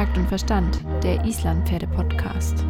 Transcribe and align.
Takt 0.00 0.16
und 0.16 0.28
Verstand, 0.28 0.80
der 1.02 1.22
Islandpferde-Podcast. 1.26 2.64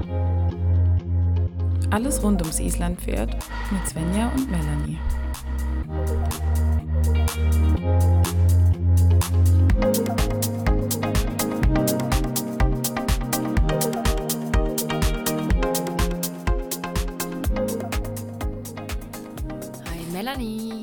Alles 1.93 2.21
rund 2.25 2.43
ums 2.43 2.59
Islandpferd 2.59 3.37
mit 3.71 3.88
Svenja 3.88 4.33
und 4.35 4.51
Melanie. 4.51 4.99
Hi 19.89 20.12
Melanie. 20.12 20.81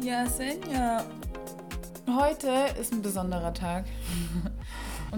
Ja, 0.00 0.26
Svenja. 0.26 1.04
Heute 2.08 2.50
ist 2.80 2.94
ein 2.94 3.02
besonderer 3.02 3.52
Tag. 3.52 3.84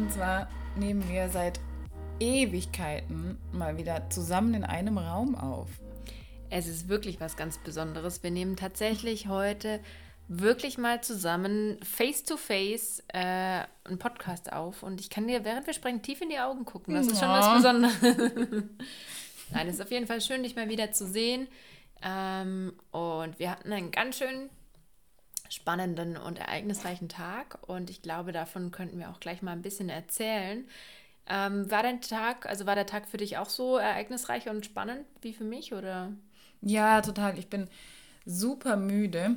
Und 0.00 0.10
zwar 0.10 0.48
nehmen 0.77 1.06
wir 1.10 1.28
seit 1.28 1.60
Ewigkeiten 2.20 3.36
mal 3.52 3.77
wieder 3.77 4.09
zusammen 4.09 4.54
in 4.54 4.64
einem 4.64 4.96
Raum 4.96 5.34
auf. 5.34 5.68
Es 6.48 6.66
ist 6.66 6.88
wirklich 6.88 7.20
was 7.20 7.36
ganz 7.36 7.59
Besonderes. 7.59 8.23
Wir 8.23 8.30
nehmen 8.30 8.56
tatsächlich 8.56 9.28
heute 9.28 9.78
wirklich 10.26 10.78
mal 10.78 11.02
zusammen 11.02 11.76
face 11.82 12.24
to 12.24 12.38
face 12.38 13.00
äh, 13.09 13.18
einen 13.18 13.98
Podcast 13.98 14.50
auf 14.54 14.82
und 14.82 15.02
ich 15.02 15.10
kann 15.10 15.28
dir, 15.28 15.45
während 15.45 15.66
wir 15.66 15.74
sprechen, 15.74 16.01
tief 16.01 16.23
in 16.23 16.30
die 16.30 16.38
Augen 16.38 16.64
gucken. 16.64 16.95
Das 16.95 17.06
ist 17.06 17.20
schon 17.20 17.28
was 17.28 17.45
Ja. 17.45 17.56
Besonderes. 17.56 17.95
Nein, 19.51 19.68
es 19.68 19.74
ist 19.74 19.82
auf 19.82 19.90
jeden 19.90 20.06
Fall 20.06 20.23
schön, 20.23 20.42
dich 20.45 20.56
mal 20.56 20.70
wieder 20.70 20.92
zu 20.92 21.06
sehen. 21.06 21.46
Ähm, 22.02 22.73
und 22.90 23.38
wir 23.38 23.51
hatten 23.51 23.70
einen 23.70 23.90
ganz 23.90 24.16
schön 24.16 24.48
spannenden 25.50 26.16
und 26.16 26.38
ereignisreichen 26.38 27.09
Tag 27.09 27.59
und 27.68 27.90
ich 27.90 28.00
glaube, 28.00 28.32
davon 28.32 28.70
könnten 28.70 28.98
wir 28.98 29.10
auch 29.10 29.20
gleich 29.20 29.42
mal 29.42 29.52
ein 29.52 29.62
bisschen 29.62 29.90
erzählen. 29.90 30.66
Ähm, 31.29 31.70
war 31.70 31.82
dein 31.82 32.01
Tag, 32.01 32.46
also 32.46 32.65
war 32.66 32.74
der 32.74 32.87
Tag 32.87 33.06
für 33.06 33.18
dich 33.18 33.37
auch 33.37 33.51
so 33.51 33.76
ereignisreich 33.76 34.48
und 34.48 34.65
spannend 34.65 35.04
wie 35.21 35.34
für 35.34 35.45
mich 35.45 35.74
oder? 35.74 36.12
Ja, 36.62 37.01
total. 37.02 37.38
Ich 37.38 37.48
bin 37.48 37.68
super 38.24 38.76
müde. 38.76 39.37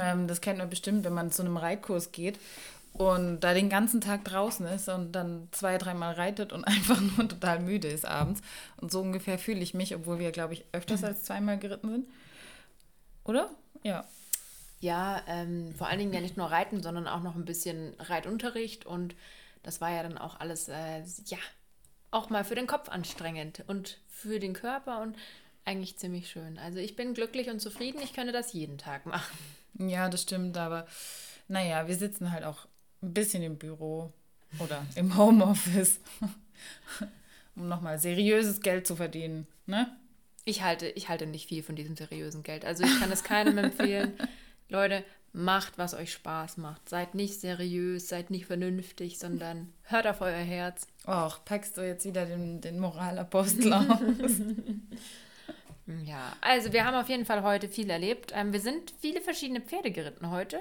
Ähm, 0.00 0.26
das 0.26 0.40
kennt 0.40 0.58
man 0.58 0.70
bestimmt, 0.70 1.04
wenn 1.04 1.14
man 1.14 1.30
zu 1.30 1.42
einem 1.42 1.56
Reitkurs 1.56 2.12
geht 2.12 2.38
und 2.98 3.40
da 3.40 3.52
den 3.52 3.68
ganzen 3.68 4.00
Tag 4.00 4.24
draußen 4.24 4.66
ist 4.66 4.88
und 4.88 5.12
dann 5.12 5.48
zwei, 5.52 5.76
dreimal 5.76 6.14
reitet 6.14 6.52
und 6.52 6.64
einfach 6.66 7.00
nur 7.00 7.28
total 7.28 7.60
müde 7.60 7.88
ist 7.88 8.06
abends. 8.06 8.40
Und 8.78 8.90
so 8.90 9.00
ungefähr 9.00 9.38
fühle 9.38 9.60
ich 9.60 9.74
mich, 9.74 9.94
obwohl 9.94 10.18
wir, 10.18 10.32
glaube 10.32 10.54
ich, 10.54 10.64
öfters 10.72 11.04
als 11.04 11.24
zweimal 11.24 11.58
geritten 11.58 11.90
sind. 11.90 12.08
Oder? 13.24 13.50
Ja. 13.82 14.04
Ja, 14.80 15.22
ähm, 15.26 15.74
vor 15.74 15.88
allen 15.88 15.98
Dingen 15.98 16.12
ja 16.12 16.20
nicht 16.20 16.36
nur 16.36 16.50
Reiten, 16.50 16.82
sondern 16.82 17.08
auch 17.08 17.22
noch 17.22 17.34
ein 17.34 17.44
bisschen 17.44 17.94
Reitunterricht 17.98 18.86
und 18.86 19.14
das 19.62 19.80
war 19.80 19.90
ja 19.90 20.02
dann 20.02 20.18
auch 20.18 20.38
alles, 20.38 20.68
äh, 20.68 21.02
ja, 21.26 21.38
auch 22.10 22.30
mal 22.30 22.44
für 22.44 22.54
den 22.54 22.66
Kopf 22.66 22.88
anstrengend 22.88 23.64
und 23.66 23.98
für 24.08 24.38
den 24.38 24.52
Körper 24.52 25.00
und 25.00 25.16
eigentlich 25.64 25.98
ziemlich 25.98 26.30
schön. 26.30 26.58
Also 26.58 26.78
ich 26.78 26.94
bin 26.94 27.14
glücklich 27.14 27.50
und 27.50 27.60
zufrieden, 27.60 28.00
ich 28.02 28.12
könnte 28.12 28.32
das 28.32 28.52
jeden 28.52 28.78
Tag 28.78 29.06
machen. 29.06 29.36
Ja, 29.78 30.08
das 30.08 30.22
stimmt, 30.22 30.56
aber 30.56 30.86
naja, 31.48 31.88
wir 31.88 31.96
sitzen 31.96 32.32
halt 32.32 32.44
auch 32.44 32.66
ein 33.02 33.12
bisschen 33.12 33.42
im 33.42 33.58
Büro 33.58 34.12
oder 34.58 34.86
im 34.94 35.16
Homeoffice, 35.16 36.00
um 37.56 37.68
nochmal 37.68 37.98
seriöses 37.98 38.60
Geld 38.60 38.86
zu 38.86 38.96
verdienen. 38.96 39.46
Ne? 39.66 39.94
Ich 40.44 40.62
halte, 40.62 40.86
ich 40.86 41.08
halte 41.08 41.26
nicht 41.26 41.48
viel 41.48 41.62
von 41.62 41.76
diesem 41.76 41.96
seriösen 41.96 42.42
Geld. 42.42 42.64
Also 42.64 42.84
ich 42.84 43.00
kann 43.00 43.10
es 43.10 43.24
keinem 43.24 43.58
empfehlen. 43.58 44.12
Leute, 44.68 45.04
macht, 45.32 45.76
was 45.76 45.94
euch 45.94 46.12
Spaß 46.12 46.56
macht. 46.56 46.88
Seid 46.88 47.14
nicht 47.14 47.40
seriös, 47.40 48.08
seid 48.08 48.30
nicht 48.30 48.46
vernünftig, 48.46 49.18
sondern 49.18 49.72
hört 49.82 50.06
auf 50.06 50.20
euer 50.20 50.32
Herz. 50.32 50.86
Och, 51.06 51.44
packst 51.44 51.76
du 51.76 51.86
jetzt 51.86 52.04
wieder 52.04 52.24
den, 52.24 52.60
den 52.60 52.78
Moralapostel 52.78 53.72
aus? 53.72 54.40
Ja, 56.04 56.36
also 56.40 56.72
wir 56.72 56.84
haben 56.84 56.96
auf 56.96 57.08
jeden 57.08 57.26
Fall 57.26 57.42
heute 57.42 57.68
viel 57.68 57.88
erlebt. 57.90 58.32
Ähm, 58.34 58.52
wir 58.52 58.60
sind 58.60 58.92
viele 58.98 59.20
verschiedene 59.20 59.60
Pferde 59.60 59.92
geritten 59.92 60.30
heute. 60.30 60.58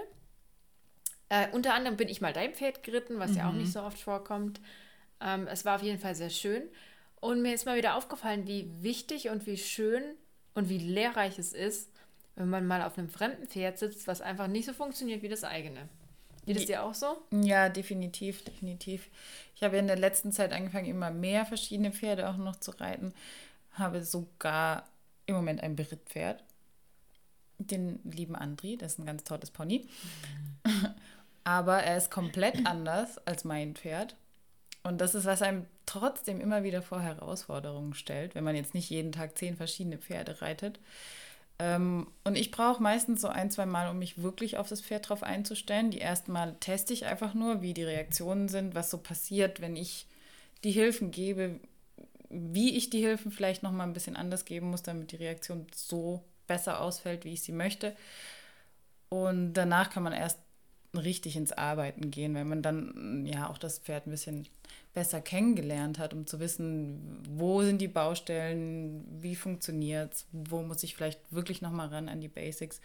Äh, 1.30 1.48
unter 1.52 1.74
anderem 1.74 1.98
bin 1.98 2.10
ich 2.10 2.22
mal 2.22 2.34
dein 2.34 2.54
Pferd 2.54 2.84
geritten, 2.84 3.18
was 3.18 3.36
ja 3.36 3.50
auch 3.50 3.54
nicht 3.54 3.72
so 3.72 3.82
oft 3.82 4.00
vorkommt. 4.00 4.62
Ähm, 5.20 5.48
es 5.48 5.66
war 5.66 5.78
auf 5.78 5.82
jeden 5.84 6.00
Fall 6.00 6.14
sehr 6.14 6.30
schön. 6.30 6.62
Und 7.22 7.42
mir 7.42 7.56
ist 7.56 7.66
mal 7.66 7.78
wieder 7.78 7.96
aufgefallen, 7.96 8.46
wie 8.46 8.70
wichtig 8.84 9.30
und 9.30 9.48
wie 9.48 9.58
schön 9.58 10.04
und 10.54 10.70
wie 10.70 10.78
lehrreich 10.78 11.40
es 11.40 11.54
ist, 11.54 11.90
wenn 12.36 12.50
man 12.50 12.68
mal 12.68 12.82
auf 12.82 12.98
einem 12.98 13.10
fremden 13.10 13.48
Pferd 13.48 13.78
sitzt, 13.78 14.08
was 14.08 14.22
einfach 14.22 14.48
nicht 14.48 14.66
so 14.66 14.74
funktioniert 14.74 15.22
wie 15.22 15.30
das 15.30 15.44
eigene. 15.44 15.88
Geht 16.46 16.58
es 16.58 16.66
dir 16.66 16.84
auch 16.84 16.94
so? 16.94 17.18
ja, 17.32 17.70
definitiv, 17.70 18.44
definitiv. 18.44 19.10
Ich 19.56 19.64
habe 19.64 19.78
in 19.78 19.88
der 19.88 19.98
letzten 19.98 20.32
Zeit 20.32 20.54
angefangen, 20.54 20.86
immer 20.86 21.10
mehr 21.10 21.46
verschiedene 21.46 21.92
Pferde 21.92 22.30
auch 22.30 22.38
noch 22.38 22.58
zu 22.58 22.72
reiten. 22.72 23.14
Habe 23.72 24.04
sogar 24.04 24.88
im 25.26 25.36
Moment 25.36 25.62
ein 25.62 25.76
Berittpferd. 25.76 26.44
Den 27.58 28.00
lieben 28.04 28.36
Andri, 28.36 28.78
das 28.78 28.94
ist 28.94 29.00
ein 29.00 29.06
ganz 29.06 29.24
tolles 29.24 29.50
Pony. 29.50 29.88
Aber 31.44 31.78
er 31.78 31.98
ist 31.98 32.12
komplett 32.12 32.66
anders 32.66 33.18
als 33.26 33.44
mein 33.44 33.76
Pferd. 33.76 34.16
Und 34.84 35.02
das 35.02 35.16
ist, 35.16 35.26
was 35.26 35.42
einem 35.42 35.66
trotzdem 35.88 36.40
immer 36.42 36.64
wieder 36.64 36.84
vor 36.84 37.02
Herausforderungen 37.02 37.96
stellt, 37.96 38.36
wenn 38.36 38.44
man 38.44 38.56
jetzt 38.56 38.76
nicht 38.76 38.90
jeden 38.90 39.12
Tag 39.12 39.36
zehn 39.38 39.58
verschiedene 39.58 39.98
Pferde 39.98 40.42
reitet. 40.42 40.80
Ähm, 41.58 42.08
und 42.24 42.36
ich 42.36 42.52
brauche 42.52 42.84
meistens 42.84 43.22
so 43.22 43.28
ein, 43.28 43.50
zwei 43.50 43.66
Mal, 43.66 43.90
um 43.90 44.00
mich 44.00 44.22
wirklich 44.22 44.58
auf 44.58 44.68
das 44.68 44.82
Pferd 44.82 45.10
drauf 45.10 45.24
einzustellen. 45.24 45.92
Die 45.92 46.02
ersten 46.02 46.32
Mal 46.32 46.56
teste 46.60 46.94
ich 46.94 47.06
einfach 47.06 47.34
nur, 47.34 47.62
wie 47.62 47.74
die 47.74 47.84
Reaktionen 47.84 48.50
sind, 48.50 48.76
was 48.76 48.92
so 48.92 48.98
passiert, 48.98 49.62
wenn 49.62 49.76
ich 49.76 50.08
die 50.64 50.72
Hilfen 50.72 51.12
gebe, 51.12 51.60
wie 52.30 52.76
ich 52.76 52.90
die 52.90 53.00
Hilfen 53.00 53.32
vielleicht 53.32 53.64
noch 53.64 53.72
mal 53.72 53.84
ein 53.84 53.94
bisschen 53.94 54.16
anders 54.16 54.46
geben 54.46 54.70
muss, 54.70 54.84
damit 54.84 55.12
die 55.12 55.18
Reaktion 55.18 55.68
so 55.74 56.24
besser 56.48 56.82
ausfällt, 56.82 57.24
wie 57.24 57.34
ich 57.34 57.42
sie 57.42 57.54
möchte. 57.54 57.96
Und 59.10 59.54
danach 59.54 59.90
kann 59.90 60.04
man 60.04 60.14
erst 60.14 60.40
richtig 60.94 61.36
ins 61.36 61.52
Arbeiten 61.52 62.12
gehen, 62.12 62.36
wenn 62.36 62.50
man 62.50 62.62
dann 62.62 63.26
ja 63.26 63.50
auch 63.50 63.58
das 63.58 63.80
Pferd 63.80 64.08
ein 64.08 64.12
bisschen 64.12 64.48
besser 64.96 65.22
kennengelernt 65.22 66.00
hat, 66.00 66.14
um 66.14 66.26
zu 66.26 66.40
wissen, 66.40 67.22
wo 67.30 67.62
sind 67.62 67.80
die 67.80 67.88
Baustellen, 67.90 69.06
wie 69.22 69.36
funktioniert 69.36 70.14
es, 70.14 70.26
wo 70.32 70.64
muss 70.64 70.82
ich 70.84 70.96
vielleicht 70.96 71.20
wirklich 71.32 71.62
nochmal 71.62 71.90
ran 71.90 72.10
an 72.10 72.22
die 72.22 72.30
Basics. 72.30 72.82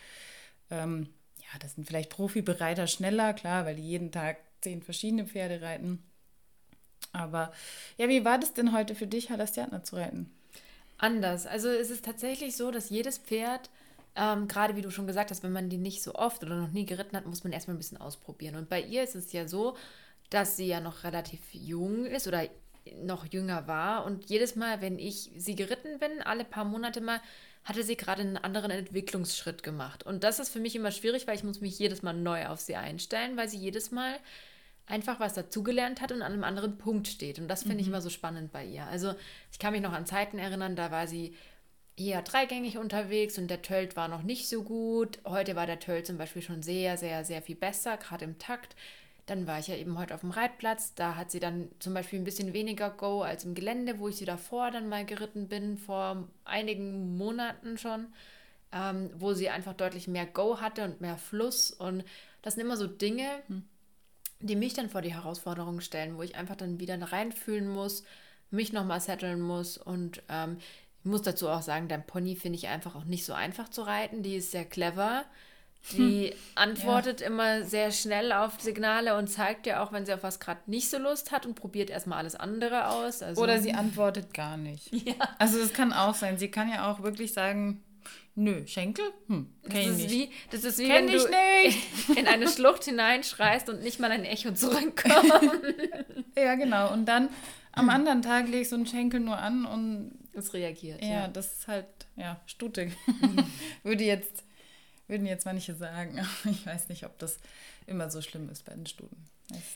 Ähm, 0.71 1.09
ja, 1.39 1.59
das 1.61 1.77
sind 1.77 1.87
vielleicht 1.87 2.11
Profibereiter 2.11 2.89
schneller, 2.89 3.33
klar, 3.33 3.65
weil 3.65 3.77
die 3.77 3.89
jeden 3.89 4.11
Tag 4.11 4.39
zehn 4.61 4.83
verschiedene 4.83 5.25
Pferde 5.25 5.63
reiten. 5.63 6.03
Aber 7.13 7.53
ja, 7.97 8.09
wie 8.09 8.25
war 8.25 8.39
das 8.39 8.53
denn 8.53 8.73
heute 8.73 8.95
für 8.95 9.07
dich, 9.07 9.31
Halastiatna 9.31 9.83
zu 9.85 9.97
reiten? 9.97 10.31
Anders. 10.99 11.47
Also 11.47 11.69
es 11.69 11.91
ist 11.91 12.05
tatsächlich 12.05 12.57
so, 12.57 12.71
dass 12.71 12.91
jedes 12.91 13.19
Pferd, 13.19 13.71
ähm, 14.17 14.49
gerade 14.49 14.77
wie 14.77 14.83
du 14.83 14.91
schon 14.91 15.07
gesagt 15.07 15.31
hast, 15.31 15.43
wenn 15.43 15.53
man 15.53 15.71
die 15.71 15.79
nicht 15.79 16.03
so 16.03 16.15
oft 16.15 16.43
oder 16.43 16.57
noch 16.57 16.73
nie 16.73 16.85
geritten 16.85 17.17
hat, 17.17 17.25
muss 17.27 17.45
man 17.45 17.53
erstmal 17.53 17.77
ein 17.77 17.79
bisschen 17.79 18.01
ausprobieren. 18.01 18.57
Und 18.57 18.69
bei 18.69 18.83
ihr 18.83 19.03
ist 19.03 19.15
es 19.15 19.33
ja 19.33 19.49
so, 19.49 19.77
dass 20.31 20.57
sie 20.57 20.67
ja 20.67 20.81
noch 20.81 21.05
relativ 21.05 21.41
jung 21.53 22.07
ist 22.07 22.27
oder 22.27 22.49
noch 23.03 23.27
jünger 23.27 23.67
war. 23.67 24.05
Und 24.05 24.27
jedes 24.31 24.57
Mal, 24.57 24.81
wenn 24.81 24.99
ich 24.99 25.31
sie 25.37 25.55
geritten 25.55 25.99
bin, 25.99 26.23
alle 26.23 26.45
paar 26.45 26.65
Monate 26.65 27.01
mal, 27.01 27.21
hatte 27.65 27.83
sie 27.83 27.97
gerade 27.97 28.23
einen 28.23 28.37
anderen 28.39 28.71
Entwicklungsschritt 28.71 29.63
gemacht. 29.63 30.03
Und 30.05 30.25
das 30.25 30.39
ist 30.39 30.49
für 30.49 30.61
mich 30.61 30.75
immer 30.77 30.93
schwierig, 30.93 31.27
weil 31.27 31.37
ich 31.37 31.45
muss 31.45 31.61
mich 31.61 31.79
jedes 31.79 32.03
Mal 32.03 32.15
neu 32.15 32.47
auf 32.47 32.61
sie 32.61 32.77
einstellen, 32.77 33.37
weil 33.37 33.49
sie 33.49 33.59
jedes 33.59 33.91
Mal 33.91 34.17
einfach 34.87 35.21
was 35.21 35.35
dazugelernt 35.35 36.01
hat 36.01 36.11
und 36.11 36.23
an 36.23 36.33
einem 36.33 36.45
anderen 36.45 36.79
Punkt 36.79 37.07
steht. 37.07 37.39
Und 37.39 37.49
das 37.49 37.63
finde 37.63 37.81
ich 37.81 37.87
immer 37.87 38.01
so 38.01 38.11
spannend 38.11 38.51
bei 38.51 38.65
ihr. 38.65 38.87
Also 38.87 39.15
ich 39.53 39.59
kann 39.59 39.73
mich 39.73 39.83
noch 39.83 39.93
an 39.93 40.07
Zeiten 40.07 40.39
erinnern, 40.39 40.75
da 40.75 40.91
war 40.91 41.07
sie 41.07 41.37
eher 41.97 42.23
dreigängig 42.23 42.79
unterwegs 42.79 43.39
und 43.39 43.49
der 43.49 43.63
Tölt 43.63 43.95
war 43.95 44.09
noch 44.09 44.23
nicht 44.23 44.49
so 44.49 44.63
gut. 44.63 45.19
Heute 45.25 45.55
war 45.55 45.67
der 45.67 45.81
Tölt 45.81 46.07
zum 46.07 46.17
Beispiel 46.19 46.43
schon 46.43 46.63
sehr, 46.63 46.97
sehr, 46.97 47.25
sehr 47.25 47.43
viel 47.43 47.57
besser, 47.57 47.99
gerade 47.99 48.25
im 48.25 48.39
Takt. 48.39 48.75
Dann 49.31 49.47
war 49.47 49.61
ich 49.61 49.69
ja 49.69 49.77
eben 49.77 49.97
heute 49.97 50.13
auf 50.13 50.23
dem 50.23 50.33
Reitplatz. 50.33 50.93
Da 50.97 51.15
hat 51.15 51.31
sie 51.31 51.39
dann 51.39 51.69
zum 51.79 51.95
Beispiel 51.95 52.19
ein 52.19 52.25
bisschen 52.25 52.53
weniger 52.53 52.91
Go 52.91 53.23
als 53.23 53.45
im 53.45 53.55
Gelände, 53.55 54.01
wo 54.01 54.09
ich 54.09 54.17
sie 54.17 54.25
davor 54.25 54.73
dann 54.73 54.89
mal 54.89 55.05
geritten 55.05 55.47
bin, 55.47 55.79
vor 55.79 56.27
einigen 56.45 57.17
Monaten 57.17 57.79
schon, 57.79 58.09
ähm, 58.73 59.09
wo 59.15 59.33
sie 59.33 59.49
einfach 59.49 59.75
deutlich 59.75 60.09
mehr 60.09 60.27
Go 60.27 60.61
hatte 60.61 60.83
und 60.83 61.01
mehr 61.01 61.17
Fluss. 61.17 61.71
Und 61.71 62.03
das 62.43 62.55
sind 62.55 62.65
immer 62.65 62.77
so 62.77 62.89
Dinge, 62.89 63.25
die 64.41 64.57
mich 64.57 64.75
dann 64.75 64.91
vor 64.91 65.01
die 65.01 65.15
Herausforderung 65.15 65.81
stellen, 65.81 66.17
wo 66.17 66.23
ich 66.23 66.35
einfach 66.35 66.57
dann 66.57 66.81
wieder 66.81 67.01
reinfühlen 67.01 67.69
muss, 67.69 68.03
mich 68.51 68.73
nochmal 68.73 69.01
setteln 69.01 69.41
muss. 69.41 69.79
Und 69.79 70.25
ähm, 70.29 70.59
ich 71.05 71.09
muss 71.09 71.23
dazu 71.23 71.49
auch 71.49 71.63
sagen, 71.63 71.87
dein 71.87 72.05
Pony 72.05 72.35
finde 72.35 72.59
ich 72.59 72.67
einfach 72.67 72.97
auch 72.97 73.05
nicht 73.05 73.25
so 73.25 73.33
einfach 73.33 73.69
zu 73.69 73.83
reiten. 73.83 74.25
Die 74.25 74.35
ist 74.35 74.51
sehr 74.51 74.65
clever. 74.65 75.25
Die 75.97 76.35
antwortet 76.55 77.21
immer 77.21 77.65
sehr 77.65 77.91
schnell 77.91 78.33
auf 78.33 78.61
Signale 78.61 79.17
und 79.17 79.29
zeigt 79.29 79.67
dir 79.67 79.83
auch, 79.83 79.93
wenn 79.93 80.05
sie 80.07 80.13
auf 80.13 80.23
was 80.23 80.39
gerade 80.39 80.61
nicht 80.67 80.89
so 80.91 80.99
Lust 80.99 81.33
hat 81.33 81.47
und 81.47 81.55
probiert 81.55 81.91
erstmal 81.91 82.19
alles 82.19 82.35
andere 82.37 82.89
aus. 82.89 83.23
Also, 83.23 83.43
Oder 83.43 83.61
sie 83.61 83.73
antwortet 83.73 84.35
gar 84.35 84.57
nicht. 84.57 84.91
Ja. 85.07 85.15
Also 85.39 85.59
es 85.59 85.73
kann 85.73 85.93
auch 85.93 86.15
sein. 86.15 86.37
Sie 86.39 86.51
kann 86.51 86.69
ja 86.71 86.91
auch 86.91 87.03
wirklich 87.03 87.33
sagen, 87.33 87.83
Nö, 88.37 88.67
Schenkel? 88.67 89.05
Hm, 89.27 89.53
kenn 89.69 89.73
das 89.89 89.99
ich 89.99 90.05
ist 90.05 90.11
nicht. 90.11 90.31
wie, 90.31 90.31
das 90.51 90.65
ist 90.65 90.79
wie 90.79 90.87
Kenn 90.87 91.09
wenn 91.09 91.19
du 91.19 92.15
in 92.21 92.27
eine 92.29 92.49
Schlucht 92.49 92.85
hineinschreist 92.85 93.69
und 93.69 93.83
nicht 93.83 93.99
mal 94.01 94.11
ein 94.11 94.25
Echo 94.25 94.53
zurückkommt. 94.53 95.33
Ja, 96.39 96.55
genau. 96.55 96.93
Und 96.93 97.07
dann 97.07 97.29
am 97.73 97.91
anderen 97.91 98.23
Tag 98.23 98.47
lege 98.47 98.61
ich 98.61 98.69
so 98.69 98.77
einen 98.77 98.87
Schenkel 98.87 99.21
nur 99.21 99.37
an 99.39 99.65
und 99.67 100.13
Es 100.33 100.55
reagiert. 100.55 101.03
ja, 101.03 101.09
Ja. 101.11 101.29
das 101.29 101.53
ist 101.59 101.69
halt, 101.69 101.87
ja, 102.17 102.41
Stute. 102.47 102.91
Würde 103.83 104.05
jetzt, 104.05 104.45
würden 105.11 105.27
jetzt 105.27 105.45
manche 105.45 105.75
sagen. 105.75 106.19
Aber 106.19 106.51
ich 106.51 106.65
weiß 106.65 106.89
nicht, 106.89 107.05
ob 107.05 107.19
das 107.19 107.39
immer 107.87 108.11
so 108.11 108.23
schlimm 108.23 108.49
ist 108.49 108.65
bei 108.65 108.73
den 108.75 108.87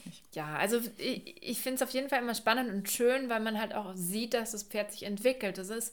nicht. 0.07 0.23
Ja, 0.37 0.57
also 0.57 0.81
ich, 0.99 1.43
ich 1.43 1.59
finde 1.59 1.77
es 1.77 1.83
auf 1.83 1.91
jeden 1.91 2.09
Fall 2.09 2.23
immer 2.23 2.35
spannend 2.35 2.73
und 2.73 2.89
schön, 2.91 3.29
weil 3.29 3.41
man 3.41 3.61
halt 3.61 3.75
auch 3.75 3.93
sieht, 3.95 4.35
dass 4.35 4.53
das 4.53 4.63
Pferd 4.63 4.93
sich 4.93 5.03
entwickelt. 5.03 5.59
Das 5.59 5.69
ist 5.69 5.93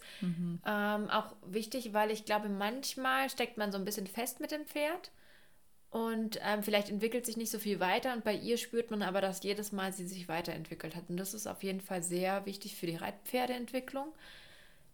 ähm, 0.65 1.09
auch 1.09 1.33
wichtig, 1.47 1.93
weil 1.93 2.11
ich 2.11 2.25
glaube, 2.25 2.47
manchmal 2.47 3.29
steckt 3.29 3.57
man 3.57 3.71
so 3.71 3.77
ein 3.77 3.85
bisschen 3.85 4.07
fest 4.07 4.39
mit 4.39 4.51
dem 4.51 4.65
Pferd 4.65 5.11
und 5.91 6.39
ähm, 6.41 6.63
vielleicht 6.63 6.89
entwickelt 6.89 7.25
sich 7.25 7.35
nicht 7.35 7.51
so 7.51 7.59
viel 7.59 7.81
weiter 7.81 8.13
und 8.13 8.23
bei 8.23 8.33
ihr 8.33 8.57
spürt 8.57 8.91
man 8.91 9.01
aber, 9.01 9.19
dass 9.19 9.43
jedes 9.43 9.73
Mal 9.73 9.91
sie 9.91 10.07
sich 10.07 10.29
weiterentwickelt 10.29 10.95
hat. 10.95 11.09
Und 11.09 11.17
das 11.17 11.33
ist 11.33 11.47
auf 11.47 11.63
jeden 11.63 11.81
Fall 11.81 12.01
sehr 12.01 12.45
wichtig 12.45 12.75
für 12.75 12.87
die 12.87 12.95
Reitpferdeentwicklung, 12.95 14.07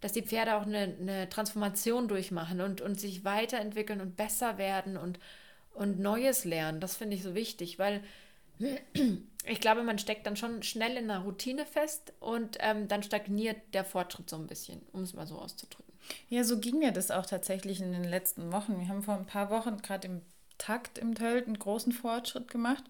dass 0.02 0.14
die 0.14 0.22
Pferde 0.22 0.56
auch 0.56 0.66
eine, 0.66 0.96
eine 1.00 1.30
Transformation 1.30 2.08
durchmachen 2.08 2.62
und, 2.62 2.82
und 2.82 3.00
sich 3.00 3.24
weiterentwickeln 3.24 4.02
und 4.02 4.16
besser 4.16 4.58
werden 4.58 4.98
und, 4.98 5.20
und 5.74 6.00
Neues 6.00 6.46
lernen. 6.46 6.80
Das 6.80 6.96
finde 6.96 7.16
ich 7.16 7.24
so 7.24 7.36
wichtig, 7.36 7.80
weil 7.80 8.04
ich 9.46 9.62
glaube, 9.62 9.84
man 9.84 10.00
steckt 10.00 10.26
dann 10.26 10.36
schon 10.36 10.64
schnell 10.64 10.98
in 10.98 11.10
einer 11.10 11.24
Routine 11.24 11.66
fest 11.66 12.14
und 12.20 12.58
ähm, 12.60 12.88
dann 12.88 13.04
stagniert 13.04 13.58
der 13.74 13.86
Fortschritt 13.86 14.30
so 14.30 14.36
ein 14.36 14.48
bisschen, 14.48 14.82
um 14.92 15.02
es 15.02 15.14
mal 15.14 15.28
so 15.28 15.38
auszudrücken. 15.38 15.94
Ja, 16.30 16.44
so 16.44 16.60
ging 16.60 16.80
mir 16.80 16.92
das 16.92 17.12
auch 17.12 17.26
tatsächlich 17.26 17.82
in 17.82 17.92
den 17.92 18.04
letzten 18.04 18.52
Wochen. 18.52 18.80
Wir 18.80 18.88
haben 18.88 19.04
vor 19.04 19.16
ein 19.16 19.26
paar 19.26 19.50
Wochen 19.50 19.78
gerade 19.78 20.08
im 20.08 20.22
Takt 20.58 20.98
im 20.98 21.16
Tölt 21.16 21.46
einen 21.46 21.60
großen 21.60 21.92
Fortschritt 21.92 22.50
gemacht. 22.50 22.84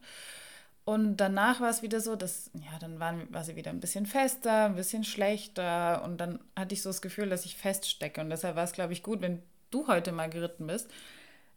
Und 0.88 1.18
danach 1.18 1.60
war 1.60 1.69
es 1.69 1.81
wieder 1.81 2.00
so, 2.00 2.16
dass, 2.16 2.50
ja, 2.54 2.80
dann 2.80 2.98
waren, 2.98 3.28
war 3.34 3.44
sie 3.44 3.57
wieder 3.57 3.72
ein 3.72 3.81
bisschen 3.81 4.06
fester, 4.06 4.68
ein 4.68 4.78
bisschen 4.78 5.04
schlechter. 5.04 6.01
Und 6.06 6.22
dann 6.22 6.39
hatte 6.56 6.74
ich 6.74 6.81
so 6.81 6.89
das 6.89 7.01
Gefühl, 7.01 7.28
dass 7.28 7.44
ich 7.44 7.57
feststecke. 7.57 8.22
Und 8.22 8.30
deshalb 8.30 8.56
war 8.56 8.63
es, 8.63 8.72
glaube 8.72 8.94
ich, 8.94 9.04
gut, 9.04 9.19
wenn 9.19 9.44
du 9.69 9.88
heute 9.88 10.13
mal 10.13 10.30
geritten 10.30 10.66
bist, 10.66 10.89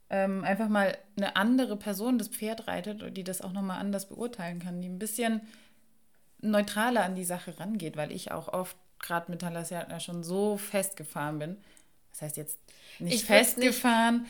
ähm, 0.08 0.42
einfach 0.42 0.68
mal 0.68 0.98
eine 1.16 1.36
andere 1.36 1.76
Person 1.76 2.18
das 2.18 2.26
Pferd 2.26 2.66
reitet, 2.66 3.16
die 3.16 3.22
das 3.22 3.40
auch 3.40 3.52
nochmal 3.52 3.78
anders 3.78 4.08
beurteilen 4.08 4.58
kann, 4.58 4.82
die 4.82 4.88
ein 4.88 4.98
bisschen 4.98 5.42
neutraler 6.40 7.04
an 7.04 7.14
die 7.14 7.22
Sache 7.22 7.56
rangeht, 7.60 7.96
weil 7.96 8.10
ich 8.10 8.32
auch 8.32 8.48
oft 8.48 8.76
gerade 8.98 9.30
mit 9.30 9.42
Talasiatna 9.42 10.00
schon 10.00 10.24
so 10.24 10.56
festgefahren 10.56 11.38
bin. 11.38 11.56
Das 12.12 12.22
heißt 12.22 12.36
jetzt 12.36 12.58
nicht 12.98 13.14
Ich 13.14 13.28
würd's 13.28 13.56
nicht- 13.56 13.66
festgefahren, 13.68 14.26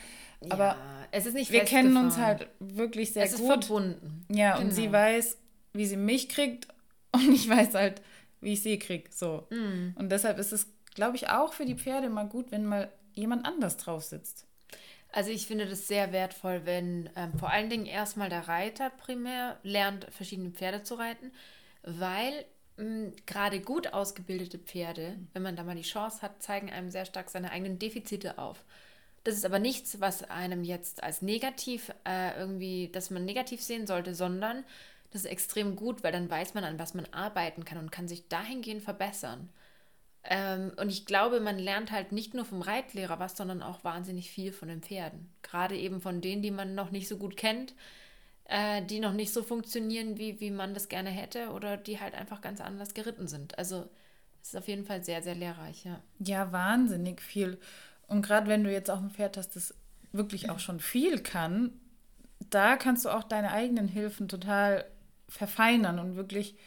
aber 0.49 0.65
ja, 0.65 1.07
es 1.11 1.25
ist 1.25 1.33
nicht 1.33 1.51
wir 1.51 1.65
kennen 1.65 1.95
uns 1.97 2.15
festgefahren. 2.15 2.39
halt 2.39 2.49
wirklich 2.59 3.13
sehr 3.13 3.23
es 3.25 3.33
ist 3.33 3.39
gut. 3.39 3.65
verbunden. 3.65 4.25
Ja, 4.29 4.55
und 4.55 4.63
Genau. 4.69 4.73
sie 4.75 4.91
weiß, 4.91 5.37
wie 5.73 5.85
sie 5.85 5.97
mich 5.97 6.29
kriegt 6.29 6.67
und 7.11 7.33
ich 7.33 7.47
weiß 7.49 7.73
halt, 7.75 8.01
wie 8.39 8.53
ich 8.53 8.63
sie 8.63 8.79
krieg. 8.79 9.09
So. 9.13 9.47
Mm. 9.49 9.93
Und 9.95 10.09
deshalb 10.11 10.39
ist 10.39 10.51
es, 10.51 10.67
glaube 10.95 11.15
ich, 11.17 11.29
auch 11.29 11.53
für 11.53 11.65
die 11.65 11.75
Pferde 11.75 12.09
mal 12.09 12.27
gut, 12.27 12.51
wenn 12.51 12.65
mal 12.65 12.91
jemand 13.13 13.45
anders 13.45 13.77
drauf 13.77 14.03
sitzt. 14.03 14.45
Also 15.13 15.29
ich 15.29 15.45
finde 15.45 15.65
das 15.67 15.87
sehr 15.89 16.13
wertvoll, 16.13 16.61
wenn 16.63 17.09
ähm, 17.17 17.33
vor 17.37 17.49
allen 17.51 17.69
Dingen 17.69 17.85
erstmal 17.85 18.29
der 18.29 18.47
Reiter 18.47 18.89
primär 18.89 19.59
lernt, 19.63 20.07
verschiedene 20.11 20.51
Pferde 20.51 20.83
zu 20.83 20.95
reiten, 20.95 21.33
weil 21.83 22.45
gerade 23.25 23.61
gut 23.61 23.93
ausgebildete 23.93 24.57
Pferde, 24.57 25.17
wenn 25.33 25.43
man 25.43 25.55
da 25.55 25.63
mal 25.63 25.75
die 25.75 25.81
Chance 25.81 26.21
hat, 26.21 26.41
zeigen 26.41 26.69
einem 26.69 26.89
sehr 26.89 27.05
stark 27.05 27.29
seine 27.29 27.51
eigenen 27.51 27.79
Defizite 27.79 28.37
auf. 28.37 28.63
Das 29.23 29.35
ist 29.35 29.45
aber 29.45 29.59
nichts, 29.59 29.99
was 29.99 30.23
einem 30.23 30.63
jetzt 30.63 31.03
als 31.03 31.21
negativ 31.21 31.91
äh, 32.07 32.37
irgendwie, 32.39 32.89
dass 32.91 33.11
man 33.11 33.25
negativ 33.25 33.61
sehen 33.61 33.85
sollte, 33.85 34.15
sondern 34.15 34.63
das 35.11 35.25
ist 35.25 35.31
extrem 35.31 35.75
gut, 35.75 36.03
weil 36.03 36.11
dann 36.11 36.29
weiß 36.29 36.53
man, 36.53 36.63
an 36.63 36.79
was 36.79 36.93
man 36.93 37.05
arbeiten 37.11 37.65
kann 37.65 37.77
und 37.77 37.91
kann 37.91 38.07
sich 38.07 38.27
dahingehend 38.29 38.81
verbessern. 38.81 39.49
Ähm, 40.23 40.71
und 40.77 40.89
ich 40.89 41.05
glaube, 41.05 41.39
man 41.39 41.59
lernt 41.59 41.91
halt 41.91 42.11
nicht 42.11 42.33
nur 42.33 42.45
vom 42.45 42.61
Reitlehrer 42.61 43.19
was, 43.19 43.37
sondern 43.37 43.61
auch 43.61 43.83
wahnsinnig 43.83 44.31
viel 44.31 44.51
von 44.51 44.69
den 44.69 44.81
Pferden. 44.81 45.31
Gerade 45.41 45.77
eben 45.77 46.01
von 46.01 46.21
denen, 46.21 46.41
die 46.41 46.51
man 46.51 46.75
noch 46.75 46.91
nicht 46.91 47.07
so 47.07 47.17
gut 47.17 47.37
kennt, 47.37 47.73
äh, 48.51 48.85
die 48.85 48.99
noch 48.99 49.13
nicht 49.13 49.31
so 49.31 49.43
funktionieren, 49.43 50.17
wie, 50.17 50.41
wie 50.41 50.51
man 50.51 50.73
das 50.73 50.89
gerne 50.89 51.09
hätte 51.09 51.51
oder 51.51 51.77
die 51.77 52.01
halt 52.01 52.13
einfach 52.13 52.41
ganz 52.41 52.59
anders 52.59 52.93
geritten 52.93 53.27
sind. 53.27 53.57
Also 53.57 53.89
es 54.41 54.49
ist 54.49 54.57
auf 54.57 54.67
jeden 54.67 54.85
Fall 54.85 55.05
sehr, 55.05 55.23
sehr 55.23 55.35
lehrreich, 55.35 55.85
ja. 55.85 56.01
Ja, 56.19 56.51
wahnsinnig 56.51 57.21
viel. 57.21 57.57
Und 58.07 58.23
gerade 58.23 58.47
wenn 58.47 58.65
du 58.65 58.71
jetzt 58.71 58.91
auch 58.91 59.01
ein 59.01 59.11
Pferd 59.11 59.37
hast, 59.37 59.55
das 59.55 59.73
wirklich 60.11 60.49
auch 60.49 60.59
schon 60.59 60.81
viel 60.81 61.19
kann, 61.19 61.71
da 62.49 62.75
kannst 62.75 63.05
du 63.05 63.09
auch 63.09 63.23
deine 63.23 63.51
eigenen 63.51 63.87
Hilfen 63.87 64.27
total 64.27 64.83
verfeinern 65.29 65.97
und 65.99 66.17
wirklich 66.17 66.57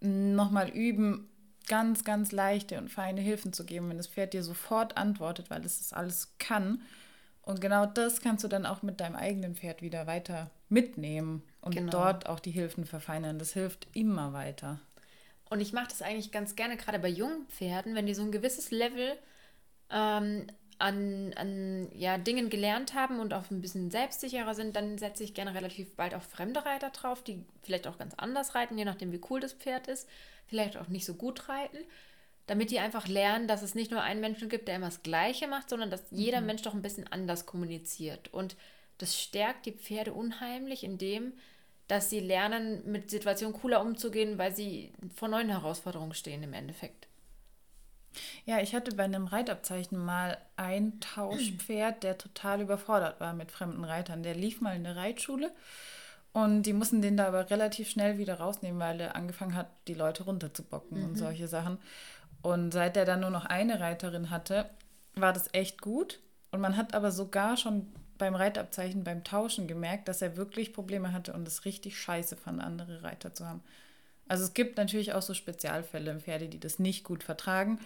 nochmal 0.00 0.68
üben, 0.68 1.30
ganz, 1.66 2.04
ganz 2.04 2.30
leichte 2.30 2.76
und 2.76 2.90
feine 2.90 3.22
Hilfen 3.22 3.54
zu 3.54 3.64
geben, 3.64 3.88
wenn 3.88 3.96
das 3.96 4.08
Pferd 4.08 4.34
dir 4.34 4.42
sofort 4.42 4.98
antwortet, 4.98 5.48
weil 5.48 5.64
es 5.64 5.78
das 5.78 5.94
alles 5.94 6.34
kann. 6.38 6.82
Und 7.40 7.62
genau 7.62 7.86
das 7.86 8.20
kannst 8.20 8.44
du 8.44 8.48
dann 8.48 8.66
auch 8.66 8.82
mit 8.82 9.00
deinem 9.00 9.16
eigenen 9.16 9.54
Pferd 9.54 9.80
wieder 9.80 10.06
weiter 10.06 10.50
mitnehmen 10.70 11.42
und 11.60 11.74
Genau. 11.74 11.90
dort 11.90 12.26
auch 12.26 12.40
die 12.40 12.50
Hilfen 12.50 12.86
verfeinern. 12.86 13.38
Das 13.38 13.52
hilft 13.52 13.86
immer 13.92 14.32
weiter. 14.32 14.80
Und 15.50 15.60
ich 15.60 15.72
mache 15.72 15.88
das 15.88 16.00
eigentlich 16.00 16.32
ganz 16.32 16.56
gerne, 16.56 16.76
gerade 16.76 16.98
bei 16.98 17.08
jungen 17.08 17.46
Pferden, 17.48 17.94
wenn 17.94 18.06
die 18.06 18.14
so 18.14 18.22
ein 18.22 18.32
gewisses 18.32 18.70
Level 18.70 19.16
ähm, 19.90 20.46
an, 20.78 21.32
an 21.34 21.88
ja, 21.94 22.16
Dingen 22.16 22.48
gelernt 22.48 22.94
haben 22.94 23.20
und 23.20 23.34
auch 23.34 23.50
ein 23.50 23.60
bisschen 23.60 23.90
selbstsicherer 23.90 24.54
sind, 24.54 24.76
dann 24.76 24.96
setze 24.96 25.24
ich 25.24 25.34
gerne 25.34 25.54
relativ 25.54 25.94
bald 25.96 26.14
auf 26.14 26.22
fremde 26.22 26.64
Reiter 26.64 26.90
drauf, 26.90 27.22
die 27.22 27.44
vielleicht 27.62 27.86
auch 27.86 27.98
ganz 27.98 28.14
anders 28.14 28.54
reiten, 28.54 28.78
je 28.78 28.84
nachdem, 28.86 29.12
wie 29.12 29.20
cool 29.28 29.40
das 29.40 29.52
Pferd 29.52 29.88
ist, 29.88 30.08
vielleicht 30.46 30.76
auch 30.76 30.88
nicht 30.88 31.04
so 31.04 31.14
gut 31.14 31.48
reiten, 31.48 31.78
damit 32.46 32.70
die 32.70 32.78
einfach 32.78 33.08
lernen, 33.08 33.46
dass 33.46 33.62
es 33.62 33.74
nicht 33.74 33.90
nur 33.90 34.02
einen 34.02 34.20
Menschen 34.20 34.48
gibt, 34.48 34.68
der 34.68 34.76
immer 34.76 34.86
das 34.86 35.02
Gleiche 35.02 35.48
macht, 35.48 35.68
sondern 35.68 35.90
dass 35.90 36.02
jeder 36.10 36.40
Mensch 36.40 36.62
doch 36.62 36.74
ein 36.74 36.82
bisschen 36.82 37.06
anders 37.12 37.44
kommuniziert. 37.44 38.32
Und 38.32 38.56
das 39.02 39.20
stärkt 39.20 39.66
die 39.66 39.72
Pferde 39.72 40.12
unheimlich, 40.12 40.84
indem 40.84 41.32
dass 41.90 42.08
sie 42.08 42.20
lernen, 42.20 42.82
mit 42.88 43.10
Situationen 43.10 43.52
cooler 43.52 43.80
umzugehen, 43.80 44.38
weil 44.38 44.54
sie 44.54 44.92
vor 45.16 45.26
neuen 45.26 45.48
Herausforderungen 45.48 46.14
stehen 46.14 46.42
im 46.44 46.52
Endeffekt. 46.52 47.08
Ja, 48.44 48.60
ich 48.60 48.74
hatte 48.76 48.94
bei 48.94 49.04
einem 49.04 49.26
Reitabzeichen 49.26 49.98
mal 49.98 50.38
ein 50.56 51.00
Tauschpferd, 51.00 52.04
der 52.04 52.16
total 52.16 52.60
überfordert 52.60 53.20
war 53.20 53.32
mit 53.32 53.50
fremden 53.50 53.84
Reitern. 53.84 54.22
Der 54.22 54.34
lief 54.34 54.60
mal 54.60 54.76
in 54.76 54.84
der 54.84 54.94
Reitschule 54.94 55.50
und 56.32 56.62
die 56.62 56.72
mussten 56.72 57.02
den 57.02 57.16
da 57.16 57.26
aber 57.26 57.50
relativ 57.50 57.90
schnell 57.90 58.18
wieder 58.18 58.34
rausnehmen, 58.34 58.80
weil 58.80 59.00
er 59.00 59.16
angefangen 59.16 59.56
hat, 59.56 59.68
die 59.88 59.94
Leute 59.94 60.24
runterzubocken 60.24 61.02
und 61.02 61.16
solche 61.16 61.48
Sachen. 61.48 61.78
Und 62.42 62.72
seit 62.72 62.96
er 62.96 63.04
dann 63.04 63.20
nur 63.20 63.30
noch 63.30 63.46
eine 63.46 63.80
Reiterin 63.80 64.30
hatte, 64.30 64.70
war 65.14 65.32
das 65.32 65.52
echt 65.52 65.80
gut. 65.80 66.20
Und 66.52 66.60
man 66.60 66.76
hat 66.76 66.94
aber 66.94 67.10
sogar 67.10 67.56
schon 67.56 67.92
beim 68.20 68.36
Reitabzeichen, 68.36 69.02
beim 69.02 69.24
Tauschen 69.24 69.66
gemerkt, 69.66 70.06
dass 70.06 70.22
er 70.22 70.36
wirklich 70.36 70.72
Probleme 70.72 71.12
hatte 71.12 71.32
und 71.32 71.48
es 71.48 71.64
richtig 71.64 71.98
scheiße 71.98 72.36
fand, 72.36 72.60
andere 72.60 73.02
Reiter 73.02 73.34
zu 73.34 73.46
haben. 73.46 73.62
Also 74.28 74.44
es 74.44 74.54
gibt 74.54 74.76
natürlich 74.76 75.12
auch 75.12 75.22
so 75.22 75.34
Spezialfälle, 75.34 76.20
Pferde, 76.20 76.48
die 76.48 76.60
das 76.60 76.78
nicht 76.78 77.02
gut 77.02 77.24
vertragen, 77.24 77.80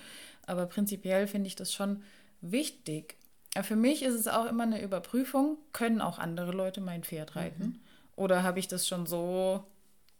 aber 0.46 0.66
prinzipiell 0.66 1.26
finde 1.26 1.46
ich 1.46 1.56
das 1.56 1.72
schon 1.72 2.02
wichtig. 2.42 3.16
Für 3.62 3.76
mich 3.76 4.02
ist 4.02 4.14
es 4.14 4.28
auch 4.28 4.44
immer 4.46 4.64
eine 4.64 4.82
Überprüfung, 4.82 5.56
können 5.72 6.02
auch 6.02 6.18
andere 6.18 6.52
Leute 6.52 6.82
mein 6.82 7.04
Pferd 7.04 7.36
reiten? 7.36 7.80
Oder 8.16 8.42
habe 8.42 8.58
ich 8.58 8.68
das 8.68 8.86
schon 8.86 9.06
so, 9.06 9.64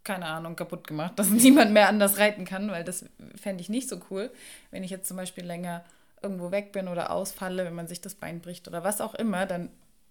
keine 0.05 0.27
Ahnung, 0.27 0.57
kaputt 0.57 0.87
gemacht, 0.87 1.19
dass 1.19 1.29
niemand 1.31 1.73
mehr 1.73 1.89
anders 1.89 2.19
reiten 2.19 2.45
kann, 2.45 2.71
weil 2.71 2.85
das 2.85 3.05
fände 3.35 3.61
ich 3.61 3.69
nicht 3.69 3.89
so 3.89 4.01
cool, 4.11 4.31
wenn 4.71 4.85
ich 4.85 4.91
jetzt 4.91 5.09
zum 5.09 5.17
Beispiel 5.17 5.45
länger 5.45 5.85
irgendwo 6.23 6.51
weg 6.51 6.73
bin 6.73 6.89
oder 6.89 7.11
ausfalle, 7.11 7.67
wenn 7.67 7.75
man 7.75 7.89
sich 7.89 8.01
das 8.01 8.15
Bein 8.15 8.41
bricht 8.41 8.67
oder 8.67 8.83
was 8.83 9.01
auch 9.03 9.15
immer, 9.15 9.45
dann 9.45 9.69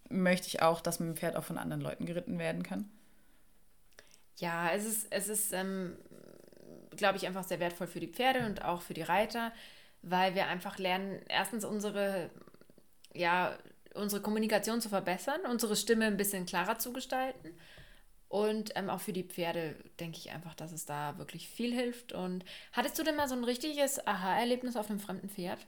möchte 0.09 0.47
ich 0.47 0.61
auch, 0.61 0.81
dass 0.81 0.99
mein 0.99 1.15
Pferd 1.15 1.35
auch 1.35 1.43
von 1.43 1.57
anderen 1.57 1.81
Leuten 1.81 2.05
geritten 2.05 2.39
werden 2.39 2.63
kann. 2.63 2.89
Ja, 4.37 4.71
es 4.71 4.85
ist, 4.85 5.07
es 5.11 5.27
ist 5.27 5.53
ähm, 5.53 5.95
glaube 6.95 7.17
ich, 7.17 7.27
einfach 7.27 7.43
sehr 7.43 7.59
wertvoll 7.59 7.87
für 7.87 7.99
die 7.99 8.07
Pferde 8.07 8.45
und 8.45 8.63
auch 8.63 8.81
für 8.81 8.93
die 8.93 9.01
Reiter, 9.01 9.51
weil 10.01 10.35
wir 10.35 10.47
einfach 10.47 10.77
lernen, 10.77 11.21
erstens 11.27 11.65
unsere, 11.65 12.29
ja, 13.13 13.57
unsere 13.93 14.21
Kommunikation 14.21 14.81
zu 14.81 14.89
verbessern, 14.89 15.41
unsere 15.49 15.75
Stimme 15.75 16.05
ein 16.05 16.17
bisschen 16.17 16.45
klarer 16.45 16.79
zu 16.79 16.93
gestalten. 16.93 17.53
Und 18.27 18.71
ähm, 18.75 18.89
auch 18.89 18.99
für 18.99 19.13
die 19.13 19.23
Pferde 19.23 19.75
denke 19.99 20.17
ich 20.17 20.31
einfach, 20.31 20.55
dass 20.55 20.71
es 20.71 20.85
da 20.85 21.19
wirklich 21.19 21.47
viel 21.47 21.71
hilft. 21.71 22.13
Und 22.13 22.43
hattest 22.71 22.97
du 22.97 23.03
denn 23.03 23.15
mal 23.15 23.29
so 23.29 23.35
ein 23.35 23.43
richtiges 23.43 24.05
Aha-Erlebnis 24.07 24.75
auf 24.75 24.89
einem 24.89 24.99
fremden 24.99 25.29
Pferd? 25.29 25.59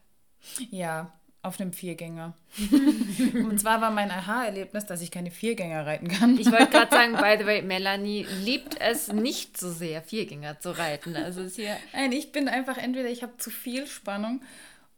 Ja, 0.72 1.14
auf 1.46 1.60
einem 1.60 1.74
Viergänger. 1.74 2.34
Und 3.34 3.60
zwar 3.60 3.82
war 3.82 3.92
mein 3.92 4.12
Aha-Erlebnis, 4.12 4.86
dass 4.86 5.02
ich 5.02 5.12
keine 5.12 5.32
Viergänger 5.32 5.86
reiten 5.86 6.08
kann. 6.08 6.38
Ich 6.40 6.52
wollte 6.52 6.68
gerade 6.68 6.92
sagen, 6.92 7.14
by 7.22 7.36
the 7.40 7.46
way, 7.46 7.62
Melanie 7.62 8.26
liebt 8.44 8.80
es 8.82 9.12
nicht 9.12 9.58
so 9.58 9.72
sehr, 9.72 10.02
Viergänger 10.02 10.60
zu 10.60 10.72
reiten. 10.78 11.16
Also 11.16 11.42
ist 11.42 11.56
hier. 11.56 11.78
Nein, 11.94 12.12
ich 12.12 12.32
bin 12.32 12.48
einfach 12.48 12.78
entweder 12.78 13.10
ich 13.10 13.24
habe 13.24 13.38
zu 13.38 13.50
viel 13.50 13.88
Spannung 13.88 14.42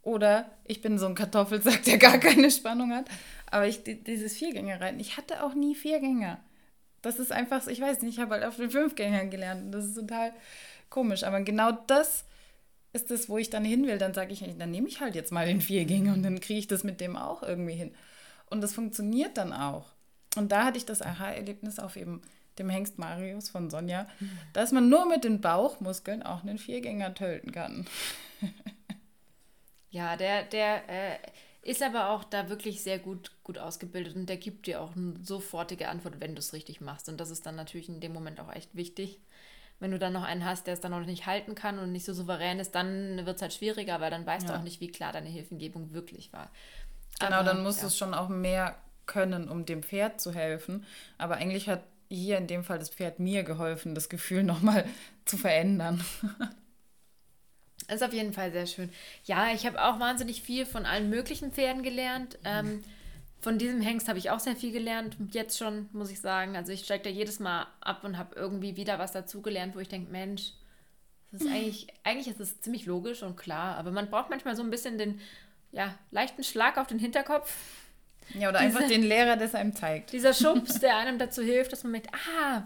Oder 0.04 0.50
ich 0.66 0.82
bin 0.82 0.98
so 0.98 1.06
ein 1.06 1.16
Kartoffelsack, 1.16 1.84
der 1.84 1.98
gar 1.98 2.18
keine 2.18 2.50
Spannung 2.50 2.94
hat. 2.94 3.06
Aber 3.52 3.68
ich, 3.68 3.84
dieses 3.84 4.38
Viergängerreiten, 4.38 5.00
ich 5.00 5.18
hatte 5.18 5.44
auch 5.44 5.54
nie 5.54 5.76
Viergänger. 5.76 6.40
Das 7.02 7.20
ist 7.20 7.32
einfach, 7.32 7.68
ich 7.68 7.82
weiß 7.82 8.02
nicht, 8.02 8.16
ich 8.16 8.20
habe 8.22 8.36
halt 8.36 8.46
auf 8.46 8.58
den 8.58 8.72
Fünfgängern 8.72 9.30
gelernt. 9.30 9.74
Das 9.74 9.86
ist 9.86 9.96
total 9.96 10.34
komisch. 10.90 11.24
Aber 11.24 11.42
genau 11.42 11.72
das 11.88 12.26
ist 12.94 13.12
es, 13.12 13.30
wo 13.30 13.38
ich 13.38 13.50
dann 13.50 13.66
hin 13.66 13.86
will. 13.86 13.98
Dann 13.98 14.14
sage 14.14 14.34
ich, 14.34 14.44
dann 14.58 14.72
nehme 14.72 14.88
ich 14.88 15.02
halt 15.02 15.16
jetzt 15.16 15.32
mal 15.32 15.46
den 15.46 15.62
Viergänger 15.62 16.14
und 16.14 16.24
dann 16.24 16.40
kriege 16.40 16.60
ich 16.60 16.68
das 16.68 16.84
mit 16.84 17.02
dem 17.02 17.16
auch 17.16 17.44
irgendwie 17.44 17.76
hin. 17.76 17.94
Und 18.50 18.62
das 18.62 18.74
funktioniert 18.74 19.38
dann 19.38 19.54
auch. 19.54 19.92
Und 20.36 20.52
da 20.52 20.66
hatte 20.66 20.78
ich 20.78 20.86
das 20.86 21.02
Aha-Erlebnis 21.02 21.80
auf 21.80 21.96
eben 21.96 22.22
dem 22.58 22.70
Hengst 22.70 22.98
Marius 22.98 23.50
von 23.50 23.70
Sonja, 23.70 24.08
dass 24.54 24.72
man 24.72 24.90
nur 24.90 25.06
mit 25.06 25.24
den 25.24 25.42
Bauchmuskeln 25.42 26.24
auch 26.24 26.42
einen 26.44 26.58
Viergänger 26.58 27.14
töten 27.14 27.52
kann. 27.52 27.86
ja, 29.92 30.18
der, 30.18 30.44
der 30.44 30.90
äh, 30.90 31.18
ist 31.62 31.84
aber 31.84 32.10
auch 32.10 32.24
da 32.24 32.50
wirklich 32.50 32.82
sehr 32.82 32.98
gut, 32.98 33.32
gut 33.44 33.58
ausgebildet 33.58 34.16
und 34.16 34.28
der 34.28 34.38
gibt 34.38 34.68
dir 34.68 34.82
auch 34.82 34.96
eine 34.96 35.16
sofortige 35.24 35.90
Antwort, 35.90 36.20
wenn 36.20 36.34
du 36.34 36.40
es 36.40 36.54
richtig 36.54 36.82
machst. 36.82 37.10
Und 37.10 37.20
das 37.20 37.30
ist 37.30 37.46
dann 37.46 37.56
natürlich 37.56 37.90
in 37.90 38.00
dem 38.00 38.14
Moment 38.14 38.40
auch 38.40 38.52
echt 38.54 38.76
wichtig. 38.76 39.20
Wenn 39.80 39.92
du 39.92 40.00
dann 40.00 40.14
noch 40.14 40.24
einen 40.24 40.44
hast, 40.44 40.66
der 40.66 40.74
es 40.74 40.82
dann 40.82 40.92
noch 40.92 41.06
nicht 41.06 41.26
halten 41.28 41.54
kann 41.54 41.78
und 41.78 41.92
nicht 41.92 42.06
so 42.06 42.14
souverän 42.14 42.60
ist, 42.60 42.74
dann 42.74 43.26
wird 43.26 43.36
es 43.36 43.42
halt 43.42 43.54
schwieriger, 43.54 44.02
weil 44.02 44.10
dann 44.10 44.26
weißt 44.26 44.48
ja. 44.48 44.54
du 44.54 44.60
auch 44.60 44.64
nicht, 44.64 44.82
wie 44.82 44.92
klar 44.92 45.12
deine 45.12 45.30
Hilfengebung 45.30 45.94
wirklich 45.94 46.34
war. 46.34 46.50
Genau, 47.20 47.38
aber, 47.38 47.46
dann 47.46 47.64
musst 47.64 47.80
ja. 47.80 47.82
du 47.84 47.88
es 47.88 47.98
schon 47.98 48.14
auch 48.14 48.30
mehr 48.30 48.76
können, 49.06 49.50
um 49.50 49.66
dem 49.66 49.84
Pferd 49.84 50.20
zu 50.20 50.34
helfen. 50.34 50.86
Aber 51.18 51.36
eigentlich 51.36 51.70
hat 51.70 51.84
hier 52.10 52.38
in 52.38 52.48
dem 52.48 52.64
Fall 52.64 52.80
das 52.80 52.90
Pferd 52.90 53.20
mir 53.20 53.44
geholfen, 53.44 53.96
das 53.96 54.10
Gefühl 54.10 54.44
nochmal 54.44 54.86
zu 55.26 55.38
verändern. 55.38 56.04
Das 57.88 57.98
ist 57.98 58.04
auf 58.04 58.14
jeden 58.14 58.34
Fall 58.34 58.52
sehr 58.52 58.66
schön. 58.66 58.92
Ja, 59.24 59.52
ich 59.54 59.66
habe 59.66 59.82
auch 59.84 60.00
wahnsinnig 60.00 60.42
viel 60.42 60.66
von 60.66 60.86
allen 60.86 61.10
möglichen 61.10 61.52
Pferden 61.52 61.84
gelernt. 61.84 62.38
Ähm, 62.44 62.84
von 63.40 63.58
diesem 63.58 63.82
Hengst 63.82 64.08
habe 64.08 64.20
ich 64.20 64.30
auch 64.30 64.40
sehr 64.40 64.56
viel 64.56 64.72
gelernt. 64.72 65.16
Jetzt 65.32 65.58
schon, 65.58 65.90
muss 65.92 66.10
ich 66.10 66.20
sagen. 66.20 66.56
Also 66.56 66.72
ich 66.72 66.84
steige 66.84 67.04
da 67.04 67.10
jedes 67.10 67.40
Mal 67.40 67.68
ab 67.82 68.04
und 68.04 68.18
habe 68.18 68.36
irgendwie 68.36 68.76
wieder 68.76 69.00
was 69.00 69.12
dazugelernt, 69.12 69.76
wo 69.76 69.80
ich 69.80 69.90
denke, 69.90 70.12
Mensch, 70.12 70.54
das 71.32 71.42
ist 71.42 71.48
eigentlich, 71.48 71.88
eigentlich 72.04 72.28
ist 72.28 72.40
es 72.40 72.62
ziemlich 72.62 72.86
logisch 72.86 73.22
und 73.22 73.36
klar. 73.38 73.76
Aber 73.78 73.92
man 73.92 74.10
braucht 74.10 74.30
manchmal 74.30 74.56
so 74.56 74.64
ein 74.64 74.70
bisschen 74.70 74.98
den 74.98 75.22
ja, 75.72 75.94
leichten 76.12 76.44
Schlag 76.44 76.78
auf 76.78 76.88
den 76.88 77.00
Hinterkopf 77.00 77.54
ja, 78.34 78.50
oder 78.50 78.60
Diese, 78.60 78.78
einfach 78.78 78.88
den 78.88 79.04
Lehrer, 79.04 79.38
der 79.38 79.48
es 79.48 79.56
einem 79.56 79.76
zeigt. 79.76 80.12
Dieser 80.12 80.34
Schubs, 80.34 80.80
der 80.80 80.98
einem 80.98 81.18
dazu 81.18 81.42
hilft, 81.42 81.72
dass 81.72 81.84
man 81.84 81.94
merkt, 81.94 82.10
ah, 82.14 82.64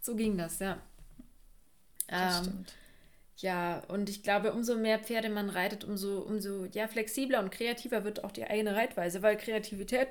so 0.00 0.14
ging 0.14 0.38
das, 0.38 0.58
ja. 0.58 0.78
Das 2.06 2.38
ähm, 2.38 2.44
stimmt. 2.44 2.72
Ja, 3.38 3.82
und 3.88 4.08
ich 4.08 4.22
glaube, 4.22 4.52
umso 4.52 4.76
mehr 4.76 4.98
Pferde 4.98 5.28
man 5.28 5.50
reitet, 5.50 5.84
umso, 5.84 6.20
umso 6.20 6.64
ja, 6.72 6.88
flexibler 6.88 7.40
und 7.40 7.50
kreativer 7.50 8.02
wird 8.04 8.24
auch 8.24 8.32
die 8.32 8.46
eigene 8.46 8.74
Reitweise, 8.74 9.22
weil 9.22 9.36
Kreativität 9.36 10.08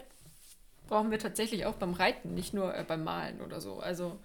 brauchen 0.88 1.10
wir 1.10 1.17
tatsächlich 1.17 1.65
auch 1.65 1.75
beim 1.75 1.94
Reiten, 1.94 2.36
nicht 2.36 2.53
nur 2.53 2.75
äh, 2.75 2.84
beim 2.84 3.03
Malen 3.03 3.41
oder 3.41 3.62
so. 3.62 3.79
Also 3.79 4.20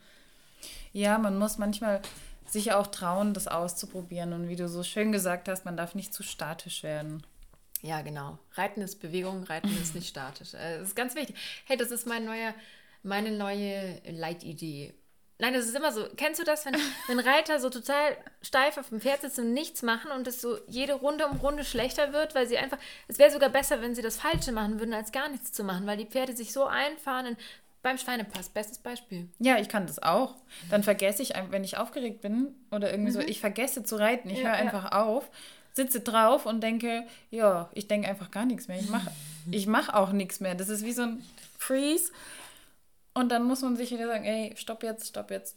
ja, 0.92 1.18
man 1.18 1.38
muss 1.38 1.58
manchmal 1.58 2.02
sich 2.46 2.72
auch 2.72 2.88
trauen, 2.88 3.32
das 3.32 3.48
auszuprobieren. 3.48 4.32
Und 4.32 4.48
wie 4.48 4.56
du 4.56 4.68
so 4.68 4.82
schön 4.82 5.12
gesagt 5.12 5.48
hast, 5.48 5.64
man 5.64 5.76
darf 5.76 5.94
nicht 5.94 6.12
zu 6.12 6.22
statisch 6.22 6.82
werden. 6.82 7.22
Ja, 7.82 8.02
genau. 8.02 8.38
Reiten 8.54 8.82
ist 8.82 9.00
Bewegung, 9.00 9.44
Reiten 9.44 9.74
ist 9.80 9.94
nicht 9.94 10.08
statisch. 10.08 10.54
Äh, 10.54 10.78
das 10.78 10.88
ist 10.88 10.96
ganz 10.96 11.14
wichtig. 11.14 11.36
Hey, 11.64 11.76
das 11.76 11.90
ist 11.90 12.06
mein 12.06 12.24
neuer, 12.24 12.54
meine 13.02 13.30
neue 13.30 14.00
Leitidee. 14.10 14.92
Nein, 15.40 15.54
das 15.54 15.66
ist 15.66 15.74
immer 15.74 15.92
so. 15.92 16.06
Kennst 16.16 16.40
du 16.40 16.44
das, 16.44 16.66
wenn, 16.66 16.74
wenn 17.08 17.18
Reiter 17.18 17.60
so 17.60 17.70
total 17.70 18.16
steif 18.42 18.78
auf 18.78 18.88
dem 18.90 19.00
Pferd 19.00 19.22
sitzen 19.22 19.46
und 19.46 19.52
nichts 19.52 19.82
machen 19.82 20.10
und 20.10 20.26
es 20.26 20.40
so 20.40 20.58
jede 20.66 20.94
Runde 20.94 21.26
um 21.26 21.38
Runde 21.38 21.64
schlechter 21.64 22.12
wird, 22.12 22.34
weil 22.34 22.46
sie 22.46 22.58
einfach. 22.58 22.78
Es 23.08 23.18
wäre 23.18 23.30
sogar 23.30 23.48
besser, 23.48 23.80
wenn 23.80 23.94
sie 23.94 24.02
das 24.02 24.16
Falsche 24.16 24.52
machen 24.52 24.78
würden, 24.78 24.94
als 24.94 25.12
gar 25.12 25.28
nichts 25.28 25.52
zu 25.52 25.64
machen, 25.64 25.86
weil 25.86 25.96
die 25.96 26.06
Pferde 26.06 26.36
sich 26.36 26.52
so 26.52 26.66
einfahren. 26.66 27.26
In, 27.26 27.36
beim 27.82 27.96
Schweinepass, 27.96 28.50
bestes 28.50 28.76
Beispiel. 28.76 29.26
Ja, 29.38 29.56
ich 29.56 29.70
kann 29.70 29.86
das 29.86 30.02
auch. 30.02 30.34
Dann 30.68 30.82
vergesse 30.82 31.22
ich, 31.22 31.32
wenn 31.48 31.64
ich 31.64 31.78
aufgeregt 31.78 32.20
bin 32.20 32.54
oder 32.70 32.90
irgendwie 32.90 33.10
mhm. 33.10 33.14
so, 33.14 33.20
ich 33.20 33.40
vergesse 33.40 33.82
zu 33.84 33.96
reiten. 33.96 34.28
Ich 34.28 34.40
ja, 34.40 34.48
höre 34.48 34.52
einfach 34.52 34.84
ja. 34.84 35.02
auf 35.02 35.30
sitze 35.72 36.00
drauf 36.00 36.46
und 36.46 36.62
denke, 36.62 37.04
ja, 37.30 37.70
ich 37.72 37.88
denke 37.88 38.08
einfach 38.08 38.30
gar 38.30 38.44
nichts 38.44 38.68
mehr. 38.68 38.78
Ich 38.78 38.88
mache 38.88 39.10
ich 39.50 39.66
mach 39.66 39.88
auch 39.88 40.12
nichts 40.12 40.40
mehr. 40.40 40.54
Das 40.54 40.68
ist 40.68 40.84
wie 40.84 40.92
so 40.92 41.02
ein 41.02 41.24
Freeze. 41.58 42.12
Und 43.20 43.28
dann 43.30 43.44
muss 43.44 43.62
man 43.62 43.76
sich 43.76 43.90
wieder 43.90 44.06
sagen, 44.06 44.24
ey, 44.24 44.54
stopp 44.56 44.82
jetzt, 44.82 45.08
stopp 45.08 45.30
jetzt. 45.30 45.56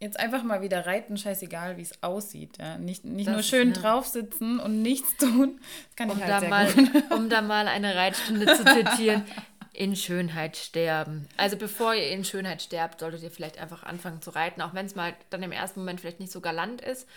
Jetzt 0.00 0.18
einfach 0.18 0.42
mal 0.42 0.60
wieder 0.60 0.86
reiten, 0.86 1.16
scheißegal, 1.16 1.76
wie 1.76 1.82
es 1.82 2.02
aussieht. 2.02 2.58
Ja? 2.58 2.78
Nicht, 2.78 3.04
nicht 3.04 3.30
nur 3.30 3.42
schön 3.42 3.68
ja. 3.68 3.74
drauf 3.74 4.06
sitzen 4.06 4.58
und 4.58 4.82
nichts 4.82 5.16
tun. 5.16 5.60
Das 5.88 5.96
kann 5.96 6.10
um 6.10 6.18
ich 6.18 6.24
halt 6.24 6.40
sehr 6.40 6.48
mal, 6.48 6.72
gut. 6.72 6.90
Um 7.10 7.28
da 7.28 7.42
mal 7.42 7.68
eine 7.68 7.94
Reitstunde 7.94 8.46
zu 8.46 8.64
zitieren. 8.64 9.24
In 9.72 9.96
Schönheit 9.96 10.56
sterben. 10.56 11.26
Also 11.36 11.56
bevor 11.56 11.94
ihr 11.94 12.10
in 12.10 12.24
Schönheit 12.24 12.62
sterbt, 12.62 13.00
solltet 13.00 13.22
ihr 13.22 13.30
vielleicht 13.30 13.58
einfach 13.58 13.82
anfangen 13.82 14.22
zu 14.22 14.30
reiten, 14.30 14.62
auch 14.62 14.72
wenn 14.72 14.86
es 14.86 14.94
mal 14.94 15.14
dann 15.30 15.42
im 15.42 15.50
ersten 15.52 15.80
Moment 15.80 16.00
vielleicht 16.00 16.20
nicht 16.20 16.30
so 16.30 16.40
galant 16.40 16.80
ist 16.80 17.08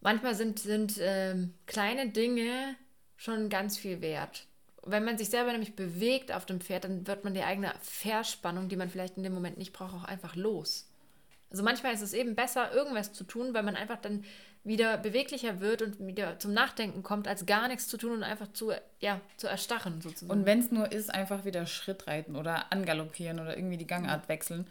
manchmal 0.00 0.34
sind, 0.34 0.58
sind 0.58 0.94
ähm, 1.00 1.54
kleine 1.66 2.10
Dinge 2.10 2.76
schon 3.16 3.48
ganz 3.48 3.76
viel 3.76 4.00
wert. 4.00 4.46
Wenn 4.90 5.04
man 5.04 5.18
sich 5.18 5.30
selber 5.30 5.52
nämlich 5.52 5.76
bewegt 5.76 6.32
auf 6.32 6.46
dem 6.46 6.60
Pferd, 6.60 6.84
dann 6.84 7.06
wird 7.06 7.24
man 7.24 7.34
die 7.34 7.42
eigene 7.42 7.72
Verspannung, 7.80 8.68
die 8.68 8.76
man 8.76 8.90
vielleicht 8.90 9.16
in 9.16 9.22
dem 9.22 9.34
Moment 9.34 9.58
nicht 9.58 9.72
braucht, 9.72 9.94
auch 9.94 10.04
einfach 10.04 10.36
los. 10.36 10.88
Also 11.50 11.62
manchmal 11.62 11.94
ist 11.94 12.02
es 12.02 12.12
eben 12.12 12.34
besser, 12.34 12.72
irgendwas 12.72 13.12
zu 13.12 13.24
tun, 13.24 13.54
weil 13.54 13.62
man 13.62 13.76
einfach 13.76 13.98
dann 13.98 14.24
wieder 14.64 14.98
beweglicher 14.98 15.60
wird 15.60 15.82
und 15.82 15.98
wieder 16.06 16.38
zum 16.38 16.52
Nachdenken 16.52 17.02
kommt, 17.02 17.26
als 17.26 17.46
gar 17.46 17.68
nichts 17.68 17.88
zu 17.88 17.96
tun 17.96 18.12
und 18.12 18.22
einfach 18.22 18.52
zu, 18.52 18.72
ja, 19.00 19.20
zu 19.36 19.46
erstarren 19.46 20.00
sozusagen. 20.00 20.30
Und 20.30 20.46
wenn 20.46 20.60
es 20.60 20.70
nur 20.70 20.92
ist, 20.92 21.12
einfach 21.12 21.44
wieder 21.44 21.64
Schritt 21.66 22.06
reiten 22.06 22.36
oder 22.36 22.70
angaloppieren 22.72 23.40
oder 23.40 23.56
irgendwie 23.56 23.78
die 23.78 23.86
Gangart 23.86 24.28
wechseln, 24.28 24.66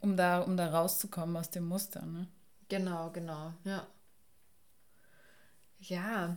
um 0.00 0.16
da, 0.16 0.40
um 0.40 0.56
da 0.56 0.70
rauszukommen 0.70 1.36
aus 1.36 1.50
dem 1.50 1.66
Muster. 1.66 2.06
Ne? 2.06 2.28
Genau, 2.68 3.10
genau, 3.10 3.52
ja. 3.64 3.86
Ja. 5.78 6.36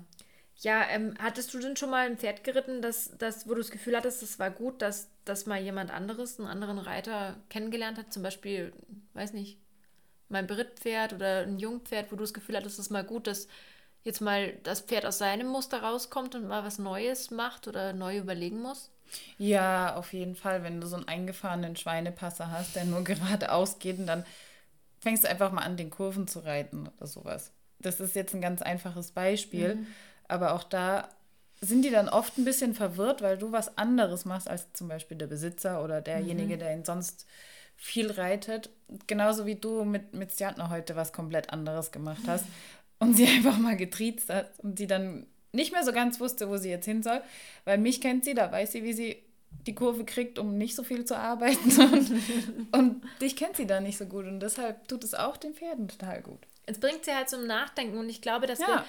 Ja, 0.61 0.83
ähm, 0.89 1.13
hattest 1.19 1.53
du 1.53 1.59
denn 1.59 1.77
schon 1.77 1.89
mal 1.89 2.05
ein 2.05 2.17
Pferd 2.17 2.43
geritten, 2.43 2.81
das, 2.81 3.11
das, 3.17 3.47
wo 3.47 3.51
du 3.51 3.61
das 3.61 3.71
Gefühl 3.71 3.95
hattest, 3.95 4.21
es 4.23 4.39
war 4.39 4.51
gut, 4.51 4.81
dass, 4.81 5.07
dass 5.23 5.45
mal 5.45 5.61
jemand 5.61 5.89
anderes, 5.89 6.37
einen 6.37 6.49
anderen 6.49 6.79
Reiter 6.79 7.37
kennengelernt 7.49 7.97
hat? 7.97 8.11
Zum 8.11 8.23
Beispiel, 8.23 8.73
weiß 9.13 9.33
nicht, 9.33 9.57
mein 10.27 10.47
Brittpferd 10.47 11.13
oder 11.13 11.43
ein 11.43 11.59
Jungpferd, 11.59 12.11
wo 12.11 12.17
du 12.17 12.23
das 12.23 12.33
Gefühl 12.33 12.57
hattest, 12.57 12.77
es 12.77 12.87
ist 12.87 12.91
mal 12.91 13.05
gut, 13.05 13.27
dass 13.27 13.47
jetzt 14.03 14.19
mal 14.19 14.53
das 14.63 14.81
Pferd 14.81 15.05
aus 15.05 15.17
seinem 15.17 15.47
Muster 15.47 15.81
rauskommt 15.81 16.35
und 16.35 16.47
mal 16.47 16.63
was 16.65 16.77
Neues 16.77 17.31
macht 17.31 17.69
oder 17.69 17.93
neu 17.93 18.17
überlegen 18.17 18.61
muss? 18.61 18.91
Ja, 19.37 19.95
auf 19.95 20.11
jeden 20.11 20.35
Fall. 20.35 20.63
Wenn 20.63 20.81
du 20.81 20.87
so 20.87 20.97
einen 20.97 21.07
eingefahrenen 21.07 21.77
Schweinepasser 21.77 22.51
hast, 22.51 22.75
der 22.75 22.83
nur 22.83 23.03
geradeaus 23.05 23.79
geht 23.79 23.97
und 23.97 24.07
dann 24.07 24.25
fängst 24.99 25.23
du 25.23 25.29
einfach 25.29 25.53
mal 25.53 25.63
an, 25.63 25.77
den 25.77 25.89
Kurven 25.89 26.27
zu 26.27 26.39
reiten 26.39 26.89
oder 26.97 27.07
sowas 27.07 27.53
das 27.79 27.99
ist 27.99 28.15
jetzt 28.15 28.33
ein 28.33 28.41
ganz 28.41 28.61
einfaches 28.61 29.11
Beispiel, 29.11 29.75
mhm. 29.75 29.87
Aber 30.29 30.53
auch 30.53 30.63
da 30.63 31.09
sind 31.61 31.83
die 31.83 31.89
dann 31.89 32.07
oft 32.07 32.37
ein 32.37 32.45
bisschen 32.45 32.73
verwirrt, 32.73 33.21
weil 33.21 33.37
du 33.37 33.51
was 33.51 33.77
anderes 33.77 34.23
machst 34.23 34.49
als 34.49 34.71
zum 34.73 34.87
Beispiel 34.87 35.17
der 35.17 35.27
Besitzer 35.27 35.83
oder 35.83 35.99
derjenige, 35.99 36.55
mhm. 36.55 36.59
der 36.59 36.73
ihn 36.73 36.85
sonst 36.85 37.27
viel 37.75 38.11
reitet. 38.11 38.69
Genauso 39.07 39.45
wie 39.45 39.55
du 39.55 39.83
mit, 39.83 40.13
mit 40.13 40.31
Stjantner 40.31 40.69
heute 40.69 40.95
was 40.95 41.11
komplett 41.11 41.51
anderes 41.51 41.91
gemacht 41.91 42.21
hast 42.27 42.45
und 42.99 43.15
sie 43.15 43.27
einfach 43.27 43.57
mal 43.57 43.75
getriezt 43.75 44.29
hat 44.29 44.51
und 44.59 44.77
sie 44.77 44.87
dann 44.87 45.25
nicht 45.51 45.73
mehr 45.73 45.83
so 45.83 45.91
ganz 45.91 46.19
wusste, 46.19 46.47
wo 46.47 46.57
sie 46.57 46.69
jetzt 46.69 46.85
hin 46.85 47.03
soll, 47.03 47.21
weil 47.65 47.77
mich 47.77 47.99
kennt 47.99 48.23
sie, 48.23 48.35
da 48.35 48.51
weiß 48.51 48.71
sie, 48.71 48.83
wie 48.83 48.93
sie 48.93 49.23
die 49.65 49.73
Kurve 49.73 50.05
kriegt, 50.05 50.37
um 50.37 50.57
nicht 50.57 50.75
so 50.75 50.83
viel 50.83 51.05
zu 51.05 51.17
arbeiten 51.17 51.81
und, 51.93 52.21
und 52.71 53.01
dich 53.19 53.35
kennt 53.35 53.57
sie 53.57 53.65
da 53.65 53.81
nicht 53.81 53.97
so 53.97 54.05
gut 54.05 54.25
und 54.25 54.39
deshalb 54.39 54.87
tut 54.87 55.03
es 55.03 55.15
auch 55.15 55.37
den 55.37 55.55
Pferden 55.55 55.87
total 55.87 56.21
gut 56.21 56.45
es 56.69 56.79
bringt 56.79 57.03
sie 57.03 57.13
halt 57.13 57.29
zum 57.29 57.47
Nachdenken 57.47 57.97
und 57.97 58.09
ich 58.09 58.21
glaube, 58.21 58.45
dass 58.45 58.59
ja. 58.59 58.67
wir. 58.67 58.85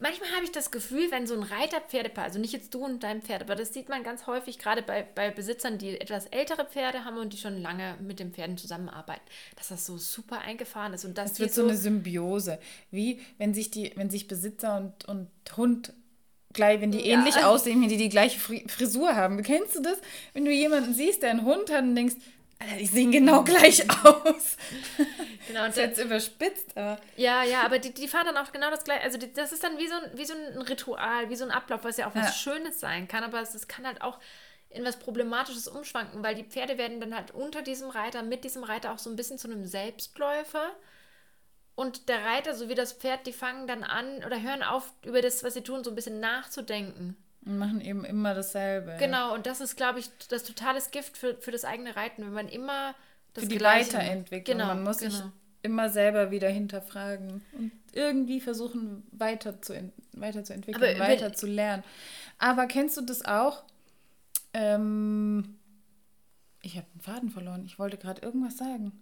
Manchmal 0.00 0.30
habe 0.32 0.44
ich 0.44 0.50
das 0.50 0.72
Gefühl, 0.72 1.10
wenn 1.12 1.26
so 1.26 1.34
ein 1.34 1.44
Reiter-Pferdepaar, 1.44 2.24
also 2.24 2.40
nicht 2.40 2.52
jetzt 2.52 2.74
du 2.74 2.84
und 2.84 3.04
dein 3.04 3.22
Pferd, 3.22 3.42
aber 3.42 3.54
das 3.54 3.72
sieht 3.72 3.88
man 3.88 4.02
ganz 4.02 4.26
häufig 4.26 4.58
gerade 4.58 4.82
bei, 4.82 5.06
bei 5.14 5.30
Besitzern, 5.30 5.78
die 5.78 6.00
etwas 6.00 6.26
ältere 6.26 6.64
Pferde 6.64 7.04
haben 7.04 7.18
und 7.18 7.32
die 7.32 7.36
schon 7.36 7.62
lange 7.62 7.96
mit 8.00 8.18
den 8.18 8.32
Pferden 8.32 8.58
zusammenarbeiten, 8.58 9.22
dass 9.54 9.68
das 9.68 9.86
so 9.86 9.98
super 9.98 10.40
eingefahren 10.40 10.94
ist. 10.94 11.04
Und 11.04 11.16
das 11.16 11.32
es 11.32 11.40
wird 11.40 11.54
so 11.54 11.62
eine 11.62 11.76
Symbiose. 11.76 12.58
Wie 12.90 13.20
wenn 13.38 13.54
sich 13.54 13.70
die, 13.70 13.92
wenn 13.94 14.10
sich 14.10 14.26
Besitzer 14.26 14.78
und, 14.78 15.04
und 15.04 15.28
Hund 15.56 15.92
gleich, 16.52 16.80
wenn 16.80 16.90
die 16.90 17.06
ja. 17.06 17.16
ähnlich 17.16 17.36
aussehen, 17.36 17.80
wenn 17.80 17.88
die 17.88 17.98
die 17.98 18.08
gleiche 18.08 18.40
Frisur 18.40 19.14
haben. 19.14 19.40
Kennst 19.44 19.76
du 19.76 19.82
das? 19.82 19.98
Wenn 20.32 20.44
du 20.44 20.50
jemanden 20.50 20.92
siehst, 20.92 21.22
der 21.22 21.30
einen 21.30 21.44
Hund 21.44 21.70
hat 21.70 21.84
und 21.84 21.94
denkst, 21.94 22.16
Alter, 22.58 22.76
die 22.76 22.86
sehen 22.86 23.12
genau 23.12 23.44
gleich 23.44 23.82
aus. 24.04 24.56
Genau, 25.46 25.60
und 25.64 25.68
das 25.68 25.76
ist 25.76 25.82
jetzt 25.82 25.98
überspitzt, 25.98 26.76
aber. 26.76 26.98
Ja, 27.16 27.44
ja, 27.44 27.62
aber 27.62 27.78
die, 27.78 27.92
die 27.92 28.08
fahren 28.08 28.26
dann 28.26 28.36
auch 28.38 28.50
genau 28.52 28.70
das 28.70 28.82
gleiche. 28.84 29.02
Also, 29.04 29.18
die, 29.18 29.32
das 29.32 29.52
ist 29.52 29.62
dann 29.62 29.78
wie 29.78 29.86
so, 29.86 29.94
ein, 29.94 30.10
wie 30.18 30.24
so 30.24 30.34
ein 30.34 30.62
Ritual, 30.62 31.28
wie 31.30 31.36
so 31.36 31.44
ein 31.44 31.50
Ablauf, 31.50 31.84
was 31.84 31.96
ja 31.98 32.08
auch 32.08 32.14
was 32.14 32.26
ja. 32.28 32.32
Schönes 32.32 32.80
sein 32.80 33.08
kann, 33.08 33.22
aber 33.24 33.40
es, 33.40 33.54
es 33.54 33.68
kann 33.68 33.86
halt 33.86 34.02
auch 34.02 34.18
in 34.70 34.84
was 34.84 34.98
Problematisches 34.98 35.68
umschwanken, 35.68 36.22
weil 36.22 36.34
die 36.34 36.44
Pferde 36.44 36.78
werden 36.78 37.00
dann 37.00 37.14
halt 37.14 37.30
unter 37.30 37.62
diesem 37.62 37.88
Reiter, 37.90 38.22
mit 38.22 38.44
diesem 38.44 38.64
Reiter 38.64 38.92
auch 38.92 38.98
so 38.98 39.08
ein 39.10 39.16
bisschen 39.16 39.38
zu 39.38 39.48
einem 39.48 39.66
Selbstläufer. 39.66 40.72
und 41.74 42.08
der 42.08 42.24
Reiter 42.24 42.54
sowie 42.54 42.74
das 42.74 42.92
Pferd, 42.94 43.26
die 43.26 43.32
fangen 43.32 43.66
dann 43.66 43.84
an 43.84 44.24
oder 44.24 44.40
hören 44.40 44.62
auf, 44.62 44.92
über 45.04 45.20
das, 45.20 45.44
was 45.44 45.54
sie 45.54 45.62
tun, 45.62 45.84
so 45.84 45.90
ein 45.90 45.94
bisschen 45.96 46.20
nachzudenken. 46.20 47.16
Und 47.46 47.58
machen 47.58 47.80
eben 47.80 48.04
immer 48.04 48.34
dasselbe. 48.34 48.96
Genau, 48.98 49.32
und 49.32 49.46
das 49.46 49.60
ist, 49.60 49.76
glaube 49.76 50.00
ich, 50.00 50.10
das 50.28 50.42
totales 50.42 50.90
Gift 50.90 51.16
für, 51.16 51.36
für 51.36 51.52
das 51.52 51.64
eigene 51.64 51.94
Reiten, 51.94 52.22
wenn 52.22 52.32
man 52.32 52.48
immer 52.48 52.94
das 53.34 53.44
Für 53.44 53.50
die 53.50 53.58
Gleiche 53.58 53.94
Weiterentwicklung. 53.94 54.58
Genau, 54.58 54.68
Man 54.68 54.82
muss 54.82 54.98
genau. 54.98 55.10
sich 55.12 55.22
immer 55.62 55.88
selber 55.90 56.30
wieder 56.30 56.48
hinterfragen 56.48 57.44
und 57.52 57.72
irgendwie 57.92 58.40
versuchen, 58.40 59.06
weiter 59.12 59.60
zu, 59.62 59.74
ent 59.74 59.92
weiterzuentwickeln, 60.12 60.96
Aber 61.00 61.08
weiter 61.08 61.34
zu 61.34 61.46
lernen. 61.46 61.84
Aber 62.38 62.66
kennst 62.66 62.96
du 62.96 63.00
das 63.02 63.24
auch? 63.24 63.62
Ähm, 64.52 65.58
ich 66.62 66.76
habe 66.76 66.86
den 66.94 67.00
Faden 67.00 67.30
verloren. 67.30 67.64
Ich 67.66 67.78
wollte 67.78 67.96
gerade 67.96 68.22
irgendwas 68.22 68.56
sagen. 68.56 68.92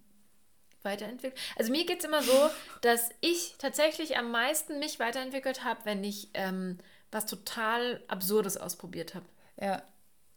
weiterentwickelt. 0.83 1.41
Also 1.57 1.71
mir 1.71 1.87
geht 1.87 2.01
es 2.01 2.05
immer 2.05 2.23
so, 2.23 2.51
dass 2.83 3.11
ich 3.21 3.55
tatsächlich 3.59 4.17
am 4.19 4.31
meisten 4.31 4.79
mich 4.79 4.99
weiterentwickelt 4.99 5.65
habe, 5.65 5.81
wenn 5.85 6.05
ich 6.05 6.29
ähm, 6.35 6.79
was 7.15 7.27
total 7.27 8.03
Absurdes 8.09 8.57
ausprobiert 8.57 9.15
habe. 9.15 9.25
Ja, 9.61 9.83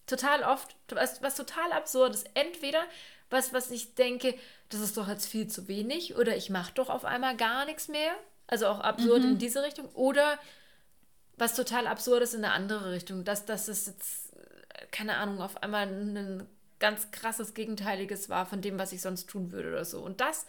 Total 0.08 0.44
oft, 0.44 0.78
was, 0.90 1.22
was 1.22 1.36
total 1.36 1.74
Absurdes. 1.74 2.24
Entweder 2.34 2.82
was, 3.30 3.52
was 3.52 3.72
ich 3.72 3.94
denke, 3.96 4.34
das 4.70 4.80
ist 4.80 4.96
doch 4.96 5.10
jetzt 5.10 5.26
viel 5.26 5.48
zu 5.48 5.68
wenig 5.68 6.16
oder 6.16 6.38
ich 6.38 6.50
mache 6.50 6.74
doch 6.76 6.90
auf 6.90 7.04
einmal 7.04 7.36
gar 7.36 7.66
nichts 7.66 7.90
mehr. 7.90 8.14
Also 8.48 8.68
auch 8.68 8.80
absurd 8.80 9.26
in 9.26 9.38
diese 9.38 9.64
Richtung. 9.64 9.90
Oder 9.90 10.40
was 11.36 11.56
total 11.56 11.88
Absurdes 11.88 12.34
in 12.34 12.46
eine 12.46 12.54
andere 12.54 12.92
Richtung. 12.92 13.26
Dass 13.26 13.46
das 13.46 13.68
ist 13.68 13.88
jetzt, 13.88 14.34
äh, 14.34 14.86
keine 14.92 15.18
Ahnung, 15.18 15.42
auf 15.42 15.62
einmal 15.62 15.88
ein 15.88 16.48
ganz 16.80 17.12
krasses 17.12 17.54
Gegenteiliges 17.54 18.30
war 18.30 18.46
von 18.46 18.62
dem, 18.62 18.80
was 18.80 18.94
ich 18.94 19.02
sonst 19.02 19.30
tun 19.30 19.52
würde 19.52 19.68
oder 19.70 19.84
so. 19.84 20.00
Und 20.00 20.22
das 20.22 20.46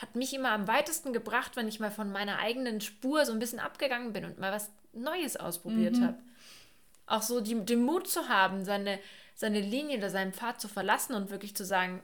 hat 0.00 0.14
mich 0.16 0.32
immer 0.34 0.50
am 0.50 0.66
weitesten 0.68 1.12
gebracht, 1.12 1.56
wenn 1.56 1.68
ich 1.68 1.80
mal 1.80 1.90
von 1.90 2.10
meiner 2.12 2.38
eigenen 2.38 2.80
Spur 2.80 3.24
so 3.26 3.32
ein 3.32 3.38
bisschen 3.38 3.58
abgegangen 3.60 4.12
bin 4.12 4.24
und 4.24 4.38
mal 4.38 4.52
was 4.52 4.70
Neues 4.92 5.36
ausprobiert 5.36 6.00
habe. 6.00 6.16
Auch 7.06 7.22
so 7.22 7.40
die, 7.40 7.54
den 7.64 7.82
Mut 7.82 8.08
zu 8.08 8.28
haben, 8.28 8.64
seine, 8.64 8.98
seine 9.34 9.60
Linie 9.60 9.98
oder 9.98 10.10
seinen 10.10 10.32
Pfad 10.32 10.60
zu 10.60 10.68
verlassen 10.68 11.14
und 11.14 11.30
wirklich 11.30 11.54
zu 11.54 11.64
sagen, 11.64 12.02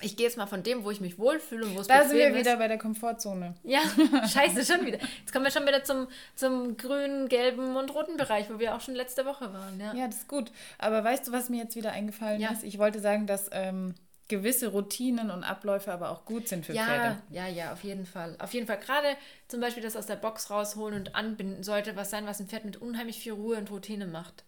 ich 0.00 0.16
gehe 0.16 0.26
jetzt 0.26 0.36
mal 0.38 0.46
von 0.46 0.62
dem, 0.62 0.84
wo 0.84 0.92
ich 0.92 1.00
mich 1.00 1.18
wohlfühle 1.18 1.66
und 1.66 1.74
wo 1.74 1.80
es 1.80 1.88
da 1.88 2.02
sind 2.04 2.16
wir 2.16 2.26
bequem 2.26 2.34
ist. 2.34 2.40
wieder 2.46 2.56
bei 2.58 2.68
der 2.68 2.78
Komfortzone. 2.78 3.54
Ja, 3.64 3.80
scheiße, 4.28 4.64
schon 4.64 4.86
wieder. 4.86 4.98
Jetzt 4.98 5.32
kommen 5.32 5.44
wir 5.44 5.50
schon 5.50 5.66
wieder 5.66 5.82
zum, 5.82 6.06
zum 6.36 6.76
grünen, 6.76 7.28
gelben 7.28 7.74
und 7.74 7.92
roten 7.92 8.16
Bereich, 8.16 8.48
wo 8.48 8.60
wir 8.60 8.76
auch 8.76 8.80
schon 8.80 8.94
letzte 8.94 9.26
Woche 9.26 9.52
waren. 9.52 9.80
Ja. 9.80 9.92
Ja, 9.94 10.06
das 10.06 10.18
ist 10.18 10.28
gut. 10.28 10.52
Aber 10.78 11.02
weißt 11.02 11.26
du, 11.26 11.32
was 11.32 11.48
mir 11.48 11.64
jetzt 11.64 11.74
wieder 11.74 11.90
eingefallen 11.90 12.40
Ja. 12.40 12.52
ist? 12.52 12.62
Ich 12.62 12.78
wollte 12.78 13.00
sagen, 13.00 13.26
dass 13.26 13.48
ähm, 13.50 13.94
gewisse 14.28 14.68
Routinen 14.68 15.30
und 15.30 15.42
Abläufe 15.42 15.90
aber 15.92 16.10
auch 16.10 16.24
gut 16.24 16.48
sind 16.48 16.66
für 16.66 16.74
Ja, 16.74 16.84
Pferde. 16.84 17.22
ja, 17.30 17.46
ja, 17.48 17.72
auf 17.72 17.82
jeden 17.82 18.04
Fall. 18.06 18.36
Auf 18.38 18.52
jeden 18.52 18.66
Fall. 18.66 18.78
Gerade 18.78 19.08
zum 19.48 19.60
Beispiel 19.60 19.82
das 19.82 19.96
aus 19.96 20.06
der 20.06 20.16
Box 20.16 20.50
rausholen 20.50 20.98
und 20.98 21.14
anbinden 21.14 21.62
sollte 21.62 21.96
was 21.96 22.10
sein, 22.10 22.26
was 22.26 22.38
ein 22.40 22.46
Pferd 22.48 22.64
mit 22.66 22.76
unheimlich 22.76 23.18
viel 23.18 23.32
Ruhe 23.32 23.56
und 23.56 23.70
Routine 23.70 24.06
macht. 24.06 24.44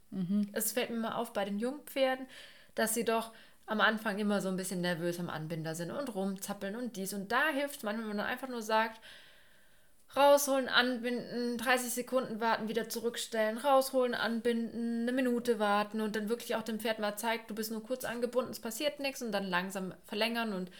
Es 0.52 0.72
fällt 0.72 0.90
mir 0.90 0.96
mal 0.96 1.14
auf 1.14 1.32
bei 1.32 1.44
den 1.44 1.58
jungen 1.58 1.80
Pferden, 1.86 2.26
dass 2.74 2.94
sie 2.94 3.04
doch 3.04 3.32
am 3.66 3.80
Anfang 3.80 4.18
immer 4.18 4.40
so 4.40 4.48
ein 4.48 4.56
bisschen 4.56 4.80
nervös 4.80 5.20
am 5.20 5.30
Anbinder 5.30 5.74
sind 5.76 5.92
und 5.92 6.14
rumzappeln 6.14 6.74
und 6.76 6.96
dies. 6.96 7.14
Und 7.14 7.30
da 7.32 7.48
hilft 7.48 7.76
es 7.76 7.82
manchmal, 7.84 8.08
wenn 8.08 8.16
man 8.16 8.26
einfach 8.26 8.48
nur 8.48 8.62
sagt, 8.62 9.00
rausholen, 10.16 10.68
anbinden, 10.68 11.56
30 11.58 11.92
Sekunden 11.92 12.40
warten, 12.40 12.68
wieder 12.68 12.88
zurückstellen, 12.88 13.58
rausholen, 13.58 14.14
anbinden, 14.14 15.02
eine 15.02 15.12
Minute 15.12 15.58
warten 15.58 16.00
und 16.00 16.16
dann 16.16 16.28
wirklich 16.28 16.56
auch 16.56 16.62
dem 16.62 16.80
Pferd 16.80 16.98
mal 16.98 17.16
zeigt, 17.16 17.50
du 17.50 17.54
bist 17.54 17.70
nur 17.70 17.82
kurz 17.82 18.04
angebunden, 18.04 18.50
es 18.50 18.60
passiert 18.60 18.98
nichts 19.00 19.22
und 19.22 19.32
dann 19.32 19.44
langsam 19.48 19.94
verlängern 20.04 20.52
und 20.52 20.70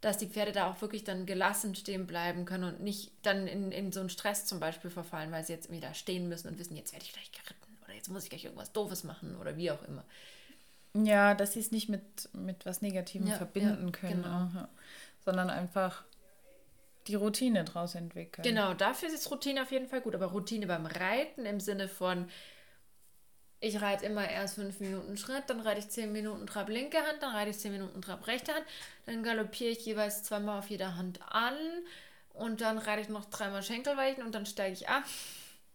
dass 0.00 0.18
die 0.18 0.26
Pferde 0.26 0.50
da 0.52 0.68
auch 0.70 0.80
wirklich 0.80 1.04
dann 1.04 1.26
gelassen 1.26 1.76
stehen 1.76 2.06
bleiben 2.08 2.44
können 2.44 2.64
und 2.64 2.80
nicht 2.82 3.12
dann 3.22 3.46
in, 3.46 3.70
in 3.70 3.92
so 3.92 4.00
einen 4.00 4.10
Stress 4.10 4.46
zum 4.46 4.58
Beispiel 4.58 4.90
verfallen, 4.90 5.30
weil 5.30 5.44
sie 5.44 5.52
jetzt 5.52 5.70
da 5.80 5.94
stehen 5.94 6.28
müssen 6.28 6.48
und 6.48 6.58
wissen, 6.58 6.76
jetzt 6.76 6.92
werde 6.92 7.04
ich 7.04 7.12
gleich 7.12 7.30
geritten 7.30 7.78
oder 7.84 7.94
jetzt 7.94 8.08
muss 8.10 8.24
ich 8.24 8.30
gleich 8.30 8.44
irgendwas 8.44 8.72
Doofes 8.72 9.04
machen 9.04 9.36
oder 9.40 9.56
wie 9.56 9.70
auch 9.70 9.82
immer. 9.84 10.04
Ja, 10.94 11.34
dass 11.34 11.54
sie 11.54 11.60
es 11.60 11.70
nicht 11.70 11.88
mit, 11.88 12.28
mit 12.34 12.66
was 12.66 12.82
Negativem 12.82 13.28
Ja, 13.28 13.36
verbinden 13.38 13.86
ja, 13.86 13.98
können, 13.98 14.22
genau. 14.22 14.68
sondern 15.24 15.48
einfach 15.50 16.04
die 17.06 17.14
Routine 17.14 17.64
draus 17.64 17.94
entwickeln. 17.94 18.42
Genau, 18.42 18.74
dafür 18.74 19.08
ist 19.08 19.30
Routine 19.30 19.62
auf 19.62 19.72
jeden 19.72 19.88
Fall 19.88 20.00
gut. 20.00 20.14
Aber 20.14 20.26
Routine 20.26 20.66
beim 20.66 20.86
Reiten 20.86 21.46
im 21.46 21.60
Sinne 21.60 21.88
von, 21.88 22.28
ich 23.60 23.80
reite 23.80 24.06
immer 24.06 24.28
erst 24.28 24.56
fünf 24.56 24.80
Minuten 24.80 25.16
Schritt, 25.16 25.44
dann 25.46 25.60
reite 25.60 25.80
ich 25.80 25.88
zehn 25.88 26.12
Minuten 26.12 26.46
Trab 26.46 26.68
linke 26.68 26.98
Hand, 26.98 27.18
dann 27.20 27.34
reite 27.34 27.50
ich 27.50 27.58
zehn 27.58 27.72
Minuten 27.72 28.02
Trab 28.02 28.26
rechte 28.26 28.52
Hand, 28.52 28.64
dann 29.06 29.22
galoppiere 29.22 29.70
ich 29.70 29.86
jeweils 29.86 30.24
zweimal 30.24 30.58
auf 30.58 30.68
jeder 30.68 30.96
Hand 30.96 31.20
an 31.28 31.54
und 32.34 32.60
dann 32.60 32.78
reite 32.78 33.02
ich 33.02 33.08
noch 33.08 33.26
dreimal 33.26 33.62
Schenkelweichen 33.62 34.24
und 34.24 34.34
dann 34.34 34.46
steige 34.46 34.72
ich 34.72 34.88
ab. 34.88 35.04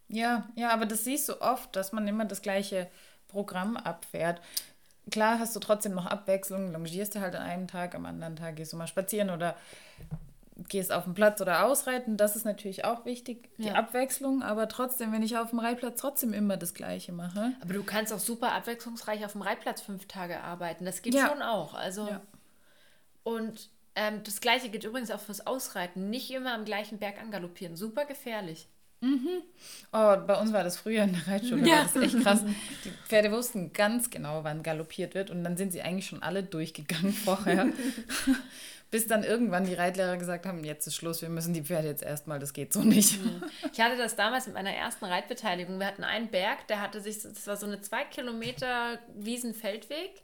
Ja, 0.08 0.48
ja, 0.54 0.70
aber 0.70 0.86
das 0.86 1.04
siehst 1.04 1.28
du 1.28 1.40
oft, 1.40 1.74
dass 1.76 1.92
man 1.92 2.06
immer 2.08 2.24
das 2.24 2.42
gleiche 2.42 2.88
Programm 3.28 3.76
abfährt. 3.76 4.40
Klar 5.10 5.38
hast 5.38 5.56
du 5.56 5.60
trotzdem 5.60 5.94
noch 5.94 6.06
Abwechslung, 6.06 6.72
longierst 6.72 7.14
du 7.14 7.20
halt 7.20 7.34
an 7.34 7.42
einem 7.42 7.68
Tag, 7.68 7.94
am 7.94 8.04
anderen 8.04 8.36
Tag 8.36 8.56
gehst 8.56 8.72
du 8.72 8.76
mal 8.76 8.86
spazieren 8.86 9.30
oder 9.30 9.56
gehst 10.68 10.90
auf 10.92 11.04
den 11.04 11.14
Platz 11.14 11.40
oder 11.40 11.64
ausreiten. 11.64 12.16
Das 12.16 12.34
ist 12.36 12.44
natürlich 12.44 12.84
auch 12.84 13.04
wichtig, 13.04 13.48
die 13.58 13.68
Ja. 13.68 13.74
Abwechslung, 13.74 14.42
aber 14.42 14.68
trotzdem, 14.68 15.12
wenn 15.12 15.22
ich 15.22 15.36
auf 15.38 15.50
dem 15.50 15.58
Reitplatz 15.60 16.00
trotzdem 16.00 16.32
immer 16.32 16.56
das 16.56 16.74
Gleiche 16.74 17.12
mache. 17.12 17.52
Aber 17.60 17.74
du 17.74 17.82
kannst 17.84 18.12
auch 18.12 18.18
super 18.18 18.52
abwechslungsreich 18.52 19.24
auf 19.24 19.32
dem 19.32 19.42
Reitplatz 19.42 19.80
fünf 19.80 20.06
Tage 20.08 20.40
arbeiten. 20.40 20.84
Das 20.84 21.02
geht 21.02 21.14
Ja. 21.14 21.28
schon 21.28 21.42
auch. 21.42 21.74
Also 21.74 22.08
Ja. 22.08 22.20
und 23.22 23.70
ähm, 23.94 24.20
das 24.24 24.40
gleiche 24.40 24.68
gilt 24.68 24.84
übrigens 24.84 25.10
auch 25.10 25.20
fürs 25.20 25.46
Ausreiten. 25.46 26.08
Nicht 26.10 26.30
immer 26.30 26.54
am 26.54 26.64
gleichen 26.64 26.98
Berg 26.98 27.20
angaloppieren. 27.20 27.76
Super 27.76 28.04
gefährlich. 28.04 28.68
Oh, 29.00 29.06
bei 29.92 30.40
uns 30.40 30.52
war 30.52 30.64
das 30.64 30.76
früher 30.76 31.04
in 31.04 31.12
der 31.12 31.26
Reitschule, 31.28 31.64
Ja. 31.68 31.82
das 31.84 31.94
echt 32.02 32.20
krass. 32.20 32.40
Die 32.84 32.90
Pferde 33.06 33.30
wussten 33.30 33.72
ganz 33.72 34.10
genau, 34.10 34.42
wann 34.42 34.64
galoppiert 34.64 35.14
wird 35.14 35.30
und 35.30 35.44
dann 35.44 35.56
sind 35.56 35.70
sie 35.72 35.82
eigentlich 35.82 36.06
schon 36.06 36.20
alle 36.20 36.42
durchgegangen 36.42 37.12
vorher. 37.12 37.68
Bis 38.90 39.06
dann 39.06 39.22
irgendwann 39.22 39.64
die 39.66 39.74
Reitlehrer 39.74 40.16
gesagt 40.16 40.46
haben, 40.46 40.64
jetzt 40.64 40.86
ist 40.86 40.94
Schluss, 40.96 41.20
wir 41.20 41.28
müssen 41.28 41.52
die 41.52 41.62
Pferde 41.62 41.88
jetzt 41.88 42.02
erstmal, 42.02 42.38
das 42.38 42.54
geht 42.54 42.72
so 42.72 42.80
nicht. 42.80 43.18
Ich 43.72 43.80
hatte 43.80 43.98
das 43.98 44.16
damals 44.16 44.46
mit 44.46 44.54
meiner 44.54 44.72
ersten 44.72 45.04
Reitbeteiligung. 45.04 45.78
Wir 45.78 45.86
hatten 45.86 46.04
einen 46.04 46.28
Berg, 46.28 46.66
der 46.68 46.80
hatte 46.80 47.00
sich, 47.02 47.20
das 47.22 47.46
war 47.46 47.56
so 47.58 47.66
eine 47.66 47.82
zwei 47.82 48.04
Kilometer 48.04 48.98
Wiesenfeldweg. 49.14 50.22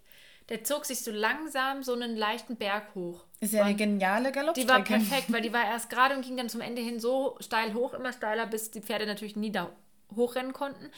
Der 0.50 0.62
zog 0.62 0.84
sich 0.84 1.00
so 1.02 1.10
langsam 1.10 1.82
so 1.82 1.94
einen 1.94 2.16
leichten 2.16 2.56
Berg 2.56 2.94
hoch. 2.94 3.24
Ist 3.40 3.54
ja 3.54 3.62
eine 3.62 3.70
Und 3.72 3.76
geniale 3.78 4.30
Die 4.30 4.36
war 4.36 4.44
Galoppstrecke. 4.82 4.82
perfekt, 4.82 5.32
weil 5.32 5.40
die 5.40 5.52
war 5.54 5.64
erst 5.64 5.88
gerade 5.88 6.14
und 6.14 6.22
ging 6.22 6.36
dann 6.36 6.50
zum 6.50 6.60
Ende 6.60 6.82
hin 6.82 7.00
so 7.00 7.36
steil 7.40 7.72
hoch, 7.72 7.94
immer 7.94 8.12
steiler, 8.12 8.46
bis 8.46 8.70
die 8.70 8.82
Pferde 8.82 9.06
natürlich 9.06 9.36
nie 9.36 9.52
da 9.52 9.70
hochrennen 10.14 10.52
konnten. 10.52 10.90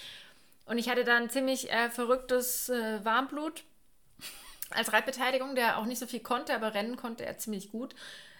Und 0.66 0.78
ich 0.78 0.88
hatte 0.88 1.04
da 1.04 1.16
ein 1.16 1.30
ziemlich 1.30 1.70
äh, 1.70 1.90
verrücktes 1.90 2.68
äh, 2.70 3.04
Warmblut 3.04 3.62
als 4.70 4.92
Reitbeteiligung, 4.92 5.54
der 5.54 5.78
auch 5.78 5.84
nicht 5.84 5.98
so 5.98 6.06
viel 6.06 6.20
konnte, 6.20 6.54
aber 6.54 6.74
rennen 6.74 6.96
konnte 6.96 7.24
er 7.24 7.38
ziemlich 7.38 7.70
gut. 7.70 7.94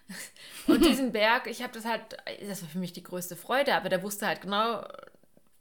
Und 0.67 0.85
diesen 0.85 1.13
Berg, 1.13 1.47
ich 1.47 1.63
habe 1.63 1.73
das 1.73 1.85
halt, 1.85 2.17
das 2.47 2.63
war 2.63 2.69
für 2.69 2.79
mich 2.79 2.93
die 2.93 3.03
größte 3.03 3.37
Freude, 3.37 3.75
aber 3.75 3.89
der 3.89 4.03
wusste 4.03 4.27
halt 4.27 4.41
genau, 4.41 4.87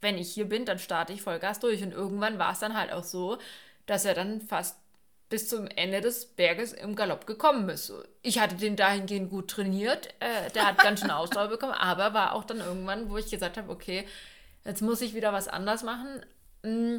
wenn 0.00 0.18
ich 0.18 0.32
hier 0.32 0.48
bin, 0.48 0.64
dann 0.64 0.78
starte 0.78 1.12
ich 1.12 1.22
Vollgas 1.22 1.58
durch. 1.60 1.82
Und 1.82 1.92
irgendwann 1.92 2.38
war 2.38 2.52
es 2.52 2.60
dann 2.60 2.76
halt 2.76 2.92
auch 2.92 3.04
so, 3.04 3.38
dass 3.86 4.04
er 4.04 4.14
dann 4.14 4.40
fast 4.40 4.76
bis 5.28 5.48
zum 5.48 5.66
Ende 5.66 6.00
des 6.00 6.26
Berges 6.26 6.72
im 6.72 6.94
Galopp 6.94 7.26
gekommen 7.26 7.68
ist. 7.68 7.92
Ich 8.22 8.38
hatte 8.38 8.54
den 8.54 8.76
dahingehend 8.76 9.30
gut 9.30 9.48
trainiert, 9.48 10.14
äh, 10.20 10.50
der 10.54 10.66
hat 10.68 10.78
ganz 10.78 11.00
schön 11.00 11.10
Ausdauer 11.10 11.48
bekommen, 11.48 11.72
aber 11.72 12.14
war 12.14 12.32
auch 12.32 12.44
dann 12.44 12.58
irgendwann, 12.58 13.10
wo 13.10 13.16
ich 13.16 13.30
gesagt 13.30 13.56
habe, 13.56 13.72
okay, 13.72 14.06
jetzt 14.64 14.82
muss 14.82 15.00
ich 15.00 15.14
wieder 15.14 15.32
was 15.32 15.48
anders 15.48 15.82
machen. 15.82 16.24
Mm, 16.62 16.98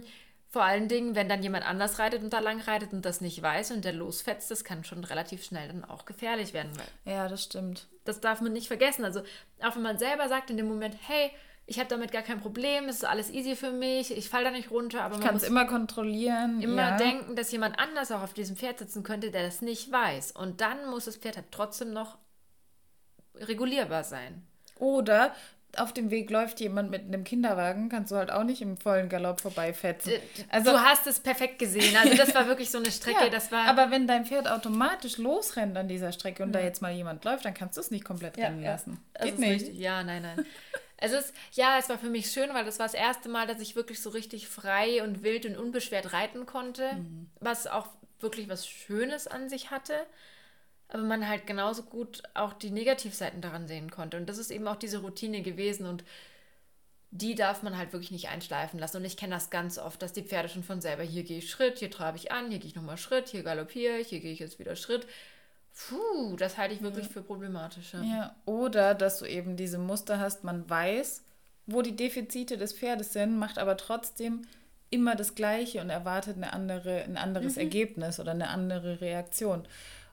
Vor 0.49 0.63
allen 0.63 0.87
Dingen, 0.87 1.13
wenn 1.15 1.27
dann 1.27 1.43
jemand 1.43 1.65
anders 1.67 1.99
reitet 1.99 2.23
und 2.23 2.31
da 2.31 2.39
lang 2.39 2.61
reitet 2.61 2.93
und 2.93 3.05
das 3.05 3.19
nicht 3.19 3.41
weiß 3.41 3.71
und 3.71 3.83
der 3.83 3.91
losfetzt, 3.93 4.49
das 4.49 4.63
kann 4.63 4.83
schon 4.85 5.03
relativ 5.03 5.43
schnell 5.43 5.67
dann 5.67 5.83
auch 5.83 6.05
gefährlich 6.05 6.53
werden. 6.53 6.71
Ja, 7.05 7.27
das 7.27 7.43
stimmt. 7.43 7.87
das 8.05 8.21
darf 8.21 8.39
man 8.39 8.53
nicht 8.53 8.67
vergessen. 8.67 9.03
Also 9.03 9.21
auch 9.61 9.75
wenn 9.75 9.81
man 9.81 9.97
selber 9.99 10.29
sagt 10.29 10.49
in 10.49 10.55
dem 10.57 10.67
Moment, 10.69 10.95
hey, 11.07 11.31
ich 11.69 11.79
habe 11.79 11.89
damit 11.89 12.13
gar 12.13 12.21
kein 12.21 12.39
Problem, 12.39 12.85
es 12.85 12.97
ist 12.97 13.03
alles 13.03 13.29
easy 13.29 13.57
für 13.57 13.71
mich, 13.71 14.15
ich 14.15 14.29
falle 14.29 14.45
da 14.45 14.51
nicht 14.51 14.71
runter, 14.71 15.03
aber 15.03 15.15
Ich 15.15 15.19
man 15.19 15.27
kann 15.27 15.35
es 15.35 15.43
immer 15.43 15.65
kontrollieren. 15.65 16.61
immer 16.61 16.91
ja. 16.91 16.97
denken, 16.97 17.35
dass 17.35 17.51
jemand 17.51 17.77
anders 17.77 18.09
auch 18.13 18.21
auf 18.21 18.33
diesem 18.33 18.55
Pferd 18.55 18.79
sitzen 18.79 19.03
könnte, 19.03 19.31
der 19.31 19.43
das 19.43 19.61
nicht 19.61 19.91
weiß. 19.91 20.31
Und 20.31 20.61
dann 20.61 20.89
muss 20.89 21.03
das 21.05 21.17
Pferd 21.17 21.35
halt 21.35 21.47
trotzdem 21.51 21.91
noch 21.91 22.17
regulierbar 23.35 24.05
sein. 24.05 24.47
Oder 24.79 25.35
auf 25.75 25.93
dem 25.93 26.09
Weg 26.09 26.29
läuft 26.31 26.59
jemand 26.59 26.89
mit 26.89 27.01
einem 27.03 27.23
Kinderwagen, 27.23 27.89
kannst 27.89 28.11
du 28.11 28.15
halt 28.15 28.31
auch 28.31 28.43
nicht 28.43 28.61
im 28.61 28.77
vollen 28.77 29.09
Galopp 29.09 29.41
vorbeifetzen. 29.41 30.13
Also 30.49 30.71
du 30.71 30.81
hast 30.81 31.05
es 31.07 31.19
perfekt 31.19 31.59
gesehen. 31.59 31.95
Also 31.97 32.15
das 32.15 32.33
war 32.33 32.47
wirklich 32.47 32.71
so 32.71 32.77
eine 32.79 32.91
Strecke, 32.91 33.25
Ja, 33.25 33.29
das 33.29 33.51
war 33.51 33.65
aber 33.65 33.91
wenn 33.91 34.07
dein 34.07 34.25
Pferd 34.25 34.47
automatisch 34.47 35.17
losrennt 35.17 35.77
an 35.77 35.87
dieser 35.87 36.11
Strecke 36.11 36.41
und 36.43 36.51
da 36.53 36.59
jetzt 36.59 36.81
mal 36.81 36.91
jemand 36.93 37.23
läuft, 37.25 37.45
dann 37.45 37.53
kannst 37.53 37.77
du 37.77 37.81
es 37.81 37.91
nicht 37.91 38.05
komplett 38.05 38.37
rennen 38.37 38.63
lassen. 38.63 38.99
Geht 39.21 39.33
ist 39.33 39.39
nicht. 39.39 39.73
Ja, 39.73 40.03
nein, 40.03 40.21
nein. 40.23 40.45
Es 40.99 41.11
ist, 41.11 41.31
ja, 41.51 41.77
es 41.77 41.89
war 41.89 41.99
für 41.99 42.09
mich 42.09 42.31
schön, 42.31 42.49
weil 42.53 42.65
das 42.65 42.79
war 42.79 42.87
das 42.87 42.95
erste 42.95 43.29
Mal, 43.29 43.45
dass 43.45 43.59
ich 43.59 43.75
wirklich 43.75 44.01
so 44.01 44.09
richtig 44.09 44.47
frei 44.47 45.03
und 45.03 45.21
wild 45.21 45.45
und 45.45 45.55
unbeschwert 45.57 46.11
reiten 46.11 46.47
konnte, 46.47 46.91
Mhm. 46.93 47.29
was 47.39 47.67
auch 47.67 47.89
wirklich 48.19 48.49
was 48.49 48.67
Schönes 48.67 49.27
an 49.27 49.47
sich 49.47 49.69
hatte. 49.69 49.93
Aber 50.89 51.03
man 51.03 51.27
halt 51.27 51.47
genauso 51.47 51.83
gut 51.83 52.23
auch 52.33 52.53
die 52.53 52.69
Negativseiten 52.69 53.41
daran 53.41 53.67
sehen 53.67 53.91
konnte. 53.91 54.17
Und 54.17 54.27
das 54.27 54.37
ist 54.37 54.51
eben 54.51 54.67
auch 54.67 54.77
diese 54.77 54.99
Routine 54.99 55.41
gewesen 55.41 55.85
und 55.85 56.03
die 57.11 57.35
darf 57.35 57.63
man 57.63 57.77
halt 57.77 57.93
wirklich 57.93 58.11
nicht 58.11 58.29
einschleifen 58.29 58.79
lassen. 58.79 58.97
Und 58.97 59.05
ich 59.05 59.17
kenne 59.17 59.35
das 59.35 59.49
ganz 59.49 59.77
oft, 59.77 60.01
dass 60.01 60.13
die 60.13 60.23
Pferde 60.23 60.49
schon 60.49 60.63
von 60.63 60.81
selber, 60.81 61.03
hier 61.03 61.23
gehe 61.23 61.39
ich 61.39 61.49
Schritt, 61.49 61.79
hier 61.79 61.91
trabe 61.91 62.17
ich 62.17 62.31
an, 62.31 62.49
hier 62.49 62.59
gehe 62.59 62.67
ich 62.67 62.75
nochmal 62.75 62.97
Schritt, 62.97 63.29
hier 63.29 63.43
galoppiere 63.43 63.97
ich, 63.97 64.09
hier 64.09 64.19
gehe 64.19 64.33
ich 64.33 64.39
jetzt 64.39 64.59
wieder 64.59 64.75
Schritt. 64.75 65.07
Puh, 65.73 66.35
das 66.37 66.57
halte 66.57 66.73
ich 66.73 66.81
wirklich 66.81 67.05
ja. 67.05 67.11
für 67.11 67.21
problematisch. 67.21 67.93
Ja. 67.93 68.35
oder 68.45 68.95
dass 68.95 69.19
du 69.19 69.25
eben 69.25 69.55
diese 69.57 69.77
Muster 69.77 70.19
hast, 70.19 70.43
man 70.43 70.67
weiß, 70.69 71.23
wo 71.67 71.81
die 71.81 71.95
Defizite 71.95 72.57
des 72.57 72.73
Pferdes 72.73 73.13
sind, 73.13 73.37
macht 73.37 73.59
aber 73.59 73.77
trotzdem 73.77 74.47
immer 74.89 75.15
das 75.15 75.35
Gleiche 75.35 75.81
und 75.81 75.89
erwartet 75.89 76.37
eine 76.37 76.53
andere, 76.53 77.03
ein 77.03 77.17
anderes 77.17 77.55
mhm. 77.55 77.61
Ergebnis 77.61 78.19
oder 78.19 78.31
eine 78.31 78.49
andere 78.49 79.01
Reaktion. 79.01 79.67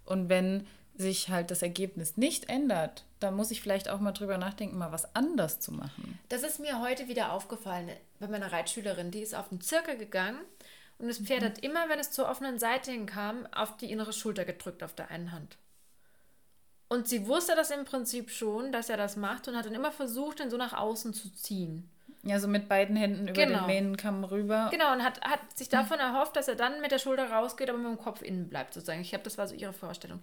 Und 0.05 0.29
wenn 0.29 0.67
sich 0.97 1.29
halt 1.29 1.51
das 1.51 1.63
Ergebnis 1.63 2.17
nicht 2.17 2.49
ändert, 2.49 3.05
dann 3.21 3.35
muss 3.35 3.51
ich 3.51 3.61
vielleicht 3.61 3.89
auch 3.89 4.01
mal 4.01 4.13
drüber 4.13 4.39
nachdenken, 4.39 4.79
mal 4.79 4.93
was 4.93 5.15
anders 5.15 5.59
zu 5.59 5.73
machen. 5.73 6.19
Das 6.29 6.43
ist 6.43 6.61
mir 6.61 6.81
heute 6.81 7.09
wieder 7.09 7.33
aufgefallen 7.33 7.91
bei 8.21 8.29
meiner 8.29 8.53
Reitschülerin. 8.53 9.11
Die 9.11 9.21
ist 9.21 9.35
auf 9.35 9.49
den 9.49 9.61
Zirkel 9.61 9.97
gegangen 9.97 10.39
und 10.99 11.09
das 11.09 11.19
Pferd 11.19 11.43
mhm. 11.43 11.47
hat 11.47 11.59
immer, 11.61 11.89
wenn 11.89 11.99
es 11.99 12.13
zur 12.13 12.29
offenen 12.29 12.59
Seite 12.59 12.93
hinkam, 12.93 13.47
auf 13.53 13.77
die 13.77 13.91
innere 13.91 14.13
Schulter 14.13 14.45
gedrückt 14.45 14.83
auf 14.83 14.95
der 14.95 15.11
einen 15.11 15.33
Hand. 15.33 15.57
Und 16.89 17.09
sie 17.09 17.27
wusste 17.27 17.57
das 17.57 17.71
im 17.71 17.85
Prinzip 17.85 18.31
schon, 18.31 18.71
dass 18.71 18.89
er 18.89 18.97
das 18.97 19.17
macht 19.17 19.49
und 19.49 19.57
hat 19.57 19.67
dann 19.67 19.75
immer 19.75 19.91
versucht, 19.91 20.39
ihn 20.39 20.51
so 20.51 20.57
nach 20.57 20.75
außen 20.75 21.13
zu 21.13 21.35
ziehen. 21.35 21.91
Ja, 22.27 22.41
so 22.41 22.49
mit 22.49 22.69
beiden 22.69 22.97
Händen 22.97 23.29
über 23.29 23.33
genau. 23.33 23.59
den 23.61 23.67
Mähnenkamm 23.67 24.25
rüber. 24.25 24.69
Genau, 24.71 24.93
und 24.93 25.05
hat, 25.05 25.21
hat 25.21 25.41
sich 25.55 25.69
davon 25.69 25.99
erhofft, 25.99 26.37
dass 26.37 26.49
er 26.49 26.55
dann 26.55 26.81
mit 26.81 26.91
der 26.91 26.99
Schulter 26.99 27.31
rausgeht, 27.31 27.69
aber 27.69 27.79
mit 27.79 27.87
dem 27.87 28.03
Kopf 28.03 28.23
innen 28.23 28.49
bleibt, 28.49 28.73
sozusagen. 28.73 29.03
Ich 29.03 29.11
glaube, 29.11 29.25
das 29.25 29.37
war 29.37 29.47
so 29.47 29.55
ihre 29.55 29.75
Vorstellung. 29.75 30.23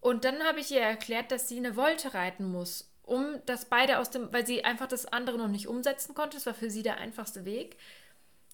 Und 0.00 0.24
dann 0.24 0.42
habe 0.44 0.60
ich 0.60 0.70
ihr 0.70 0.80
erklärt, 0.80 1.30
dass 1.30 1.46
sie 1.46 1.58
eine 1.58 1.76
Wolte 1.76 2.14
reiten 2.14 2.50
muss, 2.50 2.90
um 3.02 3.38
das 3.44 3.66
beide 3.66 3.98
aus 3.98 4.08
dem, 4.08 4.32
weil 4.32 4.46
sie 4.46 4.64
einfach 4.64 4.86
das 4.86 5.04
andere 5.04 5.36
noch 5.36 5.48
nicht 5.48 5.68
umsetzen 5.68 6.14
konnte. 6.14 6.38
Das 6.38 6.46
war 6.46 6.54
für 6.54 6.70
sie 6.70 6.82
der 6.82 6.96
einfachste 6.96 7.44
Weg. 7.44 7.76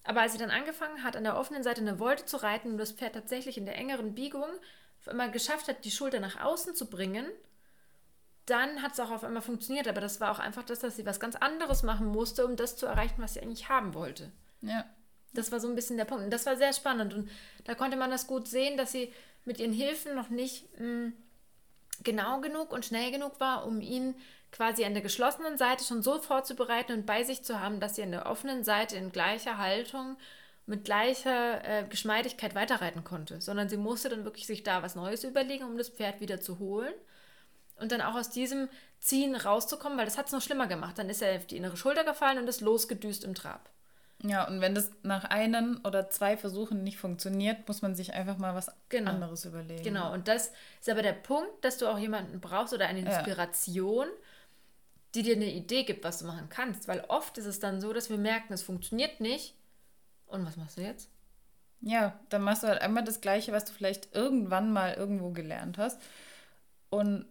Aber 0.03 0.21
als 0.21 0.33
sie 0.33 0.37
dann 0.37 0.51
angefangen 0.51 1.03
hat, 1.03 1.15
an 1.15 1.23
der 1.23 1.37
offenen 1.37 1.63
Seite 1.63 1.81
eine 1.81 1.99
Wolte 1.99 2.25
zu 2.25 2.37
reiten 2.37 2.71
und 2.71 2.77
das 2.77 2.91
Pferd 2.91 3.13
tatsächlich 3.13 3.57
in 3.57 3.65
der 3.65 3.77
engeren 3.77 4.13
Biegung 4.13 4.47
einmal 5.05 5.31
geschafft 5.31 5.69
hat, 5.69 5.85
die 5.85 5.91
Schulter 5.91 6.19
nach 6.19 6.41
außen 6.41 6.75
zu 6.75 6.89
bringen, 6.89 7.25
dann 8.47 8.81
hat 8.81 8.93
es 8.93 8.99
auch 8.99 9.11
auf 9.11 9.23
einmal 9.23 9.41
funktioniert. 9.41 9.87
Aber 9.87 10.01
das 10.01 10.19
war 10.19 10.31
auch 10.31 10.39
einfach 10.39 10.63
das, 10.63 10.79
dass 10.79 10.95
sie 10.95 11.05
was 11.05 11.19
ganz 11.19 11.35
anderes 11.35 11.83
machen 11.83 12.07
musste, 12.07 12.45
um 12.45 12.55
das 12.55 12.75
zu 12.75 12.85
erreichen, 12.85 13.21
was 13.21 13.35
sie 13.35 13.41
eigentlich 13.41 13.69
haben 13.69 13.93
wollte. 13.93 14.31
Ja. 14.61 14.85
Das 15.33 15.51
war 15.51 15.59
so 15.59 15.67
ein 15.67 15.75
bisschen 15.75 15.97
der 15.97 16.05
Punkt. 16.05 16.23
Und 16.23 16.31
das 16.31 16.45
war 16.45 16.55
sehr 16.55 16.73
spannend. 16.73 17.13
Und 17.13 17.29
da 17.65 17.75
konnte 17.75 17.97
man 17.97 18.09
das 18.09 18.25
gut 18.25 18.47
sehen, 18.47 18.77
dass 18.77 18.91
sie 18.91 19.13
mit 19.45 19.59
ihren 19.59 19.73
Hilfen 19.73 20.15
noch 20.15 20.29
nicht 20.29 20.65
mh, 20.79 20.85
hm, 20.85 21.13
genau 22.03 22.39
genug 22.41 22.71
und 22.71 22.85
schnell 22.85 23.11
genug 23.11 23.39
war, 23.39 23.65
um 23.65 23.81
ihn 23.81 24.15
quasi 24.51 24.85
an 24.85 24.93
der 24.93 25.03
geschlossenen 25.03 25.57
Seite 25.57 25.83
schon 25.83 26.01
so 26.01 26.19
vorzubereiten 26.19 26.93
und 26.93 27.05
bei 27.05 27.23
sich 27.23 27.43
zu 27.43 27.59
haben, 27.59 27.81
dass 27.81 27.95
sie 27.95 28.03
an 28.03 28.11
der 28.11 28.27
offenen 28.27 28.63
Seite 28.63 28.95
in 28.95 29.11
gleicher 29.11 29.57
Haltung 29.57 30.15
mit 30.65 30.85
gleicher 30.85 31.63
äh, 31.65 31.83
Geschmeidigkeit 31.87 32.55
weiterreiten 32.55 33.03
konnte, 33.03 33.41
sondern 33.41 33.67
sie 33.67 33.77
musste 33.77 34.09
dann 34.09 34.25
wirklich 34.25 34.47
sich 34.47 34.63
da 34.63 34.83
was 34.83 34.95
Neues 34.95 35.23
überlegen, 35.23 35.65
um 35.65 35.77
das 35.77 35.89
Pferd 35.89 36.21
wieder 36.21 36.39
zu 36.39 36.59
holen 36.59 36.93
und 37.79 37.91
dann 37.91 38.01
auch 38.01 38.15
aus 38.15 38.29
diesem 38.29 38.69
Ziehen 38.99 39.35
rauszukommen, 39.35 39.97
weil 39.97 40.05
das 40.05 40.17
hat 40.17 40.27
es 40.27 40.31
noch 40.31 40.41
schlimmer 40.41 40.67
gemacht. 40.67 40.97
Dann 40.97 41.09
ist 41.09 41.21
er 41.21 41.37
auf 41.37 41.45
die 41.45 41.57
innere 41.57 41.77
Schulter 41.77 42.03
gefallen 42.03 42.39
und 42.39 42.47
ist 42.47 42.61
losgedüst 42.61 43.23
im 43.23 43.35
Trab. 43.35 43.69
Ja, 44.23 44.47
und 44.47 44.61
wenn 44.61 44.73
das 44.73 44.91
nach 45.03 45.25
einem 45.25 45.79
oder 45.83 46.09
zwei 46.09 46.37
Versuchen 46.37 46.83
nicht 46.83 46.97
funktioniert, 46.97 47.67
muss 47.67 47.83
man 47.83 47.95
sich 47.95 48.13
einfach 48.13 48.37
mal 48.37 48.55
was 48.55 48.71
genau. 48.89 49.11
anderes 49.11 49.45
überlegen. 49.45 49.83
Genau, 49.83 50.11
und 50.11 50.27
das 50.27 50.51
ist 50.79 50.89
aber 50.89 51.03
der 51.03 51.13
Punkt, 51.13 51.63
dass 51.63 51.77
du 51.77 51.87
auch 51.87 51.99
jemanden 51.99 52.39
brauchst 52.39 52.73
oder 52.73 52.87
eine 52.87 53.01
Inspiration, 53.01 54.07
ja. 54.07 54.13
die 55.13 55.21
dir 55.21 55.35
eine 55.35 55.53
Idee 55.53 55.83
gibt, 55.83 56.03
was 56.03 56.19
du 56.19 56.25
machen 56.25 56.49
kannst. 56.49 56.87
Weil 56.87 57.01
oft 57.09 57.37
ist 57.37 57.45
es 57.45 57.59
dann 57.59 57.79
so, 57.79 57.93
dass 57.93 58.09
wir 58.09 58.17
merken, 58.17 58.53
es 58.53 58.63
funktioniert 58.63 59.19
nicht. 59.19 59.53
Und 60.25 60.45
was 60.47 60.57
machst 60.57 60.77
du 60.77 60.81
jetzt? 60.81 61.09
Ja, 61.81 62.19
dann 62.29 62.41
machst 62.41 62.63
du 62.63 62.67
halt 62.67 62.81
einmal 62.81 63.03
das 63.03 63.21
Gleiche, 63.21 63.51
was 63.51 63.65
du 63.65 63.71
vielleicht 63.71 64.15
irgendwann 64.15 64.73
mal 64.73 64.95
irgendwo 64.95 65.29
gelernt 65.29 65.77
hast. 65.77 66.01
Und 66.89 67.27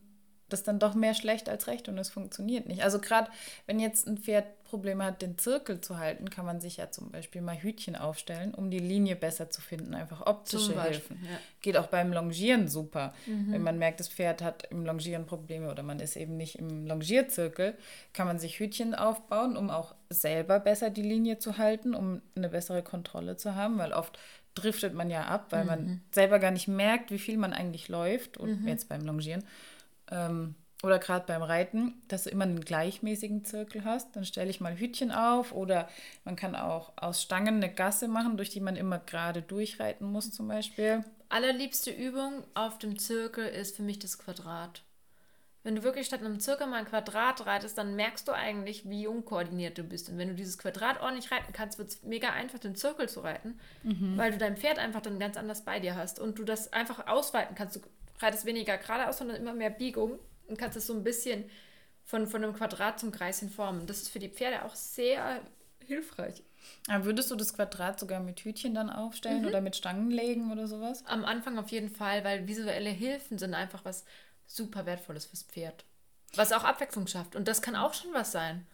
das 0.48 0.62
dann 0.62 0.78
doch 0.78 0.94
mehr 0.94 1.14
schlecht 1.14 1.48
als 1.48 1.66
recht 1.66 1.88
und 1.88 1.98
es 1.98 2.10
funktioniert 2.10 2.66
nicht. 2.66 2.82
Also 2.82 3.00
gerade 3.00 3.30
wenn 3.66 3.80
jetzt 3.80 4.06
ein 4.06 4.18
Pferd 4.18 4.46
Probleme 4.66 5.04
hat, 5.04 5.22
den 5.22 5.38
Zirkel 5.38 5.80
zu 5.80 5.98
halten, 5.98 6.28
kann 6.28 6.44
man 6.44 6.60
sich 6.60 6.78
ja 6.78 6.90
zum 6.90 7.10
Beispiel 7.10 7.40
mal 7.40 7.56
Hütchen 7.56 7.94
aufstellen, 7.94 8.52
um 8.52 8.70
die 8.70 8.80
Linie 8.80 9.14
besser 9.14 9.48
zu 9.48 9.60
finden. 9.60 9.94
Einfach 9.94 10.26
optische 10.26 10.82
Hilfen. 10.82 11.20
Ja. 11.22 11.38
Geht 11.60 11.76
auch 11.76 11.86
beim 11.86 12.12
Longieren 12.12 12.68
super. 12.68 13.14
Mhm. 13.26 13.52
Wenn 13.52 13.62
man 13.62 13.78
merkt, 13.78 14.00
das 14.00 14.08
Pferd 14.08 14.42
hat 14.42 14.64
im 14.70 14.84
Longieren 14.84 15.26
Probleme 15.26 15.70
oder 15.70 15.82
man 15.82 16.00
ist 16.00 16.16
eben 16.16 16.36
nicht 16.36 16.56
im 16.56 16.86
Longierzirkel, 16.86 17.74
kann 18.12 18.26
man 18.26 18.38
sich 18.38 18.58
Hütchen 18.58 18.94
aufbauen, 18.94 19.56
um 19.56 19.70
auch 19.70 19.94
selber 20.10 20.58
besser 20.58 20.90
die 20.90 21.02
Linie 21.02 21.38
zu 21.38 21.58
halten, 21.58 21.94
um 21.94 22.20
eine 22.34 22.48
bessere 22.48 22.82
Kontrolle 22.82 23.36
zu 23.36 23.54
haben, 23.54 23.78
weil 23.78 23.92
oft 23.92 24.18
driftet 24.54 24.94
man 24.94 25.10
ja 25.10 25.26
ab, 25.26 25.46
weil 25.50 25.62
mhm. 25.62 25.68
man 25.68 26.00
selber 26.10 26.38
gar 26.38 26.50
nicht 26.50 26.66
merkt, 26.66 27.10
wie 27.10 27.18
viel 27.18 27.36
man 27.36 27.52
eigentlich 27.52 27.88
läuft 27.88 28.36
und 28.36 28.62
mhm. 28.62 28.68
jetzt 28.68 28.88
beim 28.88 29.04
Longieren 29.04 29.44
ähm, 30.10 30.54
oder 30.82 30.98
gerade 30.98 31.26
beim 31.26 31.42
Reiten, 31.42 32.02
dass 32.08 32.24
du 32.24 32.30
immer 32.30 32.44
einen 32.44 32.60
gleichmäßigen 32.60 33.44
Zirkel 33.44 33.84
hast. 33.84 34.14
Dann 34.14 34.24
stelle 34.24 34.50
ich 34.50 34.60
mal 34.60 34.76
Hütchen 34.78 35.10
auf 35.10 35.52
oder 35.52 35.88
man 36.24 36.36
kann 36.36 36.54
auch 36.54 36.92
aus 36.96 37.22
Stangen 37.22 37.56
eine 37.56 37.72
Gasse 37.72 38.08
machen, 38.08 38.36
durch 38.36 38.50
die 38.50 38.60
man 38.60 38.76
immer 38.76 38.98
gerade 38.98 39.42
durchreiten 39.42 40.06
muss 40.10 40.30
zum 40.32 40.48
Beispiel. 40.48 41.04
Allerliebste 41.28 41.90
Übung 41.90 42.44
auf 42.54 42.78
dem 42.78 42.98
Zirkel 42.98 43.46
ist 43.46 43.76
für 43.76 43.82
mich 43.82 43.98
das 43.98 44.18
Quadrat. 44.18 44.82
Wenn 45.66 45.74
du 45.74 45.82
wirklich 45.82 46.06
statt 46.06 46.20
einem 46.20 46.38
Zirkel 46.38 46.68
mal 46.68 46.76
ein 46.76 46.84
Quadrat 46.84 47.44
reitest, 47.44 47.76
dann 47.76 47.96
merkst 47.96 48.28
du 48.28 48.32
eigentlich, 48.32 48.88
wie 48.88 49.08
unkoordiniert 49.08 49.76
du 49.76 49.82
bist. 49.82 50.08
Und 50.08 50.16
wenn 50.16 50.28
du 50.28 50.34
dieses 50.34 50.58
Quadrat 50.58 51.00
ordentlich 51.00 51.32
reiten 51.32 51.52
kannst, 51.52 51.78
wird 51.78 51.88
es 51.88 52.04
mega 52.04 52.30
einfach, 52.30 52.60
den 52.60 52.76
Zirkel 52.76 53.08
zu 53.08 53.18
reiten, 53.18 53.58
mhm. 53.82 54.16
weil 54.16 54.30
du 54.30 54.38
dein 54.38 54.56
Pferd 54.56 54.78
einfach 54.78 55.00
dann 55.00 55.18
ganz 55.18 55.36
anders 55.36 55.64
bei 55.64 55.80
dir 55.80 55.96
hast 55.96 56.20
und 56.20 56.38
du 56.38 56.44
das 56.44 56.72
einfach 56.72 57.08
ausweiten 57.08 57.56
kannst. 57.56 57.74
Du 57.74 57.80
reitest 58.20 58.46
weniger 58.46 58.78
geradeaus, 58.78 59.18
sondern 59.18 59.36
immer 59.36 59.54
mehr 59.54 59.70
Biegung 59.70 60.18
und 60.48 60.58
kannst 60.58 60.76
es 60.76 60.86
so 60.86 60.94
ein 60.94 61.04
bisschen 61.04 61.50
von, 62.04 62.26
von 62.26 62.42
einem 62.42 62.54
Quadrat 62.54 63.00
zum 63.00 63.10
Kreis 63.10 63.40
hin 63.40 63.50
formen. 63.50 63.86
Das 63.86 63.98
ist 63.98 64.08
für 64.08 64.18
die 64.18 64.28
Pferde 64.28 64.64
auch 64.64 64.74
sehr 64.74 65.40
hilfreich. 65.84 66.42
Aber 66.88 67.04
würdest 67.04 67.30
du 67.30 67.36
das 67.36 67.54
Quadrat 67.54 67.98
sogar 67.98 68.20
mit 68.20 68.40
Hütchen 68.40 68.74
dann 68.74 68.90
aufstellen 68.90 69.42
mhm. 69.42 69.48
oder 69.48 69.60
mit 69.60 69.76
Stangen 69.76 70.10
legen 70.10 70.52
oder 70.52 70.66
sowas? 70.66 71.04
Am 71.06 71.24
Anfang 71.24 71.58
auf 71.58 71.68
jeden 71.68 71.90
Fall, 71.90 72.24
weil 72.24 72.46
visuelle 72.46 72.90
Hilfen 72.90 73.38
sind 73.38 73.54
einfach 73.54 73.84
was 73.84 74.04
super 74.46 74.86
Wertvolles 74.86 75.26
fürs 75.26 75.42
Pferd. 75.42 75.84
Was 76.34 76.52
auch 76.52 76.64
Abwechslung 76.64 77.06
schafft. 77.06 77.36
Und 77.36 77.48
das 77.48 77.62
kann 77.62 77.76
auch 77.76 77.94
schon 77.94 78.12
was 78.12 78.32
sein. 78.32 78.66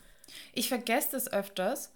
Ich 0.53 0.69
vergesse 0.69 1.13
das 1.13 1.33
öfters, 1.33 1.93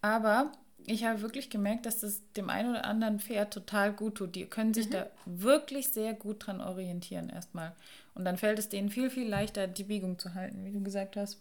aber 0.00 0.52
ich 0.90 1.04
habe 1.04 1.20
wirklich 1.20 1.50
gemerkt, 1.50 1.86
dass 1.86 2.00
das 2.00 2.22
dem 2.32 2.50
einen 2.50 2.70
oder 2.70 2.84
anderen 2.84 3.20
Pferd 3.20 3.52
total 3.52 3.92
gut 3.92 4.16
tut. 4.16 4.34
Die 4.34 4.46
können 4.46 4.74
sich 4.74 4.88
mhm. 4.88 4.92
da 4.92 5.10
wirklich 5.26 5.88
sehr 5.88 6.14
gut 6.14 6.46
dran 6.46 6.60
orientieren 6.60 7.28
erstmal. 7.28 7.74
Und 8.14 8.24
dann 8.24 8.38
fällt 8.38 8.58
es 8.58 8.68
denen 8.68 8.88
viel, 8.88 9.10
viel 9.10 9.28
leichter, 9.28 9.66
die 9.66 9.84
Biegung 9.84 10.18
zu 10.18 10.34
halten, 10.34 10.64
wie 10.64 10.72
du 10.72 10.82
gesagt 10.82 11.16
hast. 11.16 11.38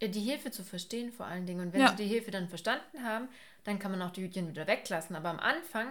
Die 0.00 0.20
Hilfe 0.20 0.50
zu 0.50 0.62
verstehen 0.62 1.12
vor 1.12 1.26
allen 1.26 1.46
Dingen. 1.46 1.60
Und 1.60 1.72
wenn 1.72 1.80
ja. 1.80 1.90
sie 1.90 1.96
die 1.96 2.08
Hilfe 2.08 2.30
dann 2.30 2.48
verstanden 2.48 3.02
haben, 3.02 3.28
dann 3.64 3.78
kann 3.78 3.90
man 3.90 4.02
auch 4.02 4.10
die 4.10 4.22
Hütchen 4.22 4.48
wieder 4.48 4.66
weglassen. 4.66 5.14
Aber 5.14 5.28
am 5.28 5.40
Anfang 5.40 5.88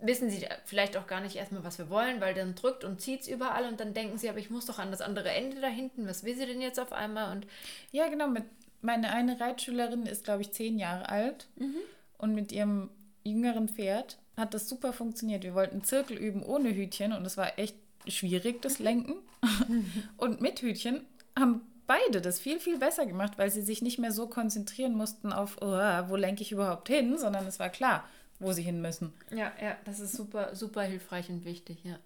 wissen 0.00 0.30
sie 0.30 0.46
vielleicht 0.64 0.96
auch 0.96 1.06
gar 1.06 1.20
nicht 1.20 1.36
erstmal, 1.36 1.64
was 1.64 1.78
wir 1.78 1.90
wollen, 1.90 2.20
weil 2.20 2.34
dann 2.34 2.54
drückt 2.54 2.84
und 2.84 3.00
zieht 3.00 3.22
es 3.22 3.28
überall 3.28 3.66
und 3.66 3.80
dann 3.80 3.94
denken 3.94 4.16
sie, 4.16 4.28
aber 4.28 4.38
ich 4.38 4.50
muss 4.50 4.66
doch 4.66 4.78
an 4.78 4.90
das 4.90 5.00
andere 5.00 5.30
Ende 5.30 5.60
da 5.60 5.66
hinten. 5.66 6.06
Was 6.06 6.22
will 6.22 6.36
sie 6.36 6.46
denn 6.46 6.60
jetzt 6.60 6.78
auf 6.78 6.92
einmal? 6.92 7.32
Und 7.32 7.46
ja, 7.92 8.08
genau, 8.08 8.28
mit 8.28 8.44
meine 8.80 9.10
eine 9.10 9.40
Reitschülerin 9.40 10.06
ist, 10.06 10.24
glaube 10.24 10.42
ich, 10.42 10.52
zehn 10.52 10.78
Jahre 10.78 11.08
alt 11.08 11.48
mhm. 11.56 11.76
und 12.18 12.34
mit 12.34 12.52
ihrem 12.52 12.90
jüngeren 13.24 13.68
Pferd 13.68 14.18
hat 14.36 14.54
das 14.54 14.68
super 14.68 14.92
funktioniert. 14.92 15.42
Wir 15.42 15.54
wollten 15.54 15.84
Zirkel 15.84 16.16
üben 16.16 16.42
ohne 16.42 16.74
Hütchen 16.74 17.12
und 17.12 17.24
es 17.24 17.36
war 17.36 17.58
echt 17.58 17.76
schwierig, 18.06 18.62
das 18.62 18.78
Lenken. 18.78 19.16
und 20.16 20.40
mit 20.40 20.62
Hütchen 20.62 21.02
haben 21.38 21.62
beide 21.86 22.20
das 22.20 22.38
viel, 22.38 22.60
viel 22.60 22.78
besser 22.78 23.06
gemacht, 23.06 23.32
weil 23.36 23.50
sie 23.50 23.62
sich 23.62 23.82
nicht 23.82 23.98
mehr 23.98 24.12
so 24.12 24.28
konzentrieren 24.28 24.94
mussten 24.94 25.32
auf, 25.32 25.56
oh, 25.60 25.66
wo 25.66 26.16
lenke 26.16 26.42
ich 26.42 26.52
überhaupt 26.52 26.88
hin, 26.88 27.18
sondern 27.18 27.46
es 27.46 27.58
war 27.58 27.70
klar, 27.70 28.04
wo 28.38 28.52
sie 28.52 28.62
hin 28.62 28.80
müssen. 28.80 29.12
Ja, 29.30 29.52
ja, 29.60 29.76
das 29.84 29.98
ist 29.98 30.12
super, 30.12 30.54
super 30.54 30.82
hilfreich 30.82 31.28
und 31.28 31.44
wichtig, 31.44 31.78
ja. 31.84 31.98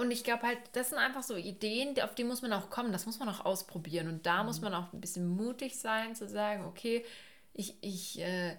Und 0.00 0.10
ich 0.12 0.24
glaube 0.24 0.44
halt, 0.44 0.58
das 0.72 0.88
sind 0.88 0.98
einfach 0.98 1.22
so 1.22 1.36
Ideen, 1.36 2.00
auf 2.00 2.14
die 2.14 2.24
muss 2.24 2.40
man 2.40 2.54
auch 2.54 2.70
kommen, 2.70 2.90
das 2.90 3.04
muss 3.04 3.18
man 3.18 3.28
auch 3.28 3.44
ausprobieren. 3.44 4.08
Und 4.08 4.24
da 4.24 4.40
mhm. 4.40 4.46
muss 4.46 4.62
man 4.62 4.72
auch 4.72 4.90
ein 4.94 5.00
bisschen 5.00 5.28
mutig 5.28 5.78
sein, 5.78 6.14
zu 6.14 6.26
sagen, 6.26 6.64
okay, 6.64 7.04
ich, 7.52 7.76
ich 7.82 8.18
äh, 8.18 8.56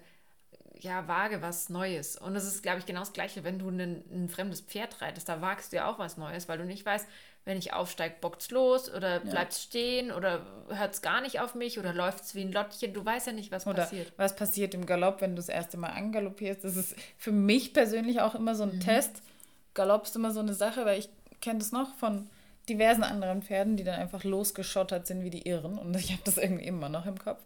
ja, 0.78 1.08
wage 1.08 1.42
was 1.42 1.68
Neues. 1.68 2.16
Und 2.16 2.34
das 2.34 2.44
ist, 2.44 2.62
glaube 2.62 2.78
ich, 2.78 2.86
genau 2.86 3.00
das 3.00 3.12
Gleiche, 3.12 3.42
wenn 3.42 3.58
du 3.58 3.70
ein, 3.70 4.04
ein 4.12 4.28
fremdes 4.28 4.60
Pferd 4.60 5.02
reitest. 5.02 5.28
Da 5.28 5.40
wagst 5.40 5.72
du 5.72 5.78
ja 5.78 5.90
auch 5.90 5.98
was 5.98 6.16
Neues, 6.16 6.48
weil 6.48 6.58
du 6.58 6.64
nicht 6.64 6.86
weißt, 6.86 7.08
wenn 7.44 7.58
ich 7.58 7.72
aufsteige, 7.72 8.14
bockt 8.20 8.42
es 8.42 8.52
los 8.52 8.88
oder 8.88 9.18
bleibt 9.18 9.50
es 9.50 9.64
stehen 9.64 10.12
oder 10.12 10.46
hört 10.68 10.94
es 10.94 11.02
gar 11.02 11.20
nicht 11.22 11.40
auf 11.40 11.56
mich 11.56 11.76
oder 11.80 11.92
läuft 11.92 12.22
es 12.22 12.36
wie 12.36 12.42
ein 12.42 12.52
Lottchen. 12.52 12.94
Du 12.94 13.04
weißt 13.04 13.26
ja 13.26 13.32
nicht, 13.32 13.50
was 13.50 13.66
oder 13.66 13.82
passiert. 13.82 14.12
Was 14.16 14.36
passiert 14.36 14.74
im 14.74 14.86
Galopp, 14.86 15.20
wenn 15.20 15.30
du 15.30 15.36
das 15.36 15.48
erste 15.48 15.76
Mal 15.76 15.90
angaloppierst. 15.90 16.62
Das 16.62 16.76
ist 16.76 16.94
für 17.18 17.32
mich 17.32 17.72
persönlich 17.72 18.20
auch 18.20 18.36
immer 18.36 18.54
so 18.54 18.62
ein 18.62 18.76
mhm. 18.76 18.80
Test. 18.80 19.22
Galopp 19.74 20.04
ist 20.04 20.14
immer 20.14 20.30
so 20.30 20.38
eine 20.38 20.54
Sache, 20.54 20.84
weil 20.84 21.00
ich 21.00 21.08
kenne 21.42 21.58
das 21.58 21.72
noch 21.72 21.94
von 21.96 22.30
diversen 22.68 23.02
anderen 23.02 23.42
Pferden, 23.42 23.76
die 23.76 23.84
dann 23.84 24.00
einfach 24.00 24.24
losgeschottert 24.24 25.06
sind 25.06 25.22
wie 25.22 25.30
die 25.30 25.46
Irren. 25.46 25.76
Und 25.78 25.94
ich 25.96 26.12
habe 26.12 26.22
das 26.24 26.38
irgendwie 26.38 26.64
immer 26.64 26.88
noch 26.88 27.04
im 27.04 27.18
Kopf. 27.18 27.42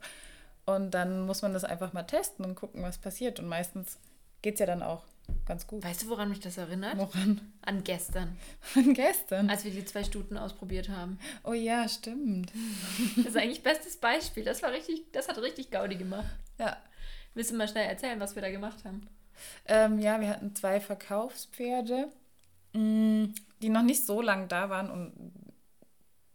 Und 0.67 0.93
dann 0.93 1.27
muss 1.27 1.43
man 1.43 1.53
das 1.53 1.65
einfach 1.65 1.93
mal 1.93 2.03
testen 2.05 2.45
und 2.45 2.55
gucken, 2.55 2.83
was 2.83 2.99
passiert. 2.99 3.41
Und 3.41 3.49
meistens 3.49 3.99
geht 4.43 4.55
es 4.55 4.61
ja 4.61 4.67
dann 4.67 4.83
auch 4.83 5.05
ganz 5.47 5.67
gut. 5.67 5.85
Weißt 5.85 6.03
du, 6.03 6.09
woran 6.09 6.29
mich 6.29 6.41
das 6.41 6.59
erinnert? 6.59 6.97
Woran? 6.99 7.41
An 7.63 7.83
gestern. 7.85 8.37
An 8.75 8.95
gestern? 8.95 9.49
Als 9.49 9.65
wir 9.65 9.71
die 9.71 9.85
zwei 9.85 10.05
Stuten 10.05 10.37
ausprobiert 10.37 10.89
haben. 10.89 11.19
Oh 11.45 11.53
ja, 11.53 11.89
stimmt. 11.89 12.53
Das 13.17 13.27
ist 13.27 13.37
eigentlich 13.37 13.63
bestes 13.63 13.97
Beispiel. 13.97 14.45
Das 14.45 14.63
war 14.63 14.73
richtig, 14.73 15.11
das 15.13 15.29
hat 15.29 15.39
richtig 15.39 15.71
Gaudi 15.71 15.97
gemacht. 15.97 16.27
Ja. 16.59 16.77
Willst 17.35 17.51
du 17.51 17.57
mal 17.57 17.69
schnell 17.69 17.89
erzählen, 17.89 18.19
was 18.21 18.35
wir 18.35 18.43
da 18.43 18.51
gemacht 18.51 18.85
haben? 18.85 19.07
Ähm, 19.67 19.99
ja, 19.99 20.21
wir 20.21 20.31
hatten 20.31 20.55
zwei 20.55 20.81
Verkaufspferde, 20.81 22.09
die 22.77 23.69
noch 23.69 23.83
nicht 23.83 24.05
so 24.05 24.21
lange 24.21 24.47
da 24.47 24.71
waren 24.71 24.91
und 24.91 25.13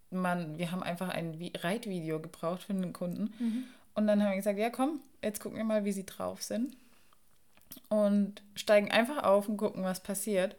man, 0.10 0.58
wir 0.58 0.71
haben 0.71 0.84
einfach 0.84 1.10
ein 1.10 1.51
Reitvideo 1.58 2.19
gebraucht 2.19 2.63
für 2.63 2.73
den 2.73 2.93
Kunden. 2.93 3.34
Mhm. 3.39 3.63
Und 3.93 4.08
dann 4.08 4.21
haben 4.21 4.32
wir 4.32 4.38
gesagt, 4.38 4.60
ja 4.60 4.69
komm, 4.69 4.99
jetzt 5.21 5.39
gucken 5.39 5.58
wir 5.58 5.63
mal, 5.63 5.86
wie 5.86 5.91
sie 5.91 6.06
drauf 6.06 6.41
sind. 6.41 6.75
Und 7.89 8.41
steigen 8.56 8.91
einfach 8.91 9.23
auf 9.23 9.47
und 9.47 9.58
gucken, 9.58 9.84
was 9.84 10.01
passiert. 10.01 10.56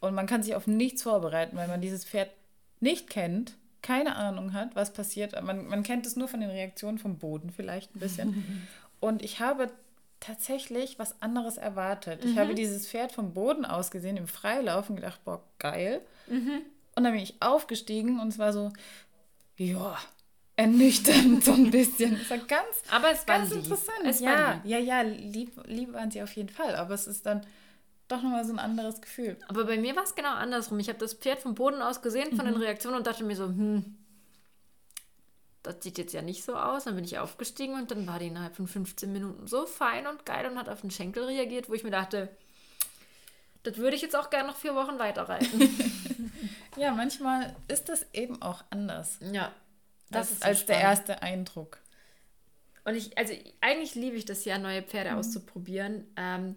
Und 0.00 0.14
man 0.14 0.26
kann 0.26 0.42
sich 0.42 0.54
auf 0.54 0.66
nichts 0.66 1.02
vorbereiten, 1.02 1.56
weil 1.56 1.68
man 1.68 1.80
dieses 1.80 2.04
Pferd 2.04 2.30
nicht 2.80 3.08
kennt, 3.08 3.56
keine 3.82 4.16
Ahnung 4.16 4.52
hat, 4.54 4.74
was 4.74 4.92
passiert. 4.92 5.40
Man, 5.42 5.66
man 5.66 5.82
kennt 5.82 6.06
es 6.06 6.16
nur 6.16 6.28
von 6.28 6.40
den 6.40 6.50
Reaktionen 6.50 6.98
vom 6.98 7.18
Boden 7.18 7.50
vielleicht 7.50 7.94
ein 7.94 8.00
bisschen. 8.00 8.66
und 9.00 9.22
ich 9.22 9.40
habe 9.40 9.70
tatsächlich 10.24 10.98
was 10.98 11.20
anderes 11.20 11.56
erwartet. 11.56 12.24
Mhm. 12.24 12.30
Ich 12.30 12.38
habe 12.38 12.54
dieses 12.54 12.86
Pferd 12.86 13.12
vom 13.12 13.34
Boden 13.34 13.64
aus 13.64 13.90
gesehen 13.90 14.16
im 14.16 14.28
Freilauf 14.28 14.88
und 14.90 14.96
gedacht, 14.96 15.24
boah, 15.24 15.42
geil. 15.58 16.00
Mhm. 16.26 16.62
Und 16.96 17.04
dann 17.04 17.12
bin 17.12 17.22
ich 17.22 17.34
aufgestiegen 17.40 18.20
und 18.20 18.28
es 18.28 18.38
war 18.38 18.52
so, 18.52 18.72
ja, 19.56 19.98
ernüchternd 20.56 21.44
so 21.44 21.52
ein 21.52 21.70
bisschen. 21.70 22.16
Es 22.20 22.30
war 22.30 22.38
ganz, 22.38 22.82
aber 22.90 23.10
es 23.10 23.26
ganz 23.26 23.50
war 23.50 23.58
interessant. 23.58 24.00
Es 24.06 24.20
ja, 24.20 24.30
war 24.30 24.60
ja, 24.64 24.78
ja, 24.78 25.02
lieb, 25.02 25.52
lieb 25.66 25.92
waren 25.92 26.10
sie 26.10 26.22
auf 26.22 26.32
jeden 26.32 26.48
Fall, 26.48 26.76
aber 26.76 26.94
es 26.94 27.06
ist 27.06 27.26
dann 27.26 27.42
doch 28.08 28.22
nochmal 28.22 28.44
so 28.44 28.52
ein 28.52 28.58
anderes 28.58 29.00
Gefühl. 29.00 29.36
Aber 29.48 29.64
bei 29.64 29.78
mir 29.78 29.96
war 29.96 30.04
es 30.04 30.14
genau 30.14 30.32
andersrum. 30.32 30.78
Ich 30.78 30.88
habe 30.88 30.98
das 30.98 31.14
Pferd 31.14 31.40
vom 31.40 31.54
Boden 31.54 31.82
aus 31.82 32.02
gesehen, 32.02 32.36
von 32.36 32.46
mhm. 32.46 32.52
den 32.52 32.60
Reaktionen 32.60 32.96
und 32.96 33.06
dachte 33.06 33.24
mir 33.24 33.36
so, 33.36 33.46
hm, 33.46 33.96
das 35.64 35.76
sieht 35.80 35.98
jetzt 35.98 36.12
ja 36.12 36.22
nicht 36.22 36.44
so 36.44 36.54
aus. 36.54 36.84
Dann 36.84 36.94
bin 36.94 37.04
ich 37.04 37.18
aufgestiegen 37.18 37.74
und 37.74 37.90
dann 37.90 38.06
war 38.06 38.18
die 38.18 38.28
innerhalb 38.28 38.54
von 38.54 38.68
15 38.68 39.12
Minuten 39.12 39.48
so 39.48 39.66
fein 39.66 40.06
und 40.06 40.24
geil 40.24 40.46
und 40.46 40.58
hat 40.58 40.68
auf 40.68 40.82
den 40.82 40.90
Schenkel 40.90 41.24
reagiert, 41.24 41.68
wo 41.68 41.74
ich 41.74 41.82
mir 41.82 41.90
dachte, 41.90 42.28
das 43.64 43.78
würde 43.78 43.96
ich 43.96 44.02
jetzt 44.02 44.14
auch 44.14 44.30
gerne 44.30 44.48
noch 44.48 44.56
vier 44.56 44.74
Wochen 44.74 44.98
weiterreiten. 44.98 46.30
ja, 46.76 46.92
manchmal 46.92 47.56
ist 47.66 47.88
das 47.88 48.06
eben 48.12 48.40
auch 48.42 48.62
anders. 48.70 49.18
Ja. 49.32 49.52
Das 50.10 50.28
als, 50.28 50.32
ist 50.32 50.40
so 50.40 50.48
als 50.48 50.66
der 50.66 50.80
erste 50.80 51.22
Eindruck. 51.22 51.78
Und 52.84 52.94
ich, 52.94 53.16
also 53.16 53.32
eigentlich 53.62 53.94
liebe 53.94 54.16
ich 54.16 54.26
das 54.26 54.44
ja, 54.44 54.58
neue 54.58 54.82
Pferde 54.82 55.12
mhm. 55.12 55.18
auszuprobieren. 55.18 56.06
Ähm, 56.16 56.56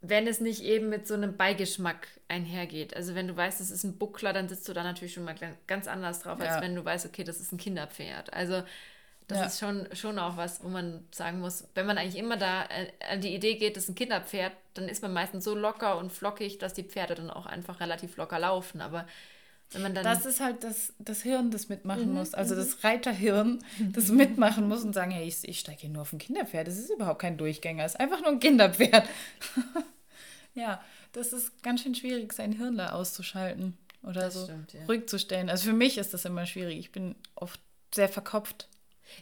wenn 0.00 0.26
es 0.26 0.40
nicht 0.40 0.62
eben 0.62 0.88
mit 0.88 1.06
so 1.06 1.14
einem 1.14 1.36
Beigeschmack 1.36 2.08
einhergeht. 2.28 2.94
Also 2.94 3.14
wenn 3.14 3.28
du 3.28 3.36
weißt, 3.36 3.60
es 3.60 3.70
ist 3.70 3.84
ein 3.84 3.98
Buckler, 3.98 4.32
dann 4.32 4.48
sitzt 4.48 4.68
du 4.68 4.72
da 4.72 4.82
natürlich 4.82 5.14
schon 5.14 5.24
mal 5.24 5.34
ganz 5.66 5.88
anders 5.88 6.20
drauf, 6.20 6.38
ja. 6.40 6.46
als 6.46 6.62
wenn 6.62 6.74
du 6.74 6.84
weißt, 6.84 7.06
okay, 7.06 7.24
das 7.24 7.40
ist 7.40 7.52
ein 7.52 7.58
Kinderpferd. 7.58 8.32
Also 8.32 8.62
das 9.28 9.38
ja. 9.38 9.46
ist 9.46 9.58
schon, 9.58 9.88
schon 9.94 10.18
auch 10.18 10.36
was, 10.36 10.62
wo 10.62 10.68
man 10.68 11.04
sagen 11.10 11.40
muss, 11.40 11.66
wenn 11.74 11.86
man 11.86 11.98
eigentlich 11.98 12.16
immer 12.16 12.36
da 12.36 12.64
äh, 12.64 12.92
an 13.10 13.20
die 13.20 13.34
Idee 13.34 13.56
geht, 13.56 13.76
das 13.76 13.84
ist 13.84 13.90
ein 13.90 13.94
Kinderpferd, 13.96 14.52
dann 14.74 14.88
ist 14.88 15.02
man 15.02 15.12
meistens 15.12 15.44
so 15.44 15.54
locker 15.54 15.98
und 15.98 16.12
flockig, 16.12 16.58
dass 16.58 16.74
die 16.74 16.84
Pferde 16.84 17.16
dann 17.16 17.30
auch 17.30 17.46
einfach 17.46 17.80
relativ 17.80 18.16
locker 18.16 18.38
laufen. 18.38 18.80
Aber 18.80 19.06
das 19.70 20.26
ist 20.26 20.40
halt 20.40 20.62
das, 20.62 20.92
das 20.98 21.22
Hirn, 21.22 21.50
das 21.50 21.68
mitmachen 21.68 22.08
mhm, 22.08 22.14
muss. 22.14 22.34
Also 22.34 22.54
mhm. 22.54 22.58
das 22.58 22.84
Reiterhirn, 22.84 23.64
das 23.92 24.08
mitmachen 24.08 24.68
muss 24.68 24.84
und 24.84 24.92
sagen, 24.92 25.10
hey, 25.10 25.26
ich, 25.26 25.46
ich 25.46 25.60
steige 25.60 25.80
hier 25.80 25.90
nur 25.90 26.02
auf 26.02 26.12
ein 26.12 26.18
Kinderpferd. 26.18 26.68
Das 26.68 26.78
ist 26.78 26.90
überhaupt 26.90 27.20
kein 27.20 27.36
Durchgänger, 27.36 27.84
es 27.84 27.94
ist 27.94 28.00
einfach 28.00 28.20
nur 28.20 28.30
ein 28.30 28.40
Kinderpferd. 28.40 29.08
ja, 30.54 30.80
das 31.12 31.32
ist 31.32 31.62
ganz 31.62 31.82
schön 31.82 31.94
schwierig, 31.94 32.32
sein 32.32 32.52
Hirn 32.52 32.76
da 32.76 32.92
auszuschalten 32.92 33.76
oder 34.02 34.20
das 34.22 34.34
so 34.34 34.44
stimmt, 34.44 34.72
ja. 34.72 34.84
ruhig 34.84 35.08
zu 35.08 35.18
stellen. 35.18 35.50
Also 35.50 35.68
für 35.70 35.76
mich 35.76 35.98
ist 35.98 36.14
das 36.14 36.24
immer 36.24 36.46
schwierig. 36.46 36.78
Ich 36.78 36.92
bin 36.92 37.16
oft 37.34 37.60
sehr 37.94 38.08
verkopft. 38.08 38.68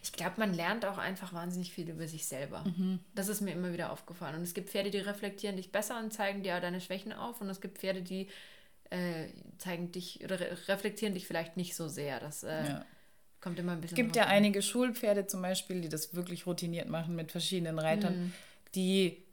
Ich 0.03 0.13
glaube, 0.13 0.35
man 0.39 0.55
lernt 0.55 0.85
auch 0.85 0.99
einfach 0.99 1.33
wahnsinnig 1.33 1.73
viel 1.73 1.89
über 1.89 2.09
sich 2.09 2.27
selber. 2.27 2.65
Mhm. 2.65 3.01
Das 3.15 3.29
ist 3.29 3.41
mir 3.41 3.53
immer 3.53 3.73
wieder 3.73 3.93
aufgefallen. 3.93 4.37
Und 4.37 4.43
es 4.43 4.55
gibt 4.55 4.71
Pferde, 4.71 4.91
die 4.91 4.99
reflektieren 4.99 5.57
dich 5.57 5.73
besser 5.73 5.99
und 5.99 6.13
zeigen 6.13 6.43
dir 6.43 6.59
deine 6.61 6.81
Schwächen 6.81 7.13
auf. 7.13 7.41
Und 7.41 7.49
es 7.49 7.61
gibt 7.61 7.79
Pferde, 7.79 8.03
die 8.03 8.29
äh, 8.91 9.29
zeigen 9.59 9.93
dich 9.93 10.23
oder 10.25 10.39
reflektieren 10.69 11.15
dich 11.15 11.27
vielleicht 11.27 11.57
nicht 11.57 11.75
so 11.75 11.89
sehr. 11.89 12.21
Das 12.21 12.43
äh, 12.43 12.65
ja. 12.65 12.85
kommt 13.41 13.59
immer 13.59 13.73
ein 13.73 13.81
bisschen. 13.81 13.97
Es 13.97 14.03
gibt 14.03 14.17
ja 14.17 14.27
einige 14.27 14.63
Schulpferde 14.63 15.27
zum 15.27 15.43
Beispiel, 15.43 15.81
die 15.81 15.89
das 15.89 16.15
wirklich 16.15 16.47
routiniert 16.47 16.89
machen 16.89 17.17
mit 17.17 17.33
verschiedenen 17.33 17.79
Reitern, 17.79 18.27
mhm. 18.27 18.33
die 18.75 19.25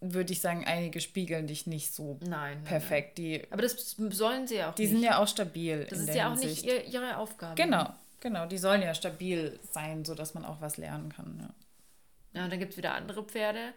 würde 0.00 0.32
ich 0.32 0.40
sagen, 0.40 0.64
einige 0.64 1.00
spiegeln 1.00 1.46
dich 1.46 1.66
nicht 1.66 1.92
so 1.92 2.18
nein, 2.20 2.62
perfekt. 2.62 3.18
Nein, 3.18 3.30
nein. 3.30 3.40
Die, 3.42 3.52
Aber 3.52 3.62
das 3.62 3.96
sollen 4.10 4.46
sie 4.46 4.56
ja 4.56 4.70
auch 4.70 4.74
die 4.74 4.82
nicht. 4.82 4.92
Die 4.92 4.96
sind 4.96 5.04
ja 5.04 5.18
auch 5.18 5.26
stabil. 5.26 5.86
Das 5.90 5.98
ist 5.98 6.14
ja 6.14 6.28
auch 6.28 6.38
Hinsicht. 6.38 6.64
nicht 6.64 6.72
ihr, 6.72 6.84
ihre 6.84 7.16
Aufgabe. 7.16 7.60
Genau, 7.60 7.92
genau. 8.20 8.46
Die 8.46 8.58
sollen 8.58 8.82
ja 8.82 8.94
stabil 8.94 9.58
sein, 9.72 10.04
sodass 10.04 10.34
man 10.34 10.44
auch 10.44 10.60
was 10.60 10.76
lernen 10.76 11.12
kann. 11.12 11.38
Ja, 11.40 12.38
ja 12.38 12.44
und 12.44 12.52
dann 12.52 12.60
gibt 12.60 12.72
es 12.72 12.78
wieder 12.78 12.94
andere 12.94 13.24
Pferde, 13.24 13.72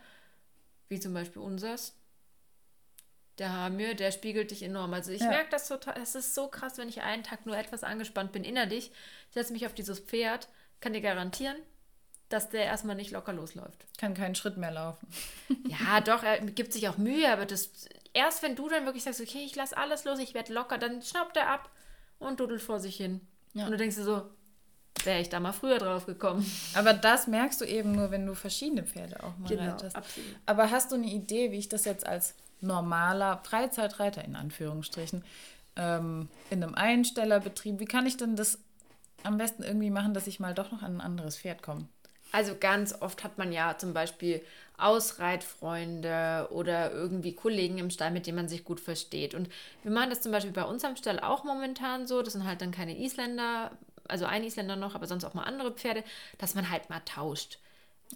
wie 0.89 0.99
zum 0.99 1.13
Beispiel 1.13 1.41
unsers 1.41 1.95
der 3.37 3.51
Hamir, 3.51 3.95
der 3.95 4.11
spiegelt 4.11 4.51
dich 4.51 4.63
enorm. 4.63 4.93
Also 4.93 5.11
ich 5.11 5.21
ja. 5.21 5.29
merke 5.29 5.49
das 5.49 5.67
total, 5.67 5.95
es 6.01 6.15
ist 6.15 6.35
so 6.35 6.47
krass, 6.47 6.77
wenn 6.77 6.89
ich 6.89 7.01
einen 7.01 7.23
Tag 7.23 7.45
nur 7.45 7.57
etwas 7.57 7.83
angespannt 7.83 8.31
bin 8.31 8.43
innerlich, 8.43 8.91
ich 9.29 9.33
setze 9.33 9.53
mich 9.53 9.65
auf 9.65 9.73
dieses 9.73 9.99
Pferd, 9.99 10.47
kann 10.79 10.93
dir 10.93 11.01
garantieren, 11.01 11.55
dass 12.29 12.49
der 12.49 12.65
erstmal 12.65 12.95
nicht 12.95 13.11
locker 13.11 13.33
losläuft. 13.33 13.85
Kann 13.97 14.13
keinen 14.13 14.35
Schritt 14.35 14.57
mehr 14.57 14.71
laufen. 14.71 15.07
ja, 15.67 16.01
doch, 16.05 16.23
er 16.23 16.39
gibt 16.39 16.73
sich 16.73 16.87
auch 16.89 16.97
Mühe, 16.97 17.31
aber 17.31 17.45
das 17.45 17.71
erst 18.13 18.43
wenn 18.43 18.55
du 18.55 18.69
dann 18.69 18.85
wirklich 18.85 19.03
sagst, 19.03 19.21
okay, 19.21 19.43
ich 19.45 19.55
lasse 19.55 19.77
alles 19.77 20.03
los, 20.03 20.19
ich 20.19 20.33
werde 20.33 20.53
locker, 20.53 20.77
dann 20.77 21.01
schnappt 21.01 21.37
er 21.37 21.49
ab 21.49 21.69
und 22.19 22.39
dudelt 22.39 22.61
vor 22.61 22.79
sich 22.79 22.95
hin. 22.95 23.21
Ja. 23.53 23.65
Und 23.65 23.71
du 23.71 23.77
denkst 23.77 23.95
dir 23.95 24.03
so, 24.03 24.23
wäre 25.03 25.19
ich 25.19 25.29
da 25.29 25.39
mal 25.39 25.53
früher 25.53 25.77
drauf 25.77 26.05
gekommen. 26.05 26.49
Aber 26.75 26.93
das 26.93 27.27
merkst 27.27 27.61
du 27.61 27.65
eben 27.65 27.93
nur, 27.93 28.11
wenn 28.11 28.25
du 28.25 28.35
verschiedene 28.35 28.83
Pferde 28.83 29.23
auch 29.23 29.37
mal 29.37 29.47
genau, 29.47 29.71
reitest. 29.71 29.95
Absolut. 29.95 30.35
Aber 30.45 30.71
hast 30.71 30.91
du 30.91 30.95
eine 30.95 31.07
Idee, 31.07 31.51
wie 31.51 31.57
ich 31.57 31.69
das 31.69 31.85
jetzt 31.85 32.05
als 32.05 32.35
normaler 32.61 33.41
Freizeitreiter 33.43 34.23
in 34.23 34.35
Anführungsstrichen 34.35 35.23
ähm, 35.75 36.29
in 36.49 36.63
einem 36.63 36.75
Einstellerbetrieb. 36.75 37.79
Wie 37.79 37.85
kann 37.85 38.05
ich 38.05 38.17
denn 38.17 38.35
das 38.35 38.59
am 39.23 39.37
besten 39.37 39.63
irgendwie 39.63 39.89
machen, 39.89 40.13
dass 40.13 40.27
ich 40.27 40.39
mal 40.39 40.53
doch 40.53 40.71
noch 40.71 40.81
an 40.81 40.97
ein 40.97 41.01
anderes 41.01 41.37
Pferd 41.37 41.61
komme? 41.61 41.87
Also 42.31 42.55
ganz 42.59 42.95
oft 43.01 43.23
hat 43.23 43.37
man 43.37 43.51
ja 43.51 43.77
zum 43.77 43.93
Beispiel 43.93 44.41
Ausreitfreunde 44.77 46.47
oder 46.51 46.91
irgendwie 46.91 47.35
Kollegen 47.35 47.77
im 47.77 47.89
Stall, 47.89 48.11
mit 48.11 48.25
denen 48.25 48.37
man 48.37 48.47
sich 48.47 48.63
gut 48.63 48.79
versteht. 48.79 49.35
Und 49.35 49.49
wir 49.83 49.91
machen 49.91 50.09
das 50.09 50.21
zum 50.21 50.31
Beispiel 50.31 50.53
bei 50.53 50.63
uns 50.63 50.83
am 50.83 50.95
Stall 50.95 51.19
auch 51.19 51.43
momentan 51.43 52.07
so. 52.07 52.21
Das 52.21 52.33
sind 52.33 52.45
halt 52.45 52.61
dann 52.61 52.71
keine 52.71 52.97
Isländer, 52.97 53.71
also 54.07 54.25
ein 54.25 54.43
Isländer 54.43 54.75
noch, 54.75 54.95
aber 54.95 55.07
sonst 55.07 55.25
auch 55.25 55.33
mal 55.33 55.43
andere 55.43 55.71
Pferde, 55.71 56.03
dass 56.37 56.55
man 56.55 56.69
halt 56.69 56.89
mal 56.89 57.01
tauscht. 57.05 57.59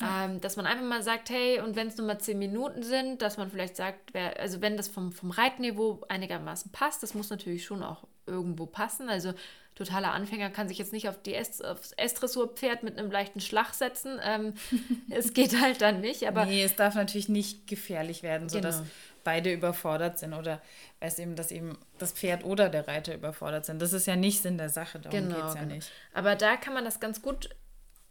Ähm, 0.02 0.42
dass 0.42 0.58
man 0.58 0.66
einfach 0.66 0.86
mal 0.86 1.04
sagt, 1.04 1.30
hey, 1.30 1.62
und 1.62 1.76
wenn 1.76 1.88
es 1.88 1.98
nur 1.98 2.06
mal 2.06 2.20
zehn 2.20 2.38
Minuten 2.38 2.84
sind, 2.84 3.22
dass 3.22 3.38
man 3.38 3.50
vielleicht 3.50 3.78
sagt, 3.78 4.14
wer, 4.14 4.40
also 4.40 4.62
wenn 4.62 4.76
das 4.76 4.90
vom, 4.90 5.14
vom 5.14 5.32
Reitniveau 5.32 6.04
einigermaßen 6.10 6.72
passt, 6.72 7.02
das 7.02 7.14
muss 7.14 7.30
natürlich 7.30 7.64
schon 7.64 7.82
auch 7.82 8.04
irgendwo 8.28 8.66
passen. 8.66 9.10
Also 9.10 9.34
totaler 9.76 10.14
Anfänger 10.14 10.50
kann 10.50 10.68
sich 10.68 10.78
jetzt 10.78 10.94
nicht 10.94 11.08
auf 11.08 11.22
die 11.22 11.38
aufs 11.38 11.92
S-Dressurpferd 11.94 12.84
mit 12.84 12.98
einem 12.98 13.12
leichten 13.12 13.40
Schlag 13.40 13.74
setzen. 13.74 14.20
Ähm, 14.24 14.54
es 15.10 15.34
geht 15.34 15.62
halt 15.62 15.82
dann 15.82 16.02
nicht. 16.02 16.28
Aber 16.28 16.46
nee, 16.46 16.64
es 16.64 16.76
darf 16.76 16.96
natürlich 16.96 17.30
nicht 17.30 17.68
gefährlich 17.68 18.24
werden, 18.24 18.50
sodass 18.50 18.80
genau. 18.80 18.90
beide 19.24 19.54
überfordert 19.54 20.20
sind 20.20 20.34
oder 20.34 20.62
weiß 21.02 21.20
eben, 21.20 21.36
dass 21.36 21.52
eben 21.52 21.78
das 21.98 22.14
Pferd 22.14 22.44
oder 22.44 22.70
der 22.70 22.88
Reiter 22.88 23.14
überfordert 23.14 23.66
sind. 23.66 23.82
Das 23.82 23.94
ist 23.94 24.08
ja 24.08 24.16
nicht 24.16 24.42
Sinn 24.42 24.58
der 24.58 24.70
Sache, 24.70 25.00
darum 25.00 25.20
genau, 25.20 25.36
geht 25.36 25.46
es 25.46 25.54
ja 25.56 25.62
genau. 25.62 25.76
nicht. 25.76 25.92
Aber 26.14 26.36
da 26.36 26.58
kann 26.58 26.74
man 26.74 26.84
das 26.84 27.00
ganz 27.00 27.22
gut 27.22 27.50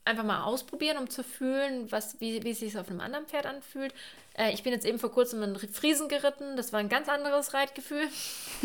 einfach 0.04 0.24
mal 0.24 0.44
ausprobieren, 0.44 0.98
um 0.98 1.08
zu 1.08 1.24
fühlen, 1.24 1.90
was, 1.90 2.20
wie, 2.20 2.42
wie 2.42 2.50
es 2.50 2.60
sich 2.60 2.76
auf 2.78 2.88
einem 2.88 3.00
anderen 3.00 3.26
Pferd 3.26 3.46
anfühlt. 3.46 3.94
Äh, 4.34 4.52
ich 4.52 4.62
bin 4.62 4.72
jetzt 4.72 4.84
eben 4.84 4.98
vor 4.98 5.10
kurzem 5.10 5.42
in 5.42 5.56
Friesen 5.56 6.08
geritten. 6.08 6.56
Das 6.56 6.72
war 6.72 6.80
ein 6.80 6.88
ganz 6.88 7.08
anderes 7.08 7.54
Reitgefühl. 7.54 8.06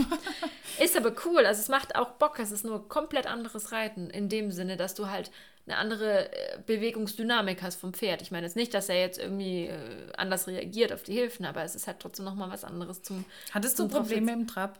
ist 0.79 0.97
aber 0.97 1.13
cool. 1.25 1.45
Also 1.45 1.61
es 1.61 1.69
macht 1.69 1.95
auch 1.95 2.11
Bock. 2.11 2.39
Es 2.39 2.51
ist 2.51 2.65
nur 2.65 2.87
komplett 2.89 3.25
anderes 3.25 3.71
Reiten. 3.71 4.09
In 4.09 4.27
dem 4.27 4.51
Sinne, 4.51 4.75
dass 4.75 4.95
du 4.95 5.07
halt 5.07 5.31
eine 5.65 5.77
andere 5.77 6.31
äh, 6.31 6.59
Bewegungsdynamik 6.65 7.61
hast 7.61 7.79
vom 7.79 7.93
Pferd. 7.93 8.21
Ich 8.21 8.31
meine 8.31 8.45
jetzt 8.45 8.55
nicht, 8.55 8.73
dass 8.73 8.89
er 8.89 8.99
jetzt 8.99 9.19
irgendwie 9.19 9.67
äh, 9.67 10.11
anders 10.17 10.47
reagiert 10.47 10.91
auf 10.91 11.03
die 11.03 11.13
Hilfen, 11.13 11.45
aber 11.45 11.63
es 11.63 11.75
ist 11.75 11.87
halt 11.87 11.99
trotzdem 11.99 12.25
nochmal 12.25 12.49
was 12.49 12.63
anderes 12.63 13.01
zum. 13.03 13.23
Hattest 13.53 13.77
zum 13.77 13.87
du 13.87 13.97
Probleme 13.97 14.33
im 14.33 14.47
Trab? 14.47 14.79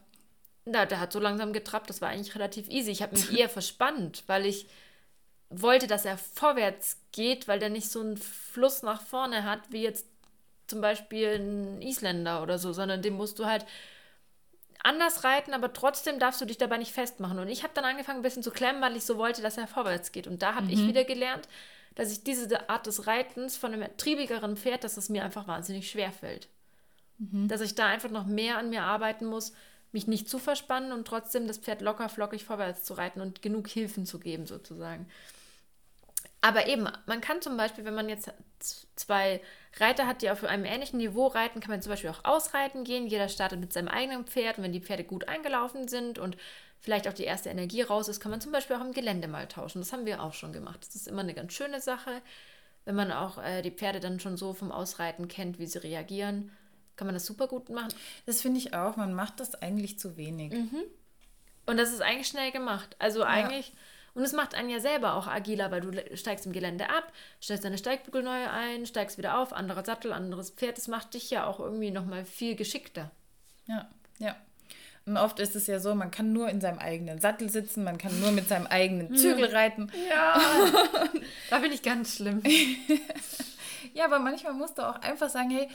Na, 0.65 0.85
der 0.85 0.99
hat 0.99 1.13
so 1.13 1.19
langsam 1.19 1.53
getrappt. 1.53 1.89
Das 1.89 2.01
war 2.01 2.09
eigentlich 2.09 2.35
relativ 2.35 2.67
easy. 2.69 2.91
Ich 2.91 3.01
habe 3.01 3.15
mich 3.15 3.31
eher 3.37 3.49
verspannt, 3.49 4.23
weil 4.27 4.45
ich 4.45 4.67
wollte, 5.49 5.88
dass 5.88 6.05
er 6.05 6.17
vorwärts 6.17 6.97
geht, 7.12 7.47
weil 7.47 7.59
der 7.59 7.69
nicht 7.69 7.89
so 7.89 8.01
einen 8.01 8.17
Fluss 8.17 8.83
nach 8.83 9.01
vorne 9.01 9.43
hat, 9.43 9.62
wie 9.69 9.81
jetzt 9.81 10.05
zum 10.67 10.81
Beispiel 10.81 11.35
ein 11.35 11.81
Isländer 11.81 12.43
oder 12.43 12.59
so, 12.59 12.73
sondern 12.73 13.01
dem 13.01 13.15
musst 13.15 13.39
du 13.39 13.45
halt 13.45 13.65
anders 14.83 15.23
reiten, 15.23 15.53
aber 15.53 15.73
trotzdem 15.73 16.19
darfst 16.19 16.39
du 16.39 16.45
dich 16.45 16.57
dabei 16.57 16.77
nicht 16.77 16.93
festmachen. 16.93 17.39
Und 17.39 17.49
ich 17.49 17.63
habe 17.63 17.73
dann 17.73 17.85
angefangen, 17.85 18.19
ein 18.19 18.23
bisschen 18.23 18.43
zu 18.43 18.51
klemmen, 18.51 18.81
weil 18.81 18.95
ich 18.95 19.03
so 19.03 19.17
wollte, 19.17 19.41
dass 19.41 19.57
er 19.57 19.67
vorwärts 19.67 20.12
geht. 20.12 20.27
Und 20.27 20.41
da 20.41 20.55
habe 20.55 20.67
mhm. 20.67 20.71
ich 20.71 20.88
wieder 20.88 21.03
gelernt, 21.03 21.47
dass 21.95 22.12
ich 22.12 22.23
diese 22.23 22.69
Art 22.69 22.85
des 22.85 23.07
Reitens 23.07 23.57
von 23.57 23.73
einem 23.73 23.89
triebigeren 23.97 24.55
Pferd, 24.55 24.83
dass 24.83 24.95
es 24.95 25.09
mir 25.09 25.23
einfach 25.25 25.47
wahnsinnig 25.47 25.89
schwer 25.89 26.12
fällt. 26.12 26.47
Mhm. 27.17 27.47
Dass 27.47 27.62
ich 27.62 27.75
da 27.75 27.88
einfach 27.88 28.09
noch 28.09 28.25
mehr 28.25 28.57
an 28.57 28.69
mir 28.69 28.83
arbeiten 28.83 29.25
muss, 29.25 29.53
mich 29.91 30.07
nicht 30.07 30.29
zu 30.29 30.38
verspannen 30.38 30.91
und 30.91 31.07
trotzdem 31.07 31.47
das 31.47 31.57
Pferd 31.57 31.81
locker 31.81 32.07
flockig 32.07 32.45
vorwärts 32.45 32.83
zu 32.83 32.93
reiten 32.93 33.21
und 33.21 33.41
genug 33.41 33.67
Hilfen 33.67 34.05
zu 34.05 34.19
geben, 34.19 34.45
sozusagen. 34.45 35.07
Aber 36.41 36.67
eben, 36.67 36.88
man 37.06 37.21
kann 37.21 37.41
zum 37.41 37.58
Beispiel, 37.58 37.84
wenn 37.84 37.95
man 37.95 38.08
jetzt 38.08 38.32
zwei 38.95 39.41
Reiter 39.78 40.08
hat, 40.08 40.21
die 40.21 40.32
auf 40.32 40.43
einem 40.43 40.65
ähnlichen 40.65 40.97
Niveau 40.97 41.28
reiten, 41.28 41.60
kann 41.60 41.71
man 41.71 41.82
zum 41.82 41.91
Beispiel 41.91 42.10
auch 42.10 42.23
ausreiten 42.23 42.84
gehen. 42.86 43.08
Jeder 43.08 43.28
startet 43.28 43.60
mit 43.60 43.73
seinem 43.73 43.89
eigenen 43.89 44.25
Pferd 44.25 44.58
und 44.58 44.63
wenn 44.63 44.71
die 44.71 44.82
Pferde 44.82 45.04
gut 45.04 45.28
eingelaufen 45.28 45.88
sind 45.88 46.17
und 46.17 46.38
vielleicht 46.80 47.08
auch 47.08 47.13
die 47.13 47.25
erste 47.25 47.49
Energie 47.49 47.82
raus 47.82 48.08
ist, 48.08 48.21
kann 48.21 48.32
man 48.32 48.39
zum 48.39 48.54
Beispiel 48.54 48.78
auch 48.78 48.86
im 48.86 48.93
Gelände 48.93 49.28
mal 49.28 49.47
tauschen. 49.47 49.82
Das 49.82 49.91
haben 49.91 50.06
wir 50.06 50.23
auch 50.23 50.34
schon 50.34 50.54
gemacht. 50.54 50.80
Das 50.88 50.95
ist 50.95 51.08
immer 51.08 51.21
eine 51.21 51.34
ganz 51.34 51.54
schöne 51.54 51.82
Sache. 51.82 52.21
Wenn 52.86 52.95
man 52.95 53.12
auch 53.12 53.38
äh, 53.38 53.62
die 53.62 53.71
Pferde 53.71 53.99
dann 53.99 54.21
schon 54.21 54.38
so 54.38 54.54
vom 54.54 54.71
Ausreiten 54.71 55.28
kennt, 55.28 55.60
wie 55.60 55.67
sie 55.67 55.84
reagieren, 55.84 56.52
kann 56.95 57.06
man 57.06 57.15
das 57.15 57.25
super 57.25 57.47
gut 57.47 57.69
machen. 57.69 57.93
Das 58.25 58.41
finde 58.41 58.60
ich 58.60 58.73
auch. 58.73 58.95
Man 58.95 59.13
macht 59.13 59.39
das 59.39 59.56
eigentlich 59.56 59.99
zu 59.99 60.15
wenig. 60.17 60.54
Mhm. 60.54 60.84
Und 61.65 61.78
das 61.78 61.91
ist 61.91 62.02
eigentlich 62.02 62.28
schnell 62.28 62.52
gemacht. 62.52 62.95
Also 62.97 63.19
ja. 63.19 63.28
Und 64.13 64.23
es 64.23 64.33
macht 64.33 64.55
einen 64.55 64.69
ja 64.69 64.79
selber 64.79 65.15
auch 65.15 65.27
agiler, 65.27 65.71
weil 65.71 65.81
du 65.81 66.17
steigst 66.17 66.45
im 66.45 66.51
Gelände 66.51 66.89
ab, 66.89 67.11
stellst 67.41 67.63
deine 67.63 67.77
Steigbügel 67.77 68.23
neu 68.23 68.47
ein, 68.49 68.85
steigst 68.85 69.17
wieder 69.17 69.39
auf, 69.39 69.53
anderer 69.53 69.85
Sattel, 69.85 70.13
anderes 70.13 70.51
Pferd. 70.51 70.77
Das 70.77 70.87
macht 70.87 71.13
dich 71.13 71.29
ja 71.29 71.45
auch 71.45 71.59
irgendwie 71.59 71.91
nochmal 71.91 72.25
viel 72.25 72.55
geschickter. 72.55 73.11
Ja, 73.67 73.87
ja. 74.17 74.35
Und 75.05 75.17
oft 75.17 75.39
ist 75.39 75.55
es 75.55 75.65
ja 75.67 75.79
so, 75.79 75.95
man 75.95 76.11
kann 76.11 76.33
nur 76.33 76.49
in 76.49 76.61
seinem 76.61 76.77
eigenen 76.77 77.19
Sattel 77.19 77.49
sitzen, 77.49 77.83
man 77.83 77.97
kann 77.97 78.19
nur 78.19 78.31
mit 78.31 78.47
seinem 78.47 78.67
eigenen 78.67 79.15
Zügel 79.15 79.45
reiten. 79.45 79.91
Ja, 80.07 80.39
da 81.49 81.59
bin 81.59 81.71
ich 81.71 81.81
ganz 81.81 82.15
schlimm. 82.15 82.43
ja, 83.93 84.05
aber 84.05 84.19
manchmal 84.19 84.53
musst 84.53 84.77
du 84.77 84.87
auch 84.87 85.01
einfach 85.01 85.29
sagen, 85.29 85.49
hey, 85.49 85.67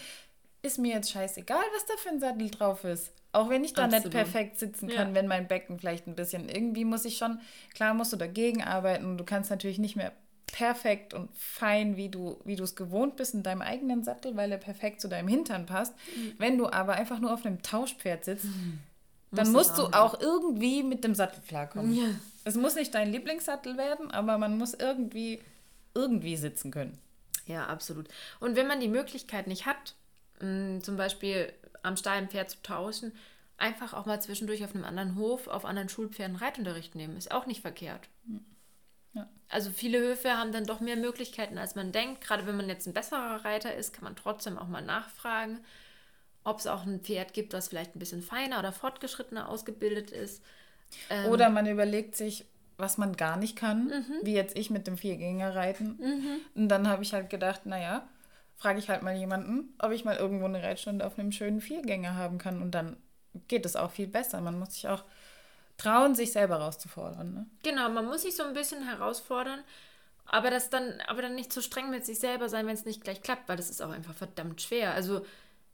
ist 0.65 0.79
mir 0.79 0.95
jetzt 0.95 1.11
scheißegal, 1.11 1.63
was 1.75 1.87
da 1.87 1.95
für 1.97 2.09
ein 2.09 2.21
Sattel 2.21 2.51
drauf 2.51 2.85
ist. 2.85 3.13
Auch 3.33 3.51
wenn 3.51 3.65
ich 3.65 3.75
da 3.75 3.85
Absolut. 3.85 4.05
nicht 4.05 4.15
perfekt 4.15 4.59
sitzen 4.59 4.89
kann, 4.89 5.09
ja. 5.09 5.15
wenn 5.15 5.27
mein 5.27 5.49
Becken 5.49 5.79
vielleicht 5.79 6.07
ein 6.07 6.15
bisschen. 6.15 6.49
Irgendwie 6.49 6.85
muss 6.85 7.05
ich 7.05 7.19
schon, 7.19 7.41
klar 7.75 7.93
musst 7.93 8.13
du 8.13 8.17
dagegen 8.17 8.63
arbeiten. 8.63 9.19
Du 9.19 9.25
kannst 9.25 9.51
natürlich 9.51 9.79
nicht 9.79 9.97
mehr 9.97 10.13
perfekt 10.47 11.15
und 11.15 11.31
fein, 11.37 11.97
wie 11.97 12.09
du 12.09 12.41
wie 12.45 12.55
es 12.55 12.77
gewohnt 12.77 13.17
bist 13.17 13.35
in 13.35 13.43
deinem 13.43 13.61
eigenen 13.61 14.05
Sattel, 14.05 14.37
weil 14.37 14.53
er 14.53 14.59
perfekt 14.59 15.01
zu 15.01 15.09
deinem 15.09 15.29
Hintern 15.29 15.67
passt. 15.67 15.95
Mhm. 16.17 16.35
Wenn 16.39 16.59
du 16.59 16.69
aber 16.69 16.95
einfach 16.95 17.19
nur 17.19 17.35
auf 17.35 17.45
einem 17.45 17.61
Tauschpferd 17.61 18.25
sitzt, 18.25 18.45
mhm. 18.45 18.79
dann 19.33 19.51
musst 19.51 19.77
du 19.77 19.87
auch 19.89 20.21
irgendwie 20.21 20.85
mit 20.85 21.03
dem 21.03 21.15
Sattel 21.15 21.43
klarkommen. 21.47 21.93
Ja. 21.93 22.09
Es 22.45 22.55
muss 22.55 22.77
nicht 22.77 22.95
dein 22.95 23.11
Lieblingssattel 23.11 23.77
werden, 23.77 24.13
aber 24.13 24.39
man 24.39 24.57
muss 24.57 24.75
irgendwie 24.75 25.41
irgendwie 25.93 26.37
sitzen 26.37 26.71
können. 26.71 26.99
Ja, 27.47 27.67
absolut. 27.67 28.09
Und 28.39 28.55
wenn 28.55 28.69
man 28.69 28.81
die 28.81 28.89
Möglichkeit 28.89 29.49
nicht 29.49 29.67
hat, 29.67 29.97
mh, 30.41 30.81
zum 30.81 30.97
Beispiel 30.97 31.53
am 31.83 31.97
Stall 31.97 32.19
ein 32.19 32.29
Pferd 32.29 32.51
zu 32.51 32.63
tauschen, 32.63 33.13
einfach 33.57 33.95
auch 33.95 34.07
mal 34.07 34.21
zwischendurch 34.21 34.65
auf 34.65 34.75
einem 34.75 34.85
anderen 34.85 35.17
Hof, 35.17 35.49
auf 35.49 35.65
anderen 35.65 35.89
Schulpferden 35.89 36.37
Reitunterricht 36.37 36.95
nehmen. 36.95 37.17
Ist 37.17 37.33
auch 37.33 37.47
nicht 37.47 37.61
verkehrt. 37.61 38.09
Ja. 39.15 39.29
Also 39.49 39.71
viele 39.71 39.99
Höfe 39.99 40.37
haben 40.37 40.53
dann 40.53 40.67
doch 40.67 40.81
mehr 40.81 40.97
Möglichkeiten, 40.97 41.59
als 41.59 41.75
man 41.75 41.93
denkt. 41.93 42.21
Gerade 42.21 42.47
wenn 42.47 42.57
man 42.57 42.69
jetzt 42.69 42.87
ein 42.87 42.95
besserer 42.95 43.45
Reiter 43.45 43.75
ist, 43.75 43.93
kann 43.93 44.05
man 44.05 44.17
trotzdem 44.17 44.59
auch 44.59 44.67
mal 44.67 44.83
nachfragen, 44.83 45.61
ob 46.43 46.59
es 46.59 46.67
auch 46.67 46.85
ein 46.85 47.01
Pferd 47.01 47.33
gibt, 47.33 47.53
das 47.53 47.69
vielleicht 47.69 47.95
ein 47.95 48.01
bisschen 48.01 48.23
feiner 48.23 48.59
oder 48.59 48.73
fortgeschrittener 48.73 49.49
ausgebildet 49.49 50.11
ist. 50.11 50.43
Ähm, 51.11 51.27
oder 51.27 51.49
man 51.51 51.67
überlegt 51.67 52.17
sich, 52.17 52.47
was 52.77 52.99
man 52.99 53.17
gar 53.17 53.37
nicht 53.37 53.57
kann, 53.57 53.87
mhm. 53.87 54.19
wie 54.23 54.35
jetzt 54.35 54.59
ich 54.59 54.71
mit 54.71 54.87
dem 54.87 54.99
Viergänger 54.99 55.55
reiten. 55.55 55.97
Mhm. 56.01 56.41
Und 56.55 56.69
dann 56.69 56.89
habe 56.89 57.03
ich 57.03 57.15
halt 57.15 57.31
gedacht, 57.31 57.67
naja, 57.67 58.09
frage 58.57 58.79
ich 58.79 58.89
halt 58.89 59.03
mal 59.03 59.17
jemanden, 59.17 59.75
ob 59.79 59.93
ich 59.93 60.05
mal 60.05 60.17
irgendwo 60.17 60.47
eine 60.47 60.63
Reitstunde 60.63 61.07
auf 61.07 61.19
einem 61.19 61.33
schönen 61.33 61.61
Viergänger 61.61 62.15
haben 62.15 62.39
kann. 62.39 62.63
Und 62.63 62.73
dann 62.73 62.97
geht 63.49 63.67
es 63.67 63.77
auch 63.77 63.91
viel 63.91 64.07
besser. 64.07 64.41
Man 64.41 64.59
muss 64.59 64.75
sich 64.75 64.89
auch 64.89 65.05
trauen, 65.77 66.15
sich 66.15 66.33
selber 66.33 66.59
herauszufordern. 66.59 67.35
Ne? 67.35 67.47
Genau, 67.63 67.89
man 67.89 68.07
muss 68.07 68.23
sich 68.23 68.37
so 68.37 68.45
ein 68.45 68.55
bisschen 68.55 68.85
herausfordern, 68.85 69.61
aber 70.27 70.51
das 70.51 70.71
dann, 70.71 71.01
aber 71.07 71.23
dann 71.23 71.35
nicht 71.35 71.53
zu 71.53 71.63
streng 71.63 71.91
mit 71.91 72.07
sich 72.07 72.19
selber 72.19 72.49
sein, 72.49 72.67
wenn 72.67 72.75
es 72.75 72.85
nicht 72.85 73.03
gleich 73.03 73.23
klappt, 73.23 73.49
weil 73.49 73.57
das 73.57 73.71
ist 73.71 73.83
auch 73.83 73.91
einfach 73.91 74.15
verdammt 74.15 74.63
schwer. 74.63 74.95
Also 74.95 75.27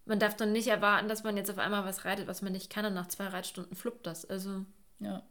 man 0.06 0.18
darf 0.18 0.36
dann 0.36 0.52
nicht 0.52 0.68
erwarten, 0.68 1.08
dass 1.08 1.22
man 1.22 1.36
jetzt 1.36 1.50
auf 1.50 1.58
einmal 1.58 1.84
was 1.84 2.04
reitet, 2.04 2.26
was 2.26 2.42
man 2.42 2.52
nicht 2.52 2.70
kann 2.70 2.84
und 2.84 2.94
nach 2.94 3.08
zwei 3.08 3.26
Reitstunden 3.26 3.76
fluppt 3.76 4.06
das. 4.06 4.24
Also. 4.24 4.64
Ja. 4.98 5.22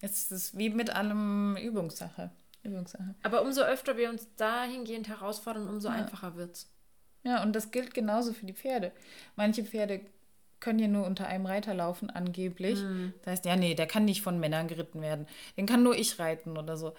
Es 0.00 0.30
ist 0.30 0.56
wie 0.58 0.70
mit 0.70 0.90
allem 0.90 1.56
Übungssache. 1.56 2.30
Übungssache. 2.64 3.14
Aber 3.22 3.42
umso 3.42 3.62
öfter 3.62 3.96
wir 3.96 4.10
uns 4.10 4.28
dahingehend 4.36 5.08
herausfordern, 5.08 5.68
umso 5.68 5.88
ja. 5.88 5.94
einfacher 5.94 6.36
wird's. 6.36 6.70
Ja, 7.22 7.42
und 7.42 7.54
das 7.54 7.70
gilt 7.70 7.94
genauso 7.94 8.32
für 8.32 8.46
die 8.46 8.52
Pferde. 8.52 8.92
Manche 9.36 9.64
Pferde 9.64 10.00
können 10.60 10.78
ja 10.78 10.88
nur 10.88 11.06
unter 11.06 11.26
einem 11.26 11.46
Reiter 11.46 11.74
laufen, 11.74 12.10
angeblich. 12.10 12.80
Mhm. 12.80 13.12
Das 13.22 13.32
heißt, 13.32 13.44
ja, 13.44 13.56
nee, 13.56 13.74
der 13.74 13.86
kann 13.86 14.04
nicht 14.04 14.22
von 14.22 14.40
Männern 14.40 14.68
geritten 14.68 15.02
werden. 15.02 15.26
Den 15.56 15.66
kann 15.66 15.82
nur 15.82 15.96
ich 15.96 16.18
reiten 16.18 16.56
oder 16.56 16.76
so. 16.76 16.94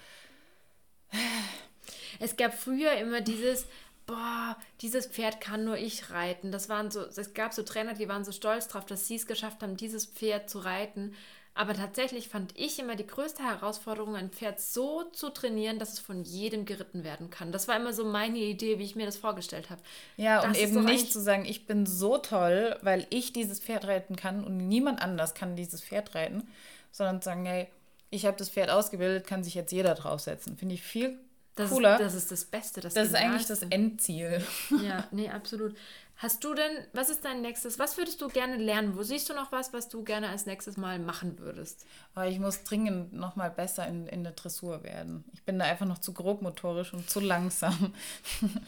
Es 2.19 2.37
gab 2.37 2.53
früher 2.53 2.93
immer 2.93 3.21
dieses, 3.21 3.65
boah, 4.05 4.57
dieses 4.81 5.07
Pferd 5.07 5.41
kann 5.41 5.65
nur 5.65 5.77
ich 5.77 6.11
reiten. 6.11 6.51
Das 6.51 6.69
waren 6.69 6.91
so, 6.91 7.01
es 7.01 7.33
gab 7.33 7.53
so 7.53 7.63
Trainer, 7.63 7.93
die 7.93 8.07
waren 8.07 8.23
so 8.23 8.31
stolz 8.31 8.67
drauf, 8.67 8.85
dass 8.85 9.07
sie 9.07 9.15
es 9.15 9.27
geschafft 9.27 9.61
haben, 9.63 9.77
dieses 9.77 10.05
Pferd 10.05 10.49
zu 10.49 10.59
reiten. 10.59 11.13
Aber 11.57 11.73
tatsächlich 11.73 12.27
fand 12.27 12.51
ich 12.57 12.77
immer 12.79 12.97
die 12.97 13.07
größte 13.07 13.41
Herausforderung, 13.41 14.17
ein 14.17 14.29
Pferd 14.29 14.59
so 14.59 15.03
zu 15.13 15.29
trainieren, 15.29 15.79
dass 15.79 15.93
es 15.93 15.99
von 15.99 16.21
jedem 16.23 16.65
geritten 16.65 17.05
werden 17.05 17.29
kann. 17.29 17.53
Das 17.53 17.69
war 17.69 17.77
immer 17.77 17.93
so 17.93 18.03
meine 18.03 18.39
Idee, 18.39 18.77
wie 18.77 18.83
ich 18.83 18.97
mir 18.97 19.05
das 19.05 19.15
vorgestellt 19.15 19.69
habe. 19.69 19.81
Ja, 20.17 20.41
das 20.41 20.47
und 20.47 20.57
eben 20.57 20.83
nicht 20.83 21.13
zu 21.13 21.21
sagen, 21.21 21.45
ich 21.45 21.65
bin 21.65 21.85
so 21.85 22.17
toll, 22.17 22.77
weil 22.81 23.07
ich 23.09 23.31
dieses 23.31 23.61
Pferd 23.61 23.85
reiten 23.85 24.17
kann 24.17 24.43
und 24.43 24.57
niemand 24.57 25.01
anders 25.01 25.33
kann 25.33 25.55
dieses 25.55 25.81
Pferd 25.81 26.13
reiten, 26.13 26.45
sondern 26.91 27.21
zu 27.21 27.29
sagen, 27.29 27.45
hey, 27.45 27.67
ich 28.09 28.25
habe 28.25 28.35
das 28.37 28.49
Pferd 28.49 28.69
ausgebildet, 28.69 29.25
kann 29.25 29.45
sich 29.45 29.55
jetzt 29.55 29.71
jeder 29.71 29.95
draufsetzen. 29.95 30.57
Finde 30.57 30.75
ich 30.75 30.81
viel 30.81 31.17
das 31.55 31.69
cooler. 31.69 31.95
Ist, 31.95 32.01
das 32.01 32.13
ist 32.15 32.31
das 32.31 32.45
Beste. 32.45 32.81
Das, 32.81 32.93
das 32.93 33.07
ist 33.07 33.15
eigentlich 33.15 33.47
das 33.47 33.61
Endziel. 33.61 34.45
Ja, 34.83 35.07
nee, 35.11 35.29
absolut. 35.29 35.75
Hast 36.17 36.45
du 36.45 36.53
denn, 36.53 36.87
was 36.93 37.09
ist 37.09 37.25
dein 37.25 37.41
nächstes, 37.41 37.77
was 37.77 37.97
würdest 37.97 38.21
du 38.21 38.29
gerne 38.29 38.55
lernen? 38.55 38.95
Wo 38.95 39.03
siehst 39.03 39.29
du 39.29 39.33
noch 39.33 39.51
was, 39.51 39.73
was 39.73 39.89
du 39.89 40.03
gerne 40.03 40.29
als 40.29 40.45
nächstes 40.45 40.77
Mal 40.77 40.97
machen 40.97 41.39
würdest? 41.39 41.85
Oh, 42.15 42.21
ich 42.21 42.39
muss 42.39 42.63
dringend 42.63 43.11
noch 43.11 43.35
mal 43.35 43.51
besser 43.51 43.85
in, 43.85 44.07
in 44.07 44.23
der 44.23 44.31
Dressur 44.31 44.83
werden. 44.83 45.25
Ich 45.33 45.43
bin 45.43 45.59
da 45.59 45.65
einfach 45.65 45.85
noch 45.85 45.97
zu 45.97 46.13
grobmotorisch 46.13 46.93
und 46.93 47.09
zu 47.09 47.19
langsam. 47.19 47.93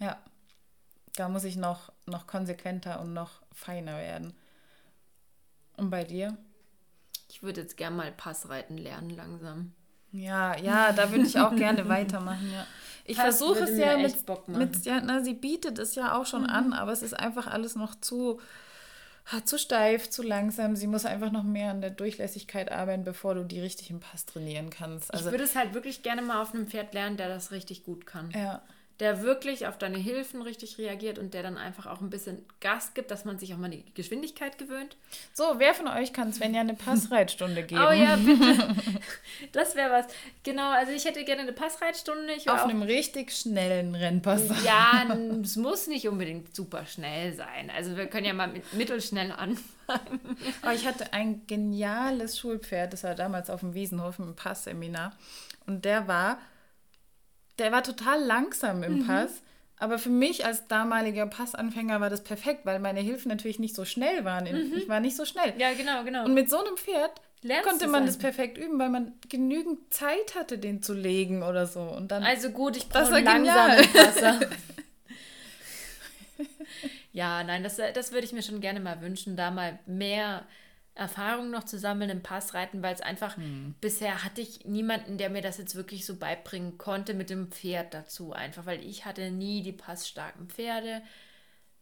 ja, 0.00 0.20
da 1.14 1.28
muss 1.28 1.44
ich 1.44 1.54
noch, 1.54 1.92
noch 2.06 2.26
konsequenter 2.26 3.00
und 3.00 3.12
noch 3.12 3.42
feiner 3.52 3.98
werden. 3.98 4.34
Und 5.76 5.90
bei 5.90 6.02
dir? 6.02 6.36
Ich 7.28 7.44
würde 7.44 7.60
jetzt 7.60 7.76
gerne 7.76 7.96
mal 7.96 8.10
Passreiten 8.10 8.76
lernen 8.76 9.10
langsam. 9.10 9.72
Ja, 10.14 10.56
ja, 10.56 10.92
da 10.92 11.10
würde 11.10 11.24
ich 11.24 11.38
auch 11.38 11.54
gerne 11.54 11.88
weitermachen, 11.88 12.50
ja. 12.52 12.66
Ich 13.04 13.18
versuche 13.18 13.64
es 13.64 13.76
ja 13.76 13.98
mit, 13.98 14.16
mit 14.48 14.84
ja, 14.86 15.00
na, 15.02 15.22
sie 15.22 15.34
bietet 15.34 15.78
es 15.78 15.94
ja 15.94 16.16
auch 16.16 16.24
schon 16.24 16.44
mhm. 16.44 16.50
an, 16.50 16.72
aber 16.72 16.92
es 16.92 17.02
ist 17.02 17.12
einfach 17.12 17.46
alles 17.46 17.76
noch 17.76 17.94
zu, 18.00 18.40
zu 19.44 19.58
steif, 19.58 20.08
zu 20.08 20.22
langsam. 20.22 20.74
Sie 20.74 20.86
muss 20.86 21.04
einfach 21.04 21.30
noch 21.30 21.42
mehr 21.42 21.70
an 21.70 21.82
der 21.82 21.90
Durchlässigkeit 21.90 22.72
arbeiten, 22.72 23.04
bevor 23.04 23.34
du 23.34 23.44
die 23.44 23.60
richtig 23.60 23.90
im 23.90 24.00
Pass 24.00 24.24
trainieren 24.24 24.70
kannst. 24.70 25.12
Also, 25.12 25.26
ich 25.26 25.32
würde 25.32 25.44
es 25.44 25.54
halt 25.54 25.74
wirklich 25.74 26.02
gerne 26.02 26.22
mal 26.22 26.40
auf 26.40 26.54
einem 26.54 26.66
Pferd 26.66 26.94
lernen, 26.94 27.18
der 27.18 27.28
das 27.28 27.50
richtig 27.50 27.84
gut 27.84 28.06
kann. 28.06 28.30
Ja 28.30 28.62
der 29.00 29.22
wirklich 29.22 29.66
auf 29.66 29.76
deine 29.76 29.98
Hilfen 29.98 30.40
richtig 30.40 30.78
reagiert 30.78 31.18
und 31.18 31.34
der 31.34 31.42
dann 31.42 31.58
einfach 31.58 31.86
auch 31.86 32.00
ein 32.00 32.10
bisschen 32.10 32.44
Gas 32.60 32.94
gibt, 32.94 33.10
dass 33.10 33.24
man 33.24 33.38
sich 33.40 33.52
auch 33.52 33.58
mal 33.58 33.70
die 33.70 33.84
Geschwindigkeit 33.94 34.56
gewöhnt. 34.56 34.96
So, 35.32 35.54
wer 35.58 35.74
von 35.74 35.88
euch 35.88 36.12
kann 36.12 36.32
Svenja 36.32 36.60
eine 36.60 36.74
Passreitstunde 36.74 37.64
geben? 37.64 37.80
Oh 37.84 37.90
ja, 37.90 38.16
bitte. 38.16 38.76
Das 39.52 39.74
wäre 39.74 39.90
was. 39.90 40.06
Genau, 40.44 40.70
also 40.70 40.92
ich 40.92 41.04
hätte 41.04 41.24
gerne 41.24 41.42
eine 41.42 41.52
Passreitstunde. 41.52 42.34
auf 42.46 42.64
einem 42.64 42.82
richtig 42.82 43.32
schnellen 43.32 43.94
Rennpass. 43.94 44.42
Ja, 44.64 45.04
es 45.42 45.56
muss 45.56 45.88
nicht 45.88 46.08
unbedingt 46.08 46.54
super 46.54 46.86
schnell 46.86 47.34
sein. 47.34 47.70
Also 47.74 47.96
wir 47.96 48.06
können 48.06 48.26
ja 48.26 48.32
mal 48.32 48.48
mit 48.48 48.72
mittelschnell 48.74 49.32
anfangen. 49.32 50.36
Oh, 50.64 50.70
ich 50.72 50.86
hatte 50.86 51.12
ein 51.12 51.46
geniales 51.46 52.38
Schulpferd, 52.38 52.92
das 52.92 53.02
war 53.04 53.14
damals 53.14 53.50
auf 53.50 53.60
dem 53.60 53.74
Wiesenhof 53.74 54.18
im 54.18 54.34
Passseminar. 54.36 55.12
Und 55.66 55.84
der 55.84 56.06
war 56.08 56.38
der 57.58 57.72
war 57.72 57.82
total 57.82 58.22
langsam 58.22 58.82
im 58.82 59.00
mhm. 59.00 59.06
Pass. 59.06 59.42
Aber 59.76 59.98
für 59.98 60.10
mich 60.10 60.46
als 60.46 60.68
damaliger 60.68 61.26
Passanfänger 61.26 62.00
war 62.00 62.08
das 62.08 62.22
perfekt, 62.22 62.64
weil 62.64 62.78
meine 62.78 63.00
Hilfen 63.00 63.28
natürlich 63.28 63.58
nicht 63.58 63.74
so 63.74 63.84
schnell 63.84 64.24
waren. 64.24 64.44
Mhm. 64.44 64.72
Ich 64.76 64.88
war 64.88 65.00
nicht 65.00 65.16
so 65.16 65.24
schnell. 65.24 65.52
Ja, 65.58 65.74
genau, 65.74 66.04
genau. 66.04 66.24
Und 66.24 66.34
mit 66.34 66.48
so 66.48 66.58
einem 66.58 66.76
Pferd 66.76 67.20
Lernst 67.42 67.68
konnte 67.68 67.88
man 67.88 68.06
das 68.06 68.16
perfekt 68.16 68.56
üben, 68.56 68.78
weil 68.78 68.88
man 68.88 69.12
genügend 69.28 69.92
Zeit 69.92 70.34
hatte, 70.34 70.56
den 70.56 70.80
zu 70.80 70.94
legen 70.94 71.42
oder 71.42 71.66
so. 71.66 71.80
Und 71.80 72.10
dann, 72.10 72.22
also 72.22 72.50
gut, 72.50 72.76
ich 72.76 72.88
brauche 72.88 73.20
langsamen 73.20 73.92
Passer. 73.92 74.40
Ja, 77.12 77.44
nein, 77.44 77.62
das, 77.62 77.76
das 77.76 78.10
würde 78.10 78.26
ich 78.26 78.32
mir 78.32 78.42
schon 78.42 78.60
gerne 78.60 78.80
mal 78.80 79.00
wünschen, 79.00 79.36
da 79.36 79.52
mal 79.52 79.78
mehr 79.86 80.44
Erfahrung 80.94 81.50
noch 81.50 81.64
zu 81.64 81.78
sammeln 81.78 82.10
im 82.10 82.22
Passreiten, 82.22 82.82
weil 82.82 82.94
es 82.94 83.00
einfach 83.00 83.36
hm. 83.36 83.74
bisher 83.80 84.22
hatte 84.22 84.40
ich 84.40 84.64
niemanden, 84.64 85.18
der 85.18 85.28
mir 85.28 85.42
das 85.42 85.58
jetzt 85.58 85.74
wirklich 85.74 86.06
so 86.06 86.16
beibringen 86.16 86.78
konnte 86.78 87.14
mit 87.14 87.30
dem 87.30 87.50
Pferd 87.50 87.94
dazu. 87.94 88.32
Einfach, 88.32 88.64
weil 88.66 88.84
ich 88.84 89.04
hatte 89.04 89.30
nie 89.30 89.62
die 89.62 89.72
passstarken 89.72 90.48
Pferde, 90.48 91.02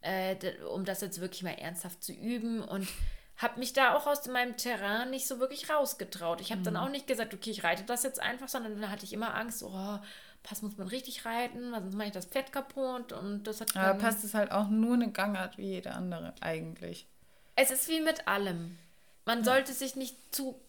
äh, 0.01 0.37
um 0.75 0.85
das 0.85 1.03
jetzt 1.03 1.21
wirklich 1.21 1.43
mal 1.43 1.51
ernsthaft 1.51 2.03
zu 2.03 2.13
üben 2.13 2.63
und 2.63 2.89
habe 3.37 3.59
mich 3.59 3.73
da 3.73 3.95
auch 3.95 4.07
aus 4.07 4.27
meinem 4.29 4.57
Terrain 4.57 5.11
nicht 5.11 5.27
so 5.27 5.41
wirklich 5.41 5.69
rausgetraut. 5.69 6.41
Ich 6.41 6.51
habe 6.51 6.61
hm. 6.61 6.65
dann 6.65 6.77
auch 6.77 6.89
nicht 6.89 7.07
gesagt, 7.07 7.35
okay, 7.35 7.51
ich 7.51 7.65
reite 7.65 7.83
das 7.83 8.05
jetzt 8.05 8.21
einfach, 8.21 8.49
sondern 8.49 8.81
dann 8.81 8.91
hatte 8.91 9.05
ich 9.05 9.13
immer 9.13 9.35
Angst, 9.35 9.63
oh, 9.63 9.99
Pass 10.43 10.63
muss 10.63 10.77
man 10.77 10.89
richtig 10.89 11.25
reiten, 11.25 11.71
sonst 11.71 11.95
mache 11.95 12.09
ich 12.09 12.15
das 12.15 12.27
Pferd 12.27 12.51
kaputt 12.51 13.13
und 13.13 13.45
das 13.45 13.61
hat. 13.61 13.77
Aber 13.77 13.99
Pass 13.99 14.25
ist 14.25 14.35
halt 14.35 14.51
auch 14.51 14.69
nur 14.69 14.95
eine 14.95 15.13
Gangart 15.13 15.57
wie 15.59 15.67
jede 15.67 15.93
andere 15.93 16.35
eigentlich. 16.41 17.07
Es 17.55 17.71
ist 17.71 17.89
wie 17.89 18.01
mit 18.01 18.27
allem. 18.27 18.79
Man 19.25 19.39
ja. 19.39 19.45
sollte 19.45 19.73
sich 19.73 19.97
nicht 19.97 20.17
zu 20.35 20.61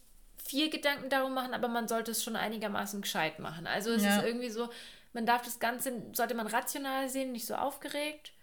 viel 0.44 0.70
Gedanken 0.70 1.10
darum 1.10 1.34
machen, 1.34 1.54
aber 1.54 1.68
man 1.68 1.88
sollte 1.88 2.12
es 2.12 2.24
schon 2.24 2.36
einigermaßen 2.36 3.02
gescheit 3.02 3.40
machen. 3.40 3.66
Also 3.66 3.92
es 3.92 4.04
ja. 4.04 4.18
ist 4.18 4.26
irgendwie 4.26 4.50
so, 4.50 4.70
man 5.14 5.26
darf 5.26 5.44
das 5.44 5.60
Ganze, 5.60 5.94
sollte 6.14 6.36
man 6.36 6.48
rational 6.48 7.10
sehen, 7.10 7.32
nicht 7.32 7.46
so 7.46 7.56
aufgeregt. 7.56 8.34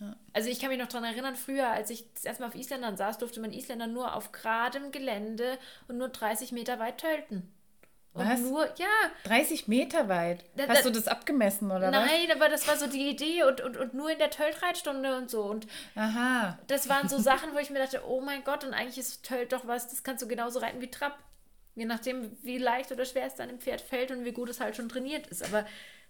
Ja. 0.00 0.16
Also 0.32 0.48
ich 0.48 0.60
kann 0.60 0.70
mich 0.70 0.78
noch 0.78 0.88
daran 0.88 1.04
erinnern, 1.04 1.36
früher, 1.36 1.68
als 1.68 1.90
ich 1.90 2.10
das 2.14 2.24
erste 2.24 2.42
Mal 2.42 2.48
auf 2.48 2.54
Isländern 2.54 2.96
saß, 2.96 3.18
durfte 3.18 3.40
man 3.40 3.52
Isländer 3.52 3.86
nur 3.86 4.14
auf 4.14 4.32
geradem 4.32 4.92
Gelände 4.92 5.58
und 5.88 5.98
nur 5.98 6.08
30 6.08 6.52
Meter 6.52 6.78
weit 6.78 6.98
tölten. 6.98 7.52
Was? 8.12 8.40
nur, 8.40 8.64
ja. 8.76 8.88
30 9.24 9.68
Meter 9.68 10.08
weit. 10.08 10.44
Da, 10.56 10.66
Hast 10.66 10.84
du 10.84 10.90
das 10.90 11.06
abgemessen 11.06 11.70
oder 11.70 11.90
nein, 11.90 12.02
was? 12.02 12.10
Nein, 12.10 12.30
aber 12.32 12.48
das 12.48 12.66
war 12.66 12.76
so 12.76 12.88
die 12.88 13.08
Idee 13.08 13.44
und, 13.44 13.60
und, 13.60 13.76
und 13.76 13.94
nur 13.94 14.10
in 14.10 14.18
der 14.18 14.30
Töltreitstunde 14.30 15.16
und 15.16 15.30
so. 15.30 15.42
Und 15.42 15.66
Aha. 15.94 16.58
das 16.66 16.88
waren 16.88 17.08
so 17.08 17.18
Sachen, 17.18 17.54
wo 17.54 17.58
ich 17.58 17.70
mir 17.70 17.78
dachte, 17.78 18.02
oh 18.08 18.20
mein 18.20 18.42
Gott, 18.42 18.64
und 18.64 18.74
eigentlich 18.74 18.98
ist 18.98 19.24
Tölt 19.24 19.52
doch 19.52 19.66
was, 19.66 19.88
das 19.88 20.02
kannst 20.02 20.22
du 20.22 20.28
genauso 20.28 20.58
reiten 20.58 20.80
wie 20.80 20.90
Trab. 20.90 21.18
Je 21.76 21.84
nachdem, 21.84 22.36
wie 22.42 22.58
leicht 22.58 22.90
oder 22.90 23.04
schwer 23.04 23.26
es 23.26 23.36
deinem 23.36 23.60
Pferd 23.60 23.80
fällt 23.80 24.10
und 24.10 24.24
wie 24.24 24.32
gut 24.32 24.48
es 24.48 24.58
halt 24.58 24.74
schon 24.74 24.88
trainiert 24.88 25.28
ist. 25.28 25.44
Aber 25.44 25.64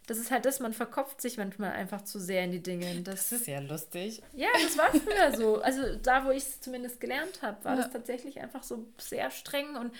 das 0.07 0.19
ist 0.19 0.31
halt 0.31 0.45
das, 0.47 0.59
man 0.59 0.73
verkopft 0.73 1.21
sich 1.21 1.37
manchmal 1.37 1.73
einfach 1.73 2.03
zu 2.03 2.19
sehr 2.19 2.45
in 2.45 2.51
die 2.51 2.63
Dinge. 2.63 3.03
Das, 3.03 3.29
das 3.29 3.41
ist 3.41 3.47
ja 3.47 3.61
lustig. 3.61 4.23
Ja, 4.33 4.49
das 4.55 4.77
war 4.77 4.91
früher 4.91 5.37
so. 5.37 5.61
Also 5.61 5.97
da, 5.97 6.25
wo 6.25 6.31
ich 6.31 6.45
es 6.45 6.61
zumindest 6.61 7.01
gelernt 7.01 7.43
habe, 7.43 7.63
war 7.65 7.77
ja. 7.77 7.83
das 7.83 7.93
tatsächlich 7.93 8.41
einfach 8.41 8.63
so 8.63 8.87
sehr 8.99 9.31
streng 9.31 9.77
und 9.77 9.93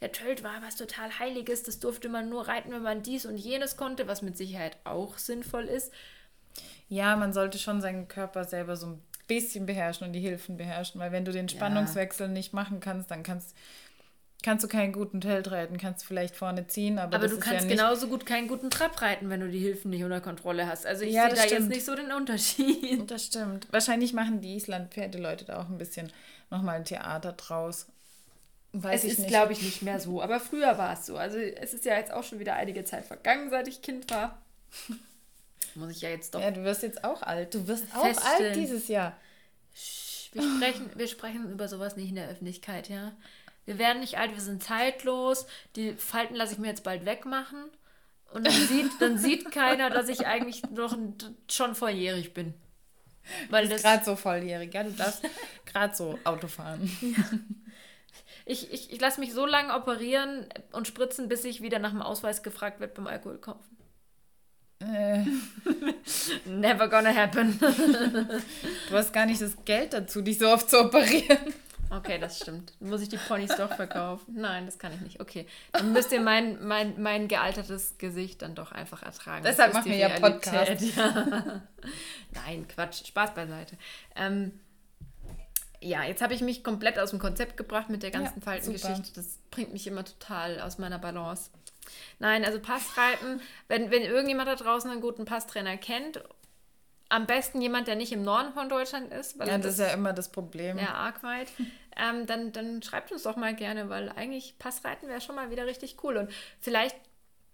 der 0.00 0.12
Tölt 0.12 0.44
war 0.44 0.62
was 0.62 0.76
total 0.76 1.18
Heiliges, 1.18 1.64
das 1.64 1.80
durfte 1.80 2.08
man 2.08 2.28
nur 2.28 2.46
reiten, 2.46 2.70
wenn 2.70 2.82
man 2.82 3.02
dies 3.02 3.26
und 3.26 3.36
jenes 3.36 3.76
konnte, 3.76 4.06
was 4.06 4.22
mit 4.22 4.36
Sicherheit 4.36 4.76
auch 4.84 5.18
sinnvoll 5.18 5.64
ist. 5.64 5.92
Ja, 6.88 7.16
man 7.16 7.32
sollte 7.32 7.58
schon 7.58 7.80
seinen 7.80 8.08
Körper 8.08 8.44
selber 8.44 8.76
so 8.76 8.86
ein 8.86 9.02
bisschen 9.26 9.66
beherrschen 9.66 10.06
und 10.06 10.12
die 10.12 10.20
Hilfen 10.20 10.56
beherrschen, 10.56 11.00
weil 11.00 11.12
wenn 11.12 11.24
du 11.24 11.32
den 11.32 11.48
Spannungswechsel 11.48 12.26
ja. 12.26 12.32
nicht 12.32 12.52
machen 12.52 12.80
kannst, 12.80 13.10
dann 13.10 13.22
kannst, 13.22 13.54
kannst 14.42 14.64
du 14.64 14.68
keinen 14.68 14.92
guten 14.92 15.20
Tölt 15.20 15.50
reiten, 15.50 15.76
kannst 15.76 16.04
vielleicht 16.04 16.34
vorne 16.34 16.66
ziehen, 16.66 16.98
aber, 16.98 17.16
aber 17.16 17.28
du 17.28 17.38
kannst 17.38 17.64
ja 17.64 17.76
genauso 17.76 18.08
gut 18.08 18.24
keinen 18.24 18.48
guten 18.48 18.70
Trab 18.70 19.02
reiten, 19.02 19.28
wenn 19.28 19.40
du 19.40 19.50
die 19.50 19.58
Hilfen 19.58 19.90
nicht 19.90 20.04
unter 20.04 20.20
Kontrolle 20.20 20.66
hast. 20.66 20.86
Also 20.86 21.04
ich 21.04 21.12
ja, 21.12 21.26
sehe 21.26 21.34
da 21.34 21.42
stimmt. 21.42 21.60
jetzt 21.60 21.68
nicht 21.68 21.84
so 21.84 21.94
den 21.94 22.12
Unterschied. 22.12 23.10
Das 23.10 23.26
stimmt. 23.26 23.66
Wahrscheinlich 23.70 24.14
machen 24.14 24.40
die 24.40 24.56
Island-Pferde-Leute 24.56 25.44
da 25.44 25.60
auch 25.60 25.68
ein 25.68 25.78
bisschen 25.78 26.10
nochmal 26.50 26.76
ein 26.76 26.84
Theater 26.84 27.32
draus. 27.32 27.86
Weiß 28.72 29.04
es 29.04 29.18
ist, 29.18 29.28
glaube 29.28 29.52
ich, 29.52 29.62
nicht 29.62 29.82
mehr 29.82 29.98
so. 29.98 30.20
Aber 30.20 30.40
früher 30.40 30.76
war 30.76 30.92
es 30.92 31.06
so. 31.06 31.16
Also 31.16 31.38
es 31.38 31.72
ist 31.72 31.84
ja 31.86 31.96
jetzt 31.96 32.12
auch 32.12 32.22
schon 32.22 32.38
wieder 32.38 32.54
einige 32.54 32.84
Zeit 32.84 33.06
vergangen, 33.06 33.50
seit 33.50 33.66
ich 33.66 33.80
Kind 33.80 34.10
war. 34.10 34.42
Muss 35.74 35.90
ich 35.90 36.02
ja 36.02 36.10
jetzt 36.10 36.34
doch. 36.34 36.40
Ja, 36.40 36.50
du 36.50 36.64
wirst 36.64 36.82
jetzt 36.82 37.02
auch 37.02 37.22
alt. 37.22 37.54
Du 37.54 37.66
wirst 37.66 37.84
auch 37.94 38.04
alt 38.04 38.56
dieses 38.56 38.88
Jahr. 38.88 39.16
Wir 40.32 40.42
sprechen, 40.42 40.90
wir 40.94 41.08
sprechen 41.08 41.50
über 41.50 41.68
sowas 41.68 41.96
nicht 41.96 42.10
in 42.10 42.16
der 42.16 42.28
Öffentlichkeit, 42.28 42.88
ja. 42.90 43.12
Wir 43.64 43.78
werden 43.78 44.00
nicht 44.00 44.18
alt, 44.18 44.34
wir 44.34 44.40
sind 44.40 44.62
zeitlos. 44.62 45.46
Die 45.76 45.92
Falten 45.94 46.34
lasse 46.34 46.54
ich 46.54 46.58
mir 46.58 46.68
jetzt 46.68 46.84
bald 46.84 47.06
wegmachen. 47.06 47.64
Und 48.32 48.46
dann 48.46 48.52
sieht, 48.52 48.90
dann 49.00 49.18
sieht 49.18 49.50
keiner, 49.52 49.88
dass 49.88 50.08
ich 50.10 50.26
eigentlich 50.26 50.62
noch 50.70 50.96
schon 51.50 51.74
volljährig 51.74 52.34
bin. 52.34 52.52
Weil 53.48 53.64
du 53.64 53.70
bist 53.70 53.84
gerade 53.84 54.04
so 54.04 54.16
volljährig, 54.16 54.74
ja. 54.74 54.82
Du 54.82 54.92
darfst 54.92 55.22
gerade 55.64 55.94
so 55.94 56.18
Auto 56.24 56.48
fahren. 56.48 56.90
Ja 57.00 57.24
ich, 58.48 58.72
ich, 58.72 58.92
ich 58.92 59.00
lasse 59.00 59.20
mich 59.20 59.32
so 59.32 59.46
lange 59.46 59.74
operieren 59.74 60.46
und 60.72 60.86
spritzen, 60.86 61.28
bis 61.28 61.44
ich 61.44 61.62
wieder 61.62 61.78
nach 61.78 61.90
dem 61.90 62.02
Ausweis 62.02 62.42
gefragt 62.42 62.80
werde 62.80 62.94
beim 62.94 63.06
Alkohol 63.06 63.38
kaufen. 63.38 63.76
Äh. 64.80 65.24
Never 66.46 66.88
gonna 66.88 67.14
happen. 67.14 67.58
du 67.60 68.96
hast 68.96 69.12
gar 69.12 69.26
nicht 69.26 69.42
das 69.42 69.52
Geld 69.64 69.92
dazu, 69.92 70.22
dich 70.22 70.38
so 70.38 70.48
oft 70.48 70.70
zu 70.70 70.80
operieren. 70.80 71.52
Okay, 71.90 72.18
das 72.18 72.38
stimmt. 72.38 72.74
Muss 72.80 73.00
ich 73.00 73.08
die 73.08 73.16
Ponys 73.16 73.54
doch 73.56 73.74
verkaufen? 73.74 74.34
Nein, 74.34 74.66
das 74.66 74.78
kann 74.78 74.92
ich 74.92 75.00
nicht. 75.00 75.20
Okay. 75.20 75.46
Dann 75.72 75.92
müsst 75.92 76.12
ihr 76.12 76.20
mein, 76.20 76.62
mein, 76.66 77.00
mein 77.00 77.28
gealtertes 77.28 77.96
Gesicht 77.98 78.42
dann 78.42 78.54
doch 78.54 78.72
einfach 78.72 79.02
ertragen. 79.02 79.42
Deshalb 79.42 79.72
machen 79.72 79.90
wir 79.90 79.96
ja 79.96 80.08
Podcast. 80.08 80.82
Ja. 80.96 81.62
Nein, 82.32 82.66
Quatsch. 82.68 83.06
Spaß 83.06 83.34
beiseite. 83.34 83.76
Ähm, 84.16 84.52
ja, 85.80 86.04
jetzt 86.04 86.22
habe 86.22 86.34
ich 86.34 86.40
mich 86.40 86.64
komplett 86.64 86.98
aus 86.98 87.10
dem 87.10 87.18
Konzept 87.18 87.56
gebracht 87.56 87.88
mit 87.88 88.02
der 88.02 88.10
ganzen 88.10 88.40
ja, 88.40 88.44
Faltengeschichte. 88.44 89.12
Das 89.14 89.38
bringt 89.50 89.72
mich 89.72 89.86
immer 89.86 90.04
total 90.04 90.60
aus 90.60 90.78
meiner 90.78 90.98
Balance. 90.98 91.50
Nein, 92.18 92.44
also 92.44 92.60
Passreiten, 92.60 93.40
wenn, 93.68 93.90
wenn 93.90 94.02
irgendjemand 94.02 94.48
da 94.48 94.56
draußen 94.56 94.90
einen 94.90 95.00
guten 95.00 95.24
Passtrainer 95.24 95.76
kennt, 95.76 96.22
am 97.08 97.26
besten 97.26 97.62
jemand, 97.62 97.88
der 97.88 97.96
nicht 97.96 98.12
im 98.12 98.22
Norden 98.22 98.52
von 98.52 98.68
Deutschland 98.68 99.12
ist. 99.12 99.36
ja, 99.36 99.46
das, 99.46 99.60
das, 99.62 99.72
ist 99.74 99.80
ja 99.80 99.86
immer 99.94 100.12
das 100.12 100.30
Problem. 100.30 100.78
Ja, 100.78 100.94
arg 100.94 101.22
weit. 101.22 101.48
ähm, 101.96 102.26
dann, 102.26 102.52
dann 102.52 102.82
schreibt 102.82 103.12
uns 103.12 103.22
doch 103.22 103.36
mal 103.36 103.54
gerne, 103.54 103.88
weil 103.88 104.10
eigentlich 104.10 104.58
Passreiten 104.58 105.08
wäre 105.08 105.20
schon 105.20 105.36
mal 105.36 105.50
wieder 105.50 105.66
richtig 105.66 105.96
cool. 106.02 106.18
Und 106.18 106.30
vielleicht 106.60 106.96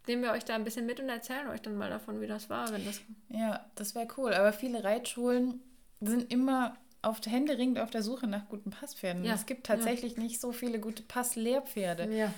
nehmen 0.06 0.22
wir 0.22 0.32
euch 0.32 0.44
da 0.44 0.54
ein 0.54 0.64
bisschen 0.64 0.86
mit 0.86 0.98
und 0.98 1.08
erzählen 1.08 1.48
euch 1.48 1.62
dann 1.62 1.76
mal 1.76 1.90
davon, 1.90 2.20
wie 2.20 2.26
das 2.26 2.50
war. 2.50 2.70
Wenn 2.72 2.84
das 2.84 3.00
ja, 3.28 3.64
das 3.76 3.94
wäre 3.94 4.08
cool. 4.16 4.34
Aber 4.34 4.52
viele 4.52 4.82
Reitschulen 4.82 5.62
sind 6.00 6.32
immer 6.32 6.76
auf 7.04 7.20
händeringend 7.26 7.78
auf 7.78 7.90
der 7.90 8.02
Suche 8.02 8.26
nach 8.26 8.48
guten 8.48 8.70
Passpferden. 8.70 9.24
Ja. 9.24 9.34
Es 9.34 9.46
gibt 9.46 9.66
tatsächlich 9.66 10.16
ja. 10.16 10.22
nicht 10.22 10.40
so 10.40 10.52
viele 10.52 10.80
gute 10.80 11.02
Passlehrpferde. 11.02 12.12
Ja. 12.14 12.32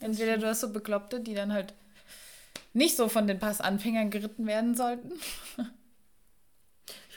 Entweder 0.00 0.38
du 0.38 0.46
hast 0.46 0.60
so 0.60 0.72
Bekloppte, 0.72 1.20
die 1.20 1.34
dann 1.34 1.52
halt 1.52 1.74
nicht 2.72 2.96
so 2.96 3.08
von 3.08 3.26
den 3.26 3.38
Passanfängern 3.38 4.10
geritten 4.10 4.46
werden 4.46 4.74
sollten. 4.74 5.12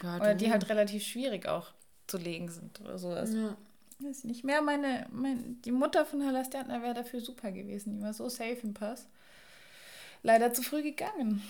Ja, 0.01 0.17
oder 0.17 0.35
die 0.35 0.51
halt 0.51 0.67
relativ 0.69 1.03
schwierig 1.03 1.47
auch 1.47 1.67
zu 2.07 2.17
legen 2.17 2.49
sind 2.49 2.81
oder 2.81 2.97
so. 2.97 3.09
Also, 3.09 3.37
ja. 3.37 3.57
Weiß 3.99 4.25
nicht 4.25 4.43
mehr. 4.43 4.61
Meine, 4.61 5.07
mein, 5.11 5.61
die 5.61 5.71
Mutter 5.71 6.05
von 6.05 6.25
Hala 6.25 6.43
Stärtner 6.43 6.81
wäre 6.81 6.93
dafür 6.93 7.21
super 7.21 7.51
gewesen. 7.51 7.97
Die 7.97 8.01
war 8.01 8.13
so 8.13 8.27
safe 8.27 8.57
im 8.63 8.73
Pass. 8.73 9.07
Leider 10.23 10.53
zu 10.53 10.61
früh 10.61 10.81
gegangen. 10.81 11.41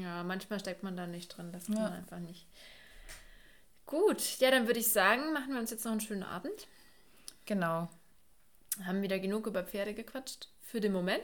Ja, 0.00 0.22
manchmal 0.22 0.60
steckt 0.60 0.82
man 0.82 0.96
da 0.96 1.06
nicht 1.06 1.28
drin. 1.28 1.50
Das 1.52 1.66
kann 1.66 1.76
man 1.76 1.92
einfach 1.92 2.18
nicht. 2.18 2.46
Gut, 3.94 4.40
ja, 4.40 4.50
dann 4.50 4.66
würde 4.66 4.80
ich 4.80 4.88
sagen, 4.88 5.32
machen 5.32 5.52
wir 5.52 5.60
uns 5.60 5.70
jetzt 5.70 5.84
noch 5.84 5.92
einen 5.92 6.00
schönen 6.00 6.24
Abend. 6.24 6.66
Genau. 7.46 7.88
Haben 8.84 9.02
wieder 9.02 9.20
genug 9.20 9.46
über 9.46 9.62
Pferde 9.62 9.94
gequatscht 9.94 10.48
für 10.60 10.80
den 10.80 10.92
Moment. 10.92 11.22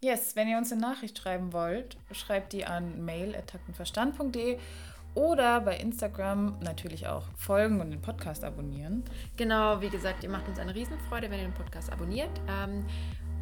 Yes, 0.00 0.36
wenn 0.36 0.48
ihr 0.48 0.56
uns 0.56 0.72
eine 0.72 0.80
Nachricht 0.80 1.18
schreiben 1.18 1.52
wollt, 1.52 1.98
schreibt 2.12 2.54
die 2.54 2.64
an 2.64 3.04
mail.taktenverstand.de 3.04 4.58
oder 5.14 5.60
bei 5.60 5.76
Instagram 5.76 6.58
natürlich 6.60 7.08
auch 7.08 7.28
folgen 7.36 7.82
und 7.82 7.90
den 7.90 8.00
Podcast 8.00 8.42
abonnieren. 8.42 9.04
Genau, 9.36 9.82
wie 9.82 9.90
gesagt, 9.90 10.24
ihr 10.24 10.30
macht 10.30 10.48
uns 10.48 10.58
eine 10.58 10.74
Riesenfreude, 10.74 11.30
wenn 11.30 11.40
ihr 11.40 11.48
den 11.48 11.52
Podcast 11.52 11.92
abonniert. 11.92 12.30
Ähm, 12.48 12.86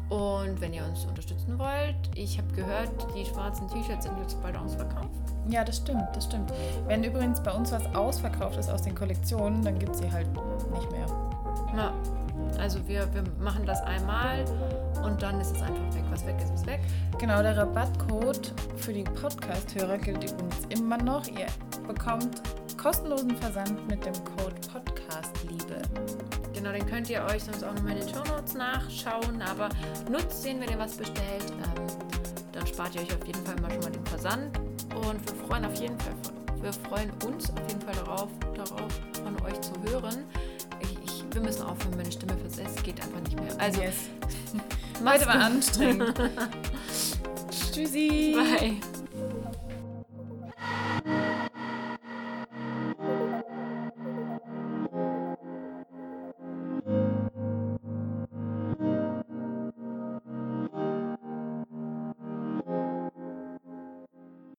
und 0.09 0.61
wenn 0.61 0.73
ihr 0.73 0.85
uns 0.85 1.05
unterstützen 1.05 1.57
wollt, 1.57 1.95
ich 2.15 2.37
habe 2.37 2.53
gehört, 2.53 2.89
die 3.15 3.25
schwarzen 3.25 3.67
T-Shirts 3.67 4.05
sind 4.05 4.17
jetzt 4.19 4.41
bald 4.41 4.55
ausverkauft. 4.55 5.09
Ja, 5.47 5.63
das 5.63 5.77
stimmt, 5.77 6.07
das 6.13 6.25
stimmt. 6.25 6.51
Wenn 6.87 7.03
übrigens 7.03 7.41
bei 7.41 7.51
uns 7.51 7.71
was 7.71 7.85
ausverkauft 7.95 8.57
ist 8.57 8.69
aus 8.69 8.83
den 8.83 8.95
Kollektionen, 8.95 9.63
dann 9.63 9.79
gibt 9.79 9.93
es 9.93 10.01
sie 10.01 10.11
halt 10.11 10.27
nicht 10.73 10.91
mehr. 10.91 11.07
Ja, 11.75 11.93
also 12.59 12.79
wir, 12.87 13.11
wir 13.13 13.23
machen 13.39 13.65
das 13.65 13.81
einmal 13.81 14.45
und 15.03 15.21
dann 15.21 15.39
ist 15.39 15.55
es 15.55 15.61
einfach 15.61 15.95
weg. 15.95 16.03
Was 16.09 16.25
weg 16.25 16.35
ist, 16.43 16.53
ist 16.53 16.65
weg. 16.65 16.79
Genau, 17.19 17.41
der 17.41 17.57
Rabattcode 17.57 18.53
für 18.77 18.93
die 18.93 19.03
Podcast-Hörer 19.03 19.97
gilt 19.97 20.23
übrigens 20.23 20.65
immer 20.69 20.97
noch. 20.97 21.27
Ihr 21.27 21.47
bekommt 21.87 22.41
kostenlosen 22.77 23.35
Versand 23.37 23.87
mit 23.87 24.05
dem 24.05 24.13
Code 24.13 24.55
PODCASTLIEBE. 24.71 26.44
Genau, 26.65 26.79
den 26.79 26.87
könnt 26.87 27.11
ihr 27.11 27.23
euch 27.25 27.43
sonst 27.43 27.63
auch 27.63 27.75
nochmal 27.75 27.95
in 27.95 27.99
den 27.99 28.09
Show 28.09 28.23
Notes 28.23 28.55
nachschauen, 28.55 29.39
aber 29.39 29.69
nutzt 30.09 30.43
den, 30.43 30.59
wenn 30.59 30.71
ihr 30.71 30.79
was 30.79 30.95
bestellt. 30.95 31.45
Ähm, 31.51 31.85
dann 32.53 32.65
spart 32.65 32.95
ihr 32.95 33.01
euch 33.01 33.13
auf 33.13 33.23
jeden 33.23 33.45
Fall 33.45 33.55
mal 33.61 33.69
schon 33.69 33.81
mal 33.81 33.91
den 33.91 34.05
Versand 34.07 34.57
und 34.95 35.23
wir 35.27 35.47
freuen 35.47 35.65
auf 35.65 35.75
jeden 35.75 35.99
Fall, 35.99 36.13
wir 36.61 36.73
freuen 36.73 37.11
uns 37.23 37.51
auf 37.51 37.59
jeden 37.69 37.81
Fall 37.81 37.93
darauf, 37.93 38.29
darauf 38.55 38.91
von 39.23 39.39
euch 39.45 39.61
zu 39.61 39.73
hören. 39.91 40.23
Ich, 40.79 40.97
ich, 41.03 41.23
wir 41.33 41.41
müssen 41.41 41.61
aufhören, 41.61 41.97
meine 41.97 42.11
Stimme 42.11 42.35
versetzt 42.35 42.83
geht 42.83 42.99
einfach 42.99 43.19
nicht 43.19 43.39
mehr. 43.39 43.53
Also, 43.59 43.81
yes. 43.83 43.95
heute 45.05 45.27
war 45.27 45.35
anstrengend. 45.35 46.15
Tschüssi. 47.71 48.35
Bye. 48.35 48.94